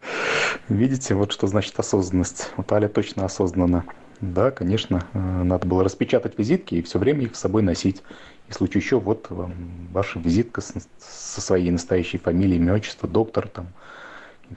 Видите, 0.68 1.14
вот 1.14 1.30
что 1.30 1.46
значит 1.46 1.78
осознанность. 1.78 2.50
Вот 2.56 2.72
Аля 2.72 2.88
точно 2.88 3.26
осознанна. 3.26 3.84
Да, 4.20 4.50
конечно, 4.50 5.04
э, 5.12 5.18
надо 5.18 5.68
было 5.68 5.84
распечатать 5.84 6.38
визитки 6.38 6.76
и 6.76 6.82
все 6.82 6.98
время 6.98 7.24
их 7.24 7.36
с 7.36 7.40
собой 7.40 7.62
носить. 7.62 8.02
И 8.48 8.52
в 8.52 8.54
случае 8.54 8.80
еще, 8.82 8.98
вот 8.98 9.26
вам 9.28 9.52
ваша 9.92 10.18
визитка 10.18 10.60
с, 10.62 10.74
со 10.98 11.40
своей 11.40 11.70
настоящей 11.70 12.18
фамилией, 12.18 12.56
имя, 12.56 12.74
отчество, 12.74 13.08
доктор 13.08 13.46
там. 13.46 13.68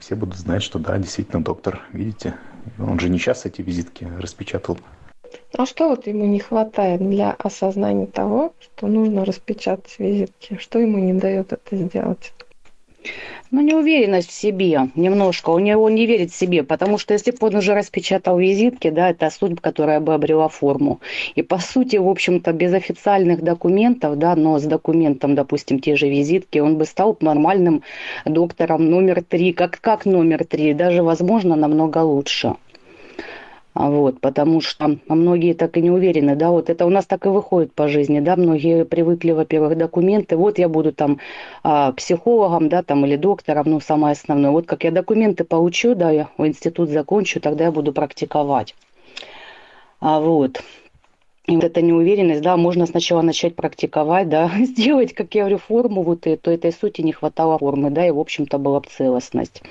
Все 0.00 0.14
будут 0.14 0.36
знать, 0.36 0.62
что 0.62 0.78
да, 0.78 0.98
действительно 0.98 1.42
доктор, 1.42 1.82
видите, 1.92 2.34
он 2.78 2.98
же 2.98 3.08
не 3.08 3.18
сейчас 3.18 3.46
эти 3.46 3.62
визитки 3.62 4.04
распечатал. 4.04 4.78
А 5.56 5.66
что 5.66 5.88
вот 5.88 6.06
ему 6.06 6.26
не 6.26 6.40
хватает 6.40 7.00
для 7.08 7.32
осознания 7.32 8.06
того, 8.06 8.54
что 8.60 8.86
нужно 8.86 9.24
распечатать 9.24 9.94
визитки? 9.98 10.58
Что 10.60 10.78
ему 10.78 10.98
не 10.98 11.12
дает 11.12 11.52
это 11.52 11.76
сделать? 11.76 12.32
Ну, 13.50 13.60
неуверенность 13.60 14.30
в 14.30 14.32
себе 14.32 14.88
немножко. 14.94 15.50
У 15.50 15.58
него 15.58 15.88
не 15.88 16.06
верит 16.06 16.32
в 16.32 16.36
себе, 16.36 16.64
потому 16.64 16.98
что 16.98 17.14
если 17.14 17.30
бы 17.30 17.38
он 17.46 17.56
уже 17.56 17.74
распечатал 17.74 18.38
визитки, 18.38 18.90
да, 18.90 19.10
это 19.10 19.30
суть, 19.30 19.60
которая 19.60 20.00
бы 20.00 20.14
обрела 20.14 20.48
форму. 20.48 21.00
И 21.36 21.42
по 21.42 21.58
сути, 21.58 21.96
в 21.96 22.08
общем-то, 22.08 22.52
без 22.52 22.72
официальных 22.72 23.42
документов, 23.42 24.18
да, 24.18 24.34
но 24.34 24.58
с 24.58 24.64
документом, 24.64 25.34
допустим, 25.34 25.78
те 25.78 25.94
же 25.94 26.08
визитки, 26.08 26.58
он 26.58 26.78
бы 26.78 26.84
стал 26.84 27.16
нормальным 27.20 27.82
доктором 28.24 28.90
номер 28.90 29.22
три, 29.22 29.52
как, 29.52 29.80
как 29.80 30.04
номер 30.04 30.44
три, 30.44 30.74
даже, 30.74 31.02
возможно, 31.02 31.54
намного 31.54 31.98
лучше. 31.98 32.54
А 33.74 33.90
вот, 33.90 34.20
потому 34.20 34.60
что 34.60 34.98
многие 35.08 35.52
так 35.52 35.76
и 35.76 35.82
не 35.82 35.90
уверены, 35.90 36.36
да, 36.36 36.50
вот 36.50 36.70
это 36.70 36.86
у 36.86 36.90
нас 36.90 37.06
так 37.06 37.26
и 37.26 37.28
выходит 37.28 37.74
по 37.74 37.88
жизни, 37.88 38.20
да, 38.20 38.36
многие 38.36 38.84
привыкли, 38.84 39.32
во-первых, 39.32 39.76
документы, 39.76 40.36
вот 40.36 40.58
я 40.58 40.68
буду 40.68 40.92
там 40.92 41.18
а, 41.64 41.90
психологом, 41.90 42.68
да, 42.68 42.84
там, 42.84 43.04
или 43.04 43.16
доктором, 43.16 43.64
ну, 43.66 43.80
самое 43.80 44.12
основное, 44.12 44.52
вот 44.52 44.66
как 44.66 44.84
я 44.84 44.92
документы 44.92 45.42
получу, 45.42 45.96
да, 45.96 46.12
я 46.12 46.28
институт 46.38 46.88
закончу, 46.88 47.40
тогда 47.40 47.64
я 47.64 47.72
буду 47.72 47.92
практиковать. 47.92 48.76
А 49.98 50.20
вот, 50.20 50.62
и 51.46 51.54
вот 51.56 51.64
эта 51.64 51.82
неуверенность, 51.82 52.40
да, 52.40 52.56
можно 52.56 52.86
сначала 52.86 53.20
начать 53.20 53.54
практиковать, 53.54 54.28
да, 54.28 54.50
сделать, 54.60 55.12
как 55.12 55.34
я 55.34 55.42
говорю, 55.42 55.58
форму 55.58 56.02
вот 56.02 56.26
эту, 56.26 56.50
этой 56.50 56.72
сути 56.72 57.02
не 57.02 57.12
хватало 57.12 57.58
формы, 57.58 57.90
да, 57.90 58.06
и, 58.06 58.10
в 58.10 58.18
общем-то, 58.18 58.58
была 58.58 58.80
бы 58.80 58.86
целостность. 58.88 59.62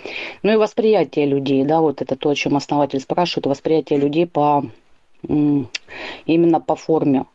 Ну 0.43 0.53
и 0.53 0.57
восприятие 0.57 1.25
людей, 1.25 1.63
да, 1.63 1.81
вот 1.81 2.01
это 2.01 2.15
то, 2.15 2.29
о 2.29 2.35
чем 2.35 2.55
основатель 2.55 2.99
спрашивает, 2.99 3.47
восприятие 3.47 3.99
людей 3.99 4.27
по 4.27 4.65
именно 6.25 6.59
по 6.59 6.75
форме. 6.75 7.25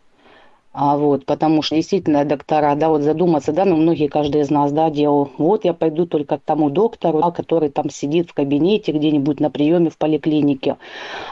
А 0.81 0.97
вот, 0.97 1.27
потому 1.27 1.63
что 1.63 1.75
действительно 1.75 2.25
доктора, 2.25 2.77
да, 2.77 2.89
вот 2.89 3.03
задуматься, 3.03 3.53
да, 3.53 3.65
ну, 3.65 3.75
многие, 3.75 4.07
каждый 4.07 4.43
из 4.43 4.51
нас, 4.51 4.71
да, 4.71 4.91
делал, 4.91 5.29
вот 5.37 5.65
я 5.65 5.75
пойду 5.75 6.07
только 6.07 6.39
к 6.39 6.43
тому 6.45 6.71
доктору, 6.71 7.21
да, 7.21 7.33
который 7.33 7.69
там 7.69 7.91
сидит 7.91 8.31
в 8.31 8.35
кабинете 8.35 8.93
где-нибудь 8.93 9.41
на 9.41 9.51
приеме 9.51 9.91
в 9.91 9.99
поликлинике, 9.99 10.77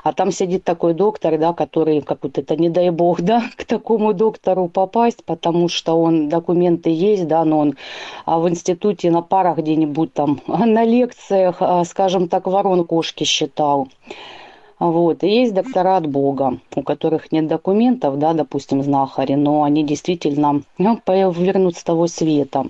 а 0.02 0.12
там 0.12 0.32
сидит 0.32 0.64
такой 0.64 0.94
доктор, 0.94 1.38
да, 1.38 1.52
который, 1.52 2.00
как 2.00 2.24
вот 2.24 2.38
это, 2.38 2.56
не 2.56 2.70
дай 2.70 2.90
бог, 2.90 3.20
да, 3.20 3.44
к 3.56 3.64
такому 3.64 4.14
доктору 4.14 4.66
попасть, 4.66 5.24
потому 5.24 5.68
что 5.68 5.94
он, 5.94 6.28
документы 6.28 6.90
есть, 6.90 7.28
да, 7.28 7.44
но 7.44 7.60
он 7.60 7.74
а 8.24 8.40
в 8.40 8.48
институте 8.48 9.12
на 9.12 9.22
парах 9.22 9.58
где-нибудь 9.58 10.12
там, 10.12 10.40
на 10.48 10.82
лекциях, 10.82 11.58
а, 11.60 11.84
скажем 11.84 12.26
так, 12.26 12.48
ворон 12.48 12.84
кошки 12.84 13.22
считал. 13.22 13.86
Вот. 14.78 15.24
И 15.24 15.28
есть 15.28 15.54
доктора 15.54 15.96
от 15.96 16.06
Бога, 16.06 16.58
у 16.74 16.82
которых 16.82 17.32
нет 17.32 17.46
документов, 17.46 18.18
да, 18.18 18.34
допустим, 18.34 18.82
знахари, 18.82 19.34
но 19.34 19.62
они 19.62 19.84
действительно 19.84 20.62
ну, 20.76 21.00
вернут 21.06 21.76
с 21.76 21.82
того 21.82 22.06
света. 22.06 22.66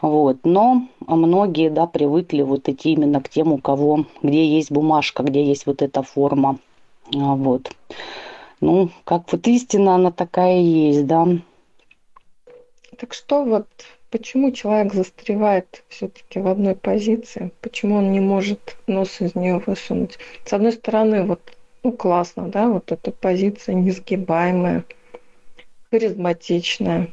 Вот. 0.00 0.38
Но 0.44 0.86
многие, 1.00 1.70
да, 1.70 1.86
привыкли 1.86 2.42
вот 2.42 2.68
идти 2.68 2.92
именно 2.92 3.20
к 3.20 3.28
тем, 3.28 3.52
у 3.52 3.58
кого, 3.58 4.04
где 4.22 4.46
есть 4.46 4.70
бумажка, 4.70 5.24
где 5.24 5.44
есть 5.44 5.66
вот 5.66 5.82
эта 5.82 6.02
форма. 6.02 6.58
А, 7.14 7.34
вот. 7.34 7.72
Ну, 8.60 8.90
как 9.04 9.30
вот 9.32 9.46
истина, 9.48 9.96
она 9.96 10.12
такая 10.12 10.60
есть, 10.60 11.06
да. 11.06 11.26
Так 12.98 13.12
что 13.12 13.44
вот 13.44 13.66
почему 14.16 14.50
человек 14.50 14.94
застревает 14.94 15.84
все-таки 15.88 16.38
в 16.38 16.46
одной 16.46 16.74
позиции, 16.74 17.52
почему 17.60 17.96
он 17.96 18.12
не 18.12 18.20
может 18.20 18.78
нос 18.86 19.20
из 19.20 19.34
нее 19.34 19.62
высунуть. 19.66 20.18
С 20.46 20.54
одной 20.54 20.72
стороны, 20.72 21.24
вот, 21.24 21.40
ну, 21.82 21.92
классно, 21.92 22.48
да, 22.48 22.66
вот 22.68 22.92
эта 22.92 23.10
позиция 23.10 23.74
несгибаемая, 23.74 24.84
харизматичная, 25.90 27.12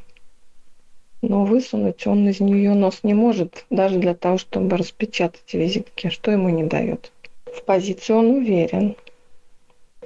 но 1.20 1.44
высунуть 1.44 2.06
он 2.06 2.26
из 2.26 2.40
нее 2.40 2.72
нос 2.72 3.00
не 3.02 3.12
может, 3.12 3.66
даже 3.68 3.98
для 3.98 4.14
того, 4.14 4.38
чтобы 4.38 4.78
распечатать 4.78 5.52
визитки, 5.52 6.08
что 6.08 6.30
ему 6.30 6.48
не 6.48 6.64
дает. 6.64 7.12
В 7.44 7.64
позиции 7.64 8.14
он 8.14 8.30
уверен, 8.30 8.96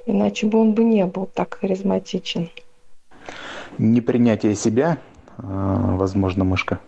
иначе 0.05 0.47
бы 0.47 0.59
он 0.59 0.73
бы 0.73 0.83
не 0.83 1.05
был 1.05 1.27
так 1.27 1.59
харизматичен. 1.61 2.49
Непринятие 3.77 4.53
себя 4.55 4.97
а, 5.41 5.95
возможно, 5.95 6.43
мышка. 6.43 6.79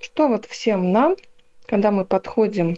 Что 0.00 0.28
вот 0.28 0.46
всем 0.46 0.92
нам, 0.92 1.16
когда 1.66 1.90
мы 1.90 2.04
подходим 2.04 2.76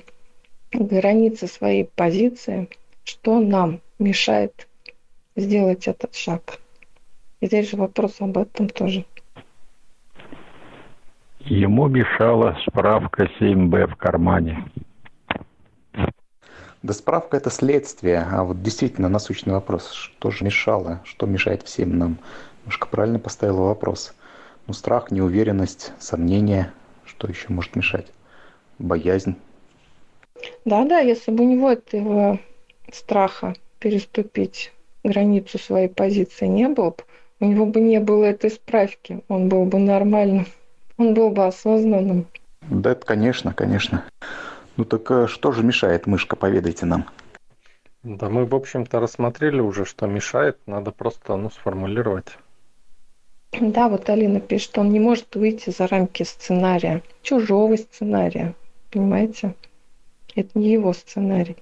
к 0.72 0.76
границе 0.76 1.46
своей 1.46 1.84
позиции, 1.84 2.68
что 3.04 3.40
нам 3.40 3.80
мешает 3.98 4.68
сделать 5.36 5.86
этот 5.86 6.14
шаг? 6.14 6.58
И 7.40 7.46
здесь 7.46 7.70
же 7.70 7.76
вопрос 7.76 8.20
об 8.20 8.38
этом 8.38 8.68
тоже. 8.68 9.04
Ему 11.40 11.88
мешала 11.88 12.56
справка 12.66 13.28
7Б 13.38 13.88
в 13.88 13.96
кармане. 13.96 14.64
Да 16.82 16.92
справка 16.92 17.36
это 17.36 17.50
следствие, 17.50 18.26
а 18.30 18.44
вот 18.44 18.62
действительно 18.62 19.08
насущный 19.08 19.54
вопрос, 19.54 19.92
что 19.92 20.30
же 20.30 20.44
мешало, 20.44 21.00
что 21.04 21.26
мешает 21.26 21.62
всем 21.62 21.98
нам? 21.98 22.18
Мышка 22.66 22.86
правильно 22.88 23.18
поставила 23.18 23.68
вопрос. 23.68 24.14
Ну, 24.66 24.74
страх, 24.74 25.10
неуверенность, 25.10 25.92
сомнения, 25.98 26.72
что 27.16 27.28
еще 27.28 27.46
может 27.48 27.76
мешать? 27.76 28.06
Боязнь. 28.78 29.36
Да, 30.64 30.84
да, 30.84 30.98
если 30.98 31.30
бы 31.30 31.44
у 31.44 31.48
него 31.48 31.70
этого 31.70 32.38
страха 32.92 33.54
переступить 33.78 34.72
границу 35.04 35.58
своей 35.58 35.88
позиции 35.88 36.46
не 36.46 36.68
было 36.68 36.90
бы, 36.90 37.04
у 37.40 37.46
него 37.46 37.66
бы 37.66 37.80
не 37.80 38.00
было 38.00 38.24
этой 38.24 38.50
справки, 38.50 39.22
он 39.28 39.48
был 39.48 39.64
бы 39.64 39.78
нормальным, 39.78 40.46
он 40.96 41.14
был 41.14 41.30
бы 41.30 41.46
осознанным. 41.46 42.26
Да, 42.62 42.92
это 42.92 43.06
конечно, 43.06 43.52
конечно. 43.52 44.04
Ну 44.76 44.84
так 44.84 45.10
э, 45.10 45.26
что 45.28 45.52
же 45.52 45.62
мешает, 45.62 46.06
мышка, 46.06 46.36
поведайте 46.36 46.86
нам. 46.86 47.06
Да 48.02 48.28
мы, 48.28 48.44
в 48.44 48.54
общем-то, 48.54 49.00
рассмотрели 49.00 49.60
уже, 49.60 49.84
что 49.84 50.06
мешает, 50.06 50.58
надо 50.66 50.90
просто 50.90 51.36
ну, 51.36 51.50
сформулировать. 51.50 52.38
Да, 53.60 53.88
вот 53.88 54.08
Алина 54.10 54.40
пишет, 54.40 54.78
он 54.78 54.90
не 54.90 55.00
может 55.00 55.34
выйти 55.34 55.70
за 55.70 55.86
рамки 55.86 56.22
сценария, 56.22 57.02
чужого 57.22 57.76
сценария, 57.76 58.54
понимаете? 58.90 59.54
Это 60.34 60.58
не 60.58 60.72
его 60.72 60.92
сценарий. 60.92 61.56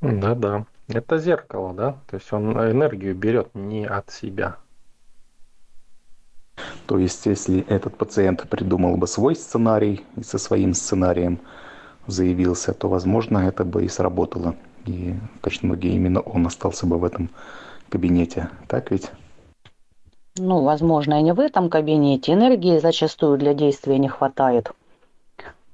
Да, 0.00 0.34
да. 0.34 0.66
Это 0.88 1.18
зеркало, 1.18 1.72
да? 1.72 1.92
То 2.08 2.16
есть 2.16 2.32
он 2.32 2.52
энергию 2.52 3.14
берет 3.14 3.54
не 3.54 3.86
от 3.86 4.10
себя. 4.10 4.56
То 6.86 6.98
есть, 6.98 7.24
если 7.26 7.64
этот 7.68 7.96
пациент 7.96 8.48
придумал 8.48 8.96
бы 8.96 9.06
свой 9.06 9.36
сценарий 9.36 10.04
и 10.16 10.22
со 10.22 10.38
своим 10.38 10.74
сценарием 10.74 11.40
заявился, 12.06 12.74
то, 12.74 12.88
возможно, 12.88 13.38
это 13.38 13.64
бы 13.64 13.84
и 13.84 13.88
сработало. 13.88 14.56
И 14.84 15.14
в 15.36 15.40
качестве 15.40 15.70
именно 15.70 16.20
он 16.20 16.46
остался 16.46 16.86
бы 16.86 16.98
в 16.98 17.04
этом 17.04 17.30
кабинете. 17.88 18.50
Так 18.66 18.90
ведь? 18.90 19.10
Ну, 20.38 20.62
возможно, 20.62 21.20
и 21.20 21.22
не 21.22 21.32
в 21.32 21.40
этом 21.40 21.68
кабинете. 21.68 22.32
Энергии 22.32 22.78
зачастую 22.78 23.38
для 23.38 23.52
действия 23.52 23.98
не 23.98 24.08
хватает. 24.08 24.72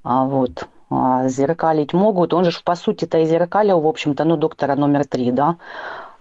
А 0.02 0.24
вот 0.24 0.66
а 0.90 1.28
зеркалить 1.28 1.92
могут. 1.92 2.32
Он 2.32 2.44
же, 2.44 2.50
по 2.64 2.74
сути-то, 2.74 3.18
и 3.18 3.26
зеркалил, 3.26 3.80
в 3.80 3.86
общем-то, 3.86 4.24
ну, 4.24 4.36
доктора 4.36 4.74
номер 4.74 5.04
три, 5.04 5.30
да. 5.30 5.56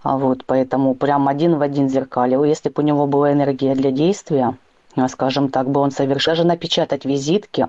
А 0.02 0.16
вот, 0.18 0.44
поэтому 0.44 0.94
прям 0.94 1.26
один 1.26 1.56
в 1.56 1.62
один 1.62 1.88
зеркалил. 1.88 2.44
Если 2.44 2.68
бы 2.68 2.82
у 2.82 2.86
него 2.86 3.06
была 3.06 3.32
энергия 3.32 3.74
для 3.74 3.90
действия, 3.90 4.54
а, 4.94 5.08
скажем 5.08 5.48
так, 5.48 5.68
бы 5.70 5.80
он 5.80 5.90
совершил, 5.90 6.32
даже 6.32 6.44
напечатать 6.44 7.04
визитки, 7.04 7.68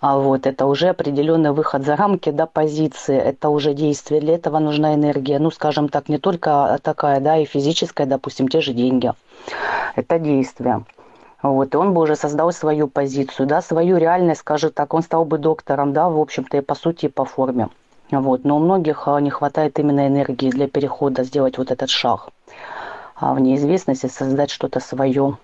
вот 0.00 0.46
это 0.46 0.66
уже 0.66 0.88
определенный 0.88 1.52
выход 1.52 1.84
за 1.84 1.96
рамки 1.96 2.30
да, 2.30 2.46
позиции, 2.46 3.16
это 3.16 3.48
уже 3.50 3.74
действие. 3.74 4.20
Для 4.20 4.34
этого 4.34 4.58
нужна 4.58 4.94
энергия. 4.94 5.38
Ну, 5.38 5.50
скажем 5.50 5.88
так, 5.88 6.08
не 6.08 6.18
только 6.18 6.78
такая, 6.82 7.20
да, 7.20 7.36
и 7.36 7.44
физическая, 7.44 8.06
допустим, 8.06 8.48
те 8.48 8.60
же 8.60 8.72
деньги. 8.72 9.12
Это 9.96 10.18
действие. 10.18 10.84
Вот, 11.42 11.74
и 11.74 11.76
он 11.76 11.94
бы 11.94 12.02
уже 12.02 12.16
создал 12.16 12.52
свою 12.52 12.86
позицию, 12.86 13.46
да, 13.46 13.62
свою 13.62 13.96
реальность, 13.96 14.40
скажем 14.40 14.72
так, 14.72 14.92
он 14.92 15.02
стал 15.02 15.24
бы 15.24 15.38
доктором, 15.38 15.94
да, 15.94 16.10
в 16.10 16.18
общем-то, 16.20 16.58
и 16.58 16.60
по 16.60 16.74
сути, 16.74 17.06
и 17.06 17.08
по 17.08 17.24
форме. 17.24 17.68
Вот, 18.10 18.44
но 18.44 18.56
у 18.56 18.58
многих 18.58 19.08
а, 19.08 19.18
не 19.20 19.30
хватает 19.30 19.78
именно 19.78 20.06
энергии 20.06 20.50
для 20.50 20.68
перехода, 20.68 21.24
сделать 21.24 21.56
вот 21.56 21.70
этот 21.70 21.88
шаг 21.88 22.28
а 23.20 23.34
в 23.34 23.40
неизвестности, 23.40 24.06
создать 24.06 24.50
что-то 24.50 24.80
свое. 24.80 25.36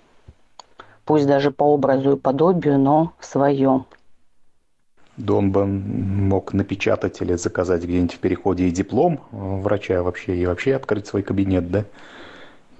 Пусть 1.04 1.26
даже 1.26 1.50
по 1.50 1.64
образу 1.64 2.16
и 2.16 2.18
подобию, 2.18 2.78
но 2.78 3.12
свое. 3.20 3.84
Дон 5.16 5.50
бы 5.50 5.64
мог 5.64 6.52
напечатать 6.52 7.22
или 7.22 7.34
заказать 7.34 7.84
где-нибудь 7.84 8.14
в 8.14 8.18
переходе 8.18 8.66
и 8.66 8.70
диплом 8.70 9.20
врача 9.30 10.02
вообще, 10.02 10.36
и 10.36 10.46
вообще 10.46 10.74
открыть 10.74 11.06
свой 11.06 11.22
кабинет, 11.22 11.70
да? 11.70 11.84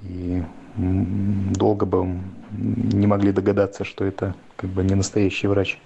И 0.02 0.42
долго 0.76 1.86
бы 1.86 2.20
не 2.50 3.06
могли 3.06 3.32
догадаться, 3.32 3.84
что 3.84 4.04
это 4.04 4.34
как 4.56 4.68
бы 4.68 4.84
не 4.84 4.94
настоящий 4.94 5.46
врач. 5.46 5.78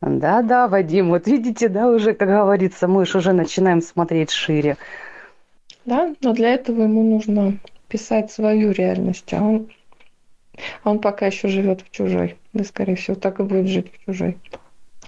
Да-да, 0.00 0.68
Вадим, 0.68 1.10
вот 1.10 1.26
видите, 1.26 1.68
да, 1.68 1.88
уже, 1.88 2.14
как 2.14 2.28
говорится, 2.28 2.88
мы 2.88 3.06
же 3.06 3.18
уже 3.18 3.32
начинаем 3.32 3.82
смотреть 3.82 4.30
шире. 4.30 4.76
Да, 5.84 6.14
но 6.20 6.32
для 6.32 6.54
этого 6.54 6.82
ему 6.82 7.02
нужно 7.02 7.58
писать 7.88 8.30
свою 8.30 8.72
реальность, 8.72 9.32
а 9.32 9.42
он, 9.42 9.68
а 10.82 10.90
он 10.90 10.98
пока 11.00 11.26
еще 11.26 11.48
живет 11.48 11.82
в 11.82 11.90
чужой. 11.90 12.36
Да, 12.52 12.64
скорее 12.64 12.96
всего, 12.96 13.16
так 13.16 13.40
и 13.40 13.44
будет 13.44 13.68
жить 13.68 13.92
в 13.92 14.04
чужой. 14.04 14.38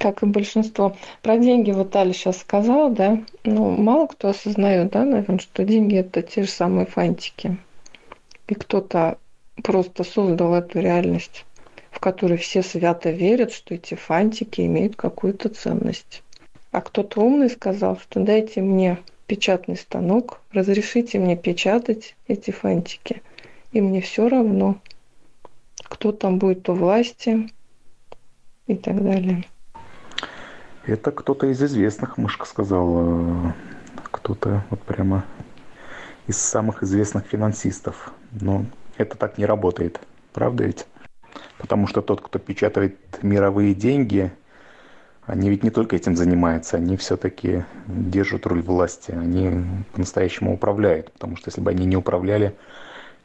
Как 0.01 0.25
и 0.25 0.27
большинство. 0.27 0.97
Про 1.23 1.39
деньги 1.39 1.71
вот 1.71 1.95
Аля 1.95 2.13
сейчас 2.13 2.39
сказала, 2.39 2.91
да, 2.91 3.23
ну, 3.45 3.71
мало 3.71 4.07
кто 4.07 4.31
осознает, 4.31 4.91
да, 4.91 5.05
наверное, 5.05 5.39
что 5.39 5.65
деньги 5.65 5.97
это 5.97 6.23
те 6.23 6.43
же 6.43 6.49
самые 6.49 6.87
фантики. 6.87 7.59
И 8.49 8.55
кто-то 8.55 9.19
просто 9.63 10.03
создал 10.03 10.55
эту 10.55 10.81
реальность 10.81 11.45
в 11.91 11.99
которой 12.01 12.39
все 12.39 12.63
свято 12.63 13.11
верят, 13.11 13.53
что 13.53 13.75
эти 13.75 13.95
фантики 13.95 14.63
имеют 14.63 14.97
какую-то 14.97 15.49
ценность. 15.49 16.23
А 16.71 16.81
кто-то 16.81 17.21
умный 17.21 17.51
сказал, 17.51 17.99
что 17.99 18.21
дайте 18.21 18.61
мне 18.61 18.99
печатный 19.27 19.77
станок, 19.77 20.41
разрешите 20.53 21.19
мне 21.19 21.37
печатать 21.37 22.17
эти 22.27 22.51
фантики, 22.53 23.23
и 23.73 23.81
мне 23.81 24.01
все 24.01 24.29
равно, 24.29 24.77
кто 25.83 26.13
там 26.13 26.39
будет 26.39 26.69
у 26.69 26.75
власти 26.75 27.51
и 28.67 28.77
так 28.77 29.03
далее. 29.03 29.45
Это 30.91 31.13
кто-то 31.13 31.47
из 31.47 31.63
известных, 31.63 32.19
мышка 32.19 32.45
сказала, 32.47 33.55
кто-то 34.11 34.65
вот 34.71 34.83
прямо 34.83 35.25
из 36.27 36.37
самых 36.37 36.83
известных 36.83 37.27
финансистов. 37.27 38.13
Но 38.33 38.67
это 38.97 39.17
так 39.17 39.39
не 39.39 39.47
работает, 39.47 40.01
правда 40.33 40.65
ведь? 40.65 40.89
Потому 41.59 41.87
что 41.87 42.03
тот, 42.03 42.21
кто 42.21 42.41
печатает 42.41 42.99
мировые 43.23 43.73
деньги, 43.73 44.33
они 45.27 45.49
ведь 45.49 45.63
не 45.63 45.71
только 45.71 45.95
этим 45.95 46.17
занимаются, 46.17 46.77
они 46.77 46.97
все-таки 46.97 47.65
держат 47.87 48.45
руль 48.47 48.63
власти, 48.63 49.13
они 49.13 49.65
по-настоящему 49.93 50.53
управляют. 50.53 51.13
Потому 51.13 51.37
что 51.37 51.51
если 51.51 51.61
бы 51.61 51.71
они 51.71 51.87
не 51.87 51.97
управляли, 51.97 52.57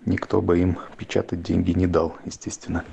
никто 0.06 0.40
бы 0.40 0.60
им 0.60 0.78
печатать 0.98 1.42
деньги 1.42 1.72
не 1.72 1.88
дал, 1.88 2.16
естественно. 2.26 2.84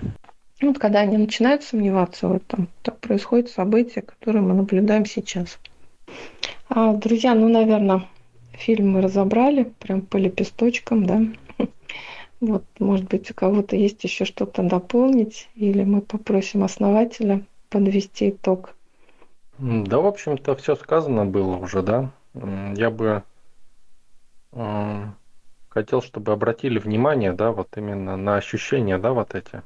Вот 0.63 0.79
когда 0.79 1.01
они 1.01 1.17
начинают 1.17 1.65
сомневаться 1.65 2.29
в 2.29 2.33
этом, 2.33 2.69
так 2.83 2.99
происходит 3.01 3.51
событие, 3.51 4.03
которое 4.03 4.41
мы 4.41 4.55
наблюдаем 4.55 5.05
сейчас. 5.05 5.59
А, 6.69 6.95
друзья, 6.95 7.35
ну, 7.35 7.49
наверное, 7.49 8.09
фильм 8.53 8.93
мы 8.93 9.01
разобрали 9.01 9.65
прям 9.81 10.03
по 10.03 10.17
лепесточкам, 10.17 11.07
да. 11.07 11.23
Вот, 12.41 12.65
может 12.81 13.07
быть, 13.07 13.31
у 13.31 13.35
кого-то 13.35 13.77
есть 13.77 14.03
еще 14.03 14.25
что-то 14.25 14.65
дополнить, 14.65 15.49
или 15.55 15.85
мы 15.85 16.01
попросим 16.01 16.65
основателя 16.65 17.45
подвести 17.71 18.31
итог. 18.31 18.75
Да, 19.59 20.01
в 20.01 20.07
общем-то, 20.07 20.57
все 20.57 20.75
сказано 20.75 21.25
было 21.25 21.57
уже, 21.57 21.83
да. 21.83 22.11
Я 22.35 22.91
бы 22.91 23.23
э, 24.53 25.03
хотел, 25.69 26.03
чтобы 26.03 26.33
обратили 26.33 26.81
внимание, 26.81 27.33
да, 27.33 27.53
вот 27.53 27.69
именно 27.77 28.17
на 28.17 28.37
ощущения, 28.37 28.99
да, 28.99 29.13
вот 29.13 29.37
эти. 29.37 29.63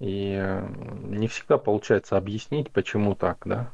И 0.00 0.62
не 1.04 1.28
всегда 1.28 1.58
получается 1.58 2.16
объяснить, 2.16 2.70
почему 2.70 3.14
так, 3.14 3.38
да. 3.44 3.70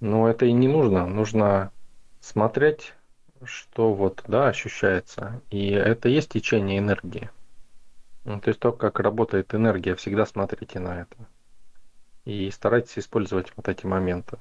Но 0.00 0.28
это 0.28 0.46
и 0.46 0.52
не 0.52 0.68
нужно. 0.68 1.06
Нужно 1.06 1.72
смотреть 2.20 2.94
что 3.46 3.94
вот, 3.94 4.22
да, 4.26 4.48
ощущается. 4.48 5.40
И 5.50 5.70
это 5.70 6.08
есть 6.08 6.30
течение 6.30 6.78
энергии. 6.78 7.30
Ну, 8.24 8.40
то 8.40 8.48
есть 8.48 8.60
то, 8.60 8.72
как 8.72 9.00
работает 9.00 9.54
энергия, 9.54 9.94
всегда 9.94 10.24
смотрите 10.24 10.78
на 10.80 11.02
это. 11.02 11.16
И 12.24 12.50
старайтесь 12.50 12.98
использовать 12.98 13.52
вот 13.56 13.68
эти 13.68 13.84
моменты. 13.84 14.38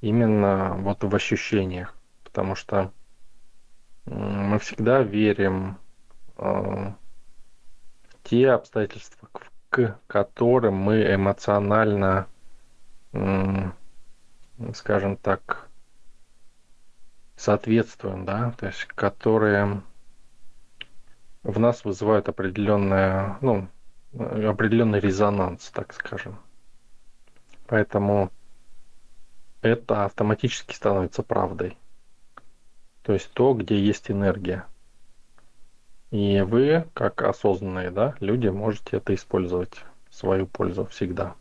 Именно 0.00 0.74
вот 0.78 1.04
в 1.04 1.14
ощущениях. 1.14 1.94
Потому 2.24 2.56
что 2.56 2.92
мы 4.06 4.58
всегда 4.58 5.02
верим 5.02 5.78
э, 6.36 6.42
в 6.42 6.94
те 8.24 8.50
обстоятельства, 8.50 9.28
которым 10.06 10.74
мы 10.74 11.02
эмоционально, 11.14 12.26
скажем 14.72 15.16
так, 15.16 15.68
соответствуем, 17.36 18.24
да, 18.24 18.52
то 18.58 18.66
есть 18.66 18.84
которые 18.84 19.82
в 21.42 21.58
нас 21.60 21.84
вызывают 21.84 22.28
определенное, 22.28 23.38
ну, 23.40 23.68
определенный 24.14 25.00
резонанс, 25.00 25.70
так 25.70 25.92
скажем. 25.92 26.38
Поэтому 27.66 28.30
это 29.62 30.04
автоматически 30.04 30.74
становится 30.74 31.22
правдой. 31.22 31.76
То 33.02 33.12
есть 33.12 33.30
то, 33.32 33.54
где 33.54 33.78
есть 33.78 34.10
энергия. 34.10 34.66
И 36.16 36.40
вы, 36.40 36.86
как 36.94 37.20
осознанные 37.20 37.90
да, 37.90 38.14
люди, 38.20 38.48
можете 38.48 38.96
это 38.96 39.14
использовать 39.14 39.84
в 40.08 40.14
свою 40.14 40.46
пользу 40.46 40.86
всегда. 40.86 41.34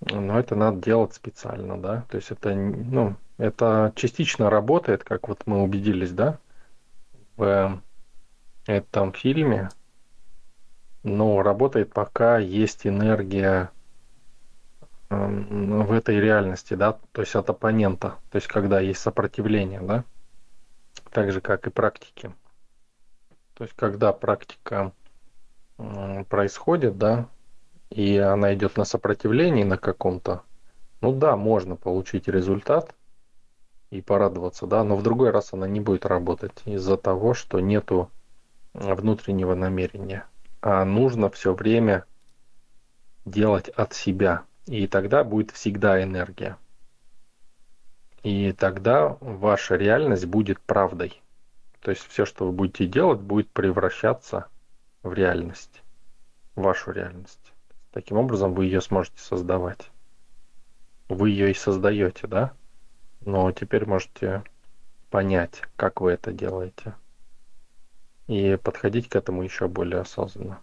Но 0.00 0.40
это 0.40 0.56
надо 0.56 0.80
делать 0.80 1.14
специально, 1.14 1.80
да. 1.80 2.04
То 2.08 2.16
есть 2.16 2.32
это, 2.32 2.52
ну, 2.52 3.14
это 3.38 3.92
частично 3.94 4.50
работает, 4.50 5.04
как 5.04 5.28
вот 5.28 5.46
мы 5.46 5.62
убедились, 5.62 6.10
да, 6.10 6.40
в 7.36 7.80
этом 8.66 9.12
фильме, 9.12 9.68
но 11.04 11.40
работает 11.42 11.92
пока 11.92 12.38
есть 12.38 12.88
энергия 12.88 13.70
эм, 15.10 15.86
в 15.86 15.92
этой 15.92 16.18
реальности, 16.18 16.74
да, 16.74 16.98
то 17.12 17.20
есть 17.20 17.36
от 17.36 17.48
оппонента, 17.50 18.18
то 18.30 18.36
есть 18.36 18.48
когда 18.48 18.80
есть 18.80 19.00
сопротивление, 19.00 19.80
да, 19.80 20.04
так 21.12 21.30
же 21.30 21.40
как 21.40 21.68
и 21.68 21.70
практики. 21.70 22.34
То 23.54 23.64
есть 23.64 23.74
когда 23.76 24.12
практика 24.12 24.92
происходит, 26.28 26.98
да, 26.98 27.28
и 27.90 28.16
она 28.16 28.54
идет 28.54 28.76
на 28.76 28.84
сопротивлении 28.84 29.64
на 29.64 29.78
каком-то, 29.78 30.42
ну 31.00 31.12
да, 31.12 31.36
можно 31.36 31.76
получить 31.76 32.28
результат, 32.28 32.94
и 33.94 34.00
порадоваться, 34.00 34.66
да, 34.66 34.82
но 34.82 34.96
в 34.96 35.02
другой 35.02 35.30
раз 35.30 35.52
она 35.52 35.68
не 35.68 35.80
будет 35.80 36.04
работать 36.04 36.62
из-за 36.64 36.96
того, 36.96 37.32
что 37.32 37.60
нету 37.60 38.10
внутреннего 38.72 39.54
намерения. 39.54 40.26
А 40.60 40.84
нужно 40.84 41.30
все 41.30 41.54
время 41.54 42.04
делать 43.24 43.68
от 43.68 43.94
себя. 43.94 44.42
И 44.66 44.88
тогда 44.88 45.22
будет 45.22 45.52
всегда 45.52 46.02
энергия. 46.02 46.56
И 48.24 48.52
тогда 48.52 49.16
ваша 49.20 49.76
реальность 49.76 50.26
будет 50.26 50.58
правдой. 50.60 51.22
То 51.84 51.90
есть 51.90 52.02
все, 52.08 52.24
что 52.24 52.46
вы 52.46 52.52
будете 52.52 52.86
делать, 52.86 53.20
будет 53.20 53.50
превращаться 53.50 54.46
в 55.02 55.12
реальность, 55.12 55.82
в 56.56 56.62
вашу 56.62 56.92
реальность. 56.92 57.52
Таким 57.92 58.16
образом 58.16 58.54
вы 58.54 58.64
ее 58.64 58.80
сможете 58.80 59.18
создавать. 59.18 59.90
Вы 61.10 61.28
ее 61.28 61.50
и 61.50 61.54
создаете, 61.54 62.26
да? 62.26 62.54
но 63.20 63.52
теперь 63.52 63.84
можете 63.84 64.42
понять, 65.10 65.60
как 65.76 66.00
вы 66.00 66.12
это 66.12 66.32
делаете. 66.32 66.94
И 68.28 68.56
подходить 68.56 69.10
к 69.10 69.16
этому 69.16 69.42
еще 69.42 69.68
более 69.68 70.00
осознанно. 70.00 70.60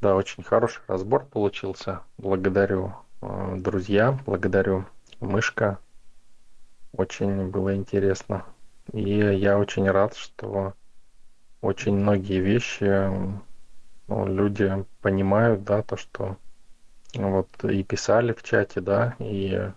Да, 0.00 0.14
очень 0.14 0.44
хороший 0.44 0.82
разбор 0.86 1.26
получился. 1.26 2.02
Благодарю, 2.18 2.94
э, 3.20 3.56
друзья, 3.58 4.16
благодарю, 4.24 4.86
мышка. 5.18 5.80
Очень 6.92 7.48
было 7.48 7.74
интересно. 7.74 8.46
И 8.92 9.10
я 9.10 9.58
очень 9.58 9.88
рад, 9.88 10.16
что 10.16 10.74
очень 11.60 11.94
многие 11.94 12.40
вещи 12.40 13.10
ну, 14.08 14.26
люди 14.26 14.84
понимают, 15.00 15.62
да, 15.64 15.82
то, 15.82 15.96
что 15.96 16.36
вот 17.14 17.48
и 17.64 17.82
писали 17.84 18.32
в 18.32 18.42
чате, 18.42 18.80
да, 18.80 19.14
и 19.18 19.70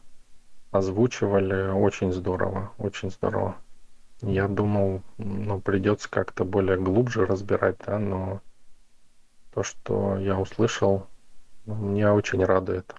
озвучивали 0.71 1.69
очень 1.71 2.11
здорово, 2.11 2.73
очень 2.77 3.11
здорово. 3.11 3.55
Я 4.21 4.47
думал, 4.47 5.03
ну, 5.17 5.59
придется 5.59 6.09
как-то 6.09 6.45
более 6.45 6.77
глубже 6.77 7.25
разбирать, 7.25 7.77
да, 7.85 7.99
но 7.99 8.41
то, 9.53 9.61
что 9.61 10.17
я 10.17 10.39
услышал, 10.39 11.07
ну, 11.65 11.75
меня 11.75 12.13
очень 12.13 12.43
радует. 12.43 12.95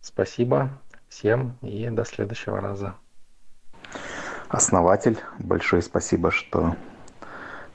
Спасибо 0.00 0.70
всем 1.08 1.58
и 1.60 1.90
до 1.90 2.04
следующего 2.04 2.60
раза. 2.60 2.94
Основатель, 4.48 5.18
большое 5.38 5.82
спасибо, 5.82 6.30
что 6.30 6.74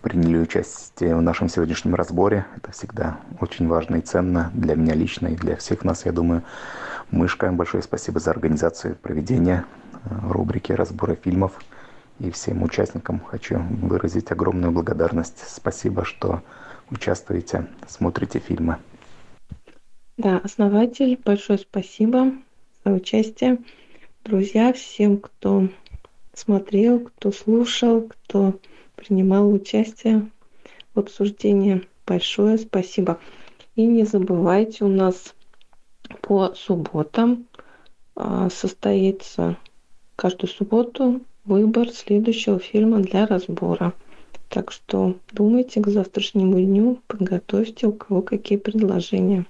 приняли 0.02 0.40
участие 0.40 1.16
в 1.16 1.22
нашем 1.22 1.48
сегодняшнем 1.48 1.94
разборе. 1.94 2.48
Это 2.58 2.72
всегда 2.72 3.20
очень 3.40 3.68
важно 3.68 3.98
и 3.98 4.02
ценно 4.02 4.50
для 4.56 4.74
меня 4.76 4.96
лично 4.96 5.28
и 5.28 5.36
для 5.36 5.56
всех 5.56 5.84
нас, 5.84 6.04
я 6.06 6.12
думаю. 6.12 6.42
Мышка, 7.12 7.52
большое 7.52 7.84
спасибо 7.84 8.20
за 8.20 8.32
организацию 8.32 8.96
проведения 8.96 9.66
э, 9.94 10.10
рубрики 10.30 10.72
разбора 10.72 11.16
фильмов. 11.16 11.52
И 12.20 12.32
всем 12.32 12.64
участникам 12.64 13.20
хочу 13.20 13.60
выразить 13.60 14.32
огромную 14.32 14.72
благодарность. 14.72 15.44
Спасибо, 15.48 16.04
что 16.06 16.42
участвуете, 16.90 17.68
смотрите 17.88 18.40
фильмы. 18.40 18.78
Да, 20.18 20.38
основатель, 20.44 21.20
большое 21.24 21.60
спасибо 21.60 22.32
за 22.84 22.92
участие. 22.94 23.60
Друзья, 24.24 24.74
всем, 24.74 25.18
кто 25.18 25.68
смотрел, 26.34 27.00
кто 27.00 27.32
слушал, 27.32 28.02
кто 28.02 28.60
принимал 28.96 29.52
участие 29.52 30.30
в 30.94 31.00
обсуждении, 31.00 31.88
большое 32.06 32.58
спасибо. 32.58 33.20
И 33.76 33.86
не 33.86 34.04
забывайте, 34.04 34.86
у 34.86 34.88
нас 34.88 35.34
по 36.22 36.54
субботам 36.54 37.48
а, 38.16 38.50
состоится 38.50 39.58
каждую 40.16 40.50
субботу 40.50 41.22
выбор 41.46 41.90
следующего 41.90 42.60
фильма 42.60 43.00
для 43.00 43.26
разбора. 43.26 43.94
Так 44.50 44.72
что 44.72 45.16
думайте 45.32 45.82
к 45.82 45.88
завтрашнему 45.88 46.60
дню, 46.60 47.00
подготовьте, 47.08 47.88
у 47.88 47.94
кого 47.94 48.22
какие 48.22 48.58
предложения. 48.60 49.42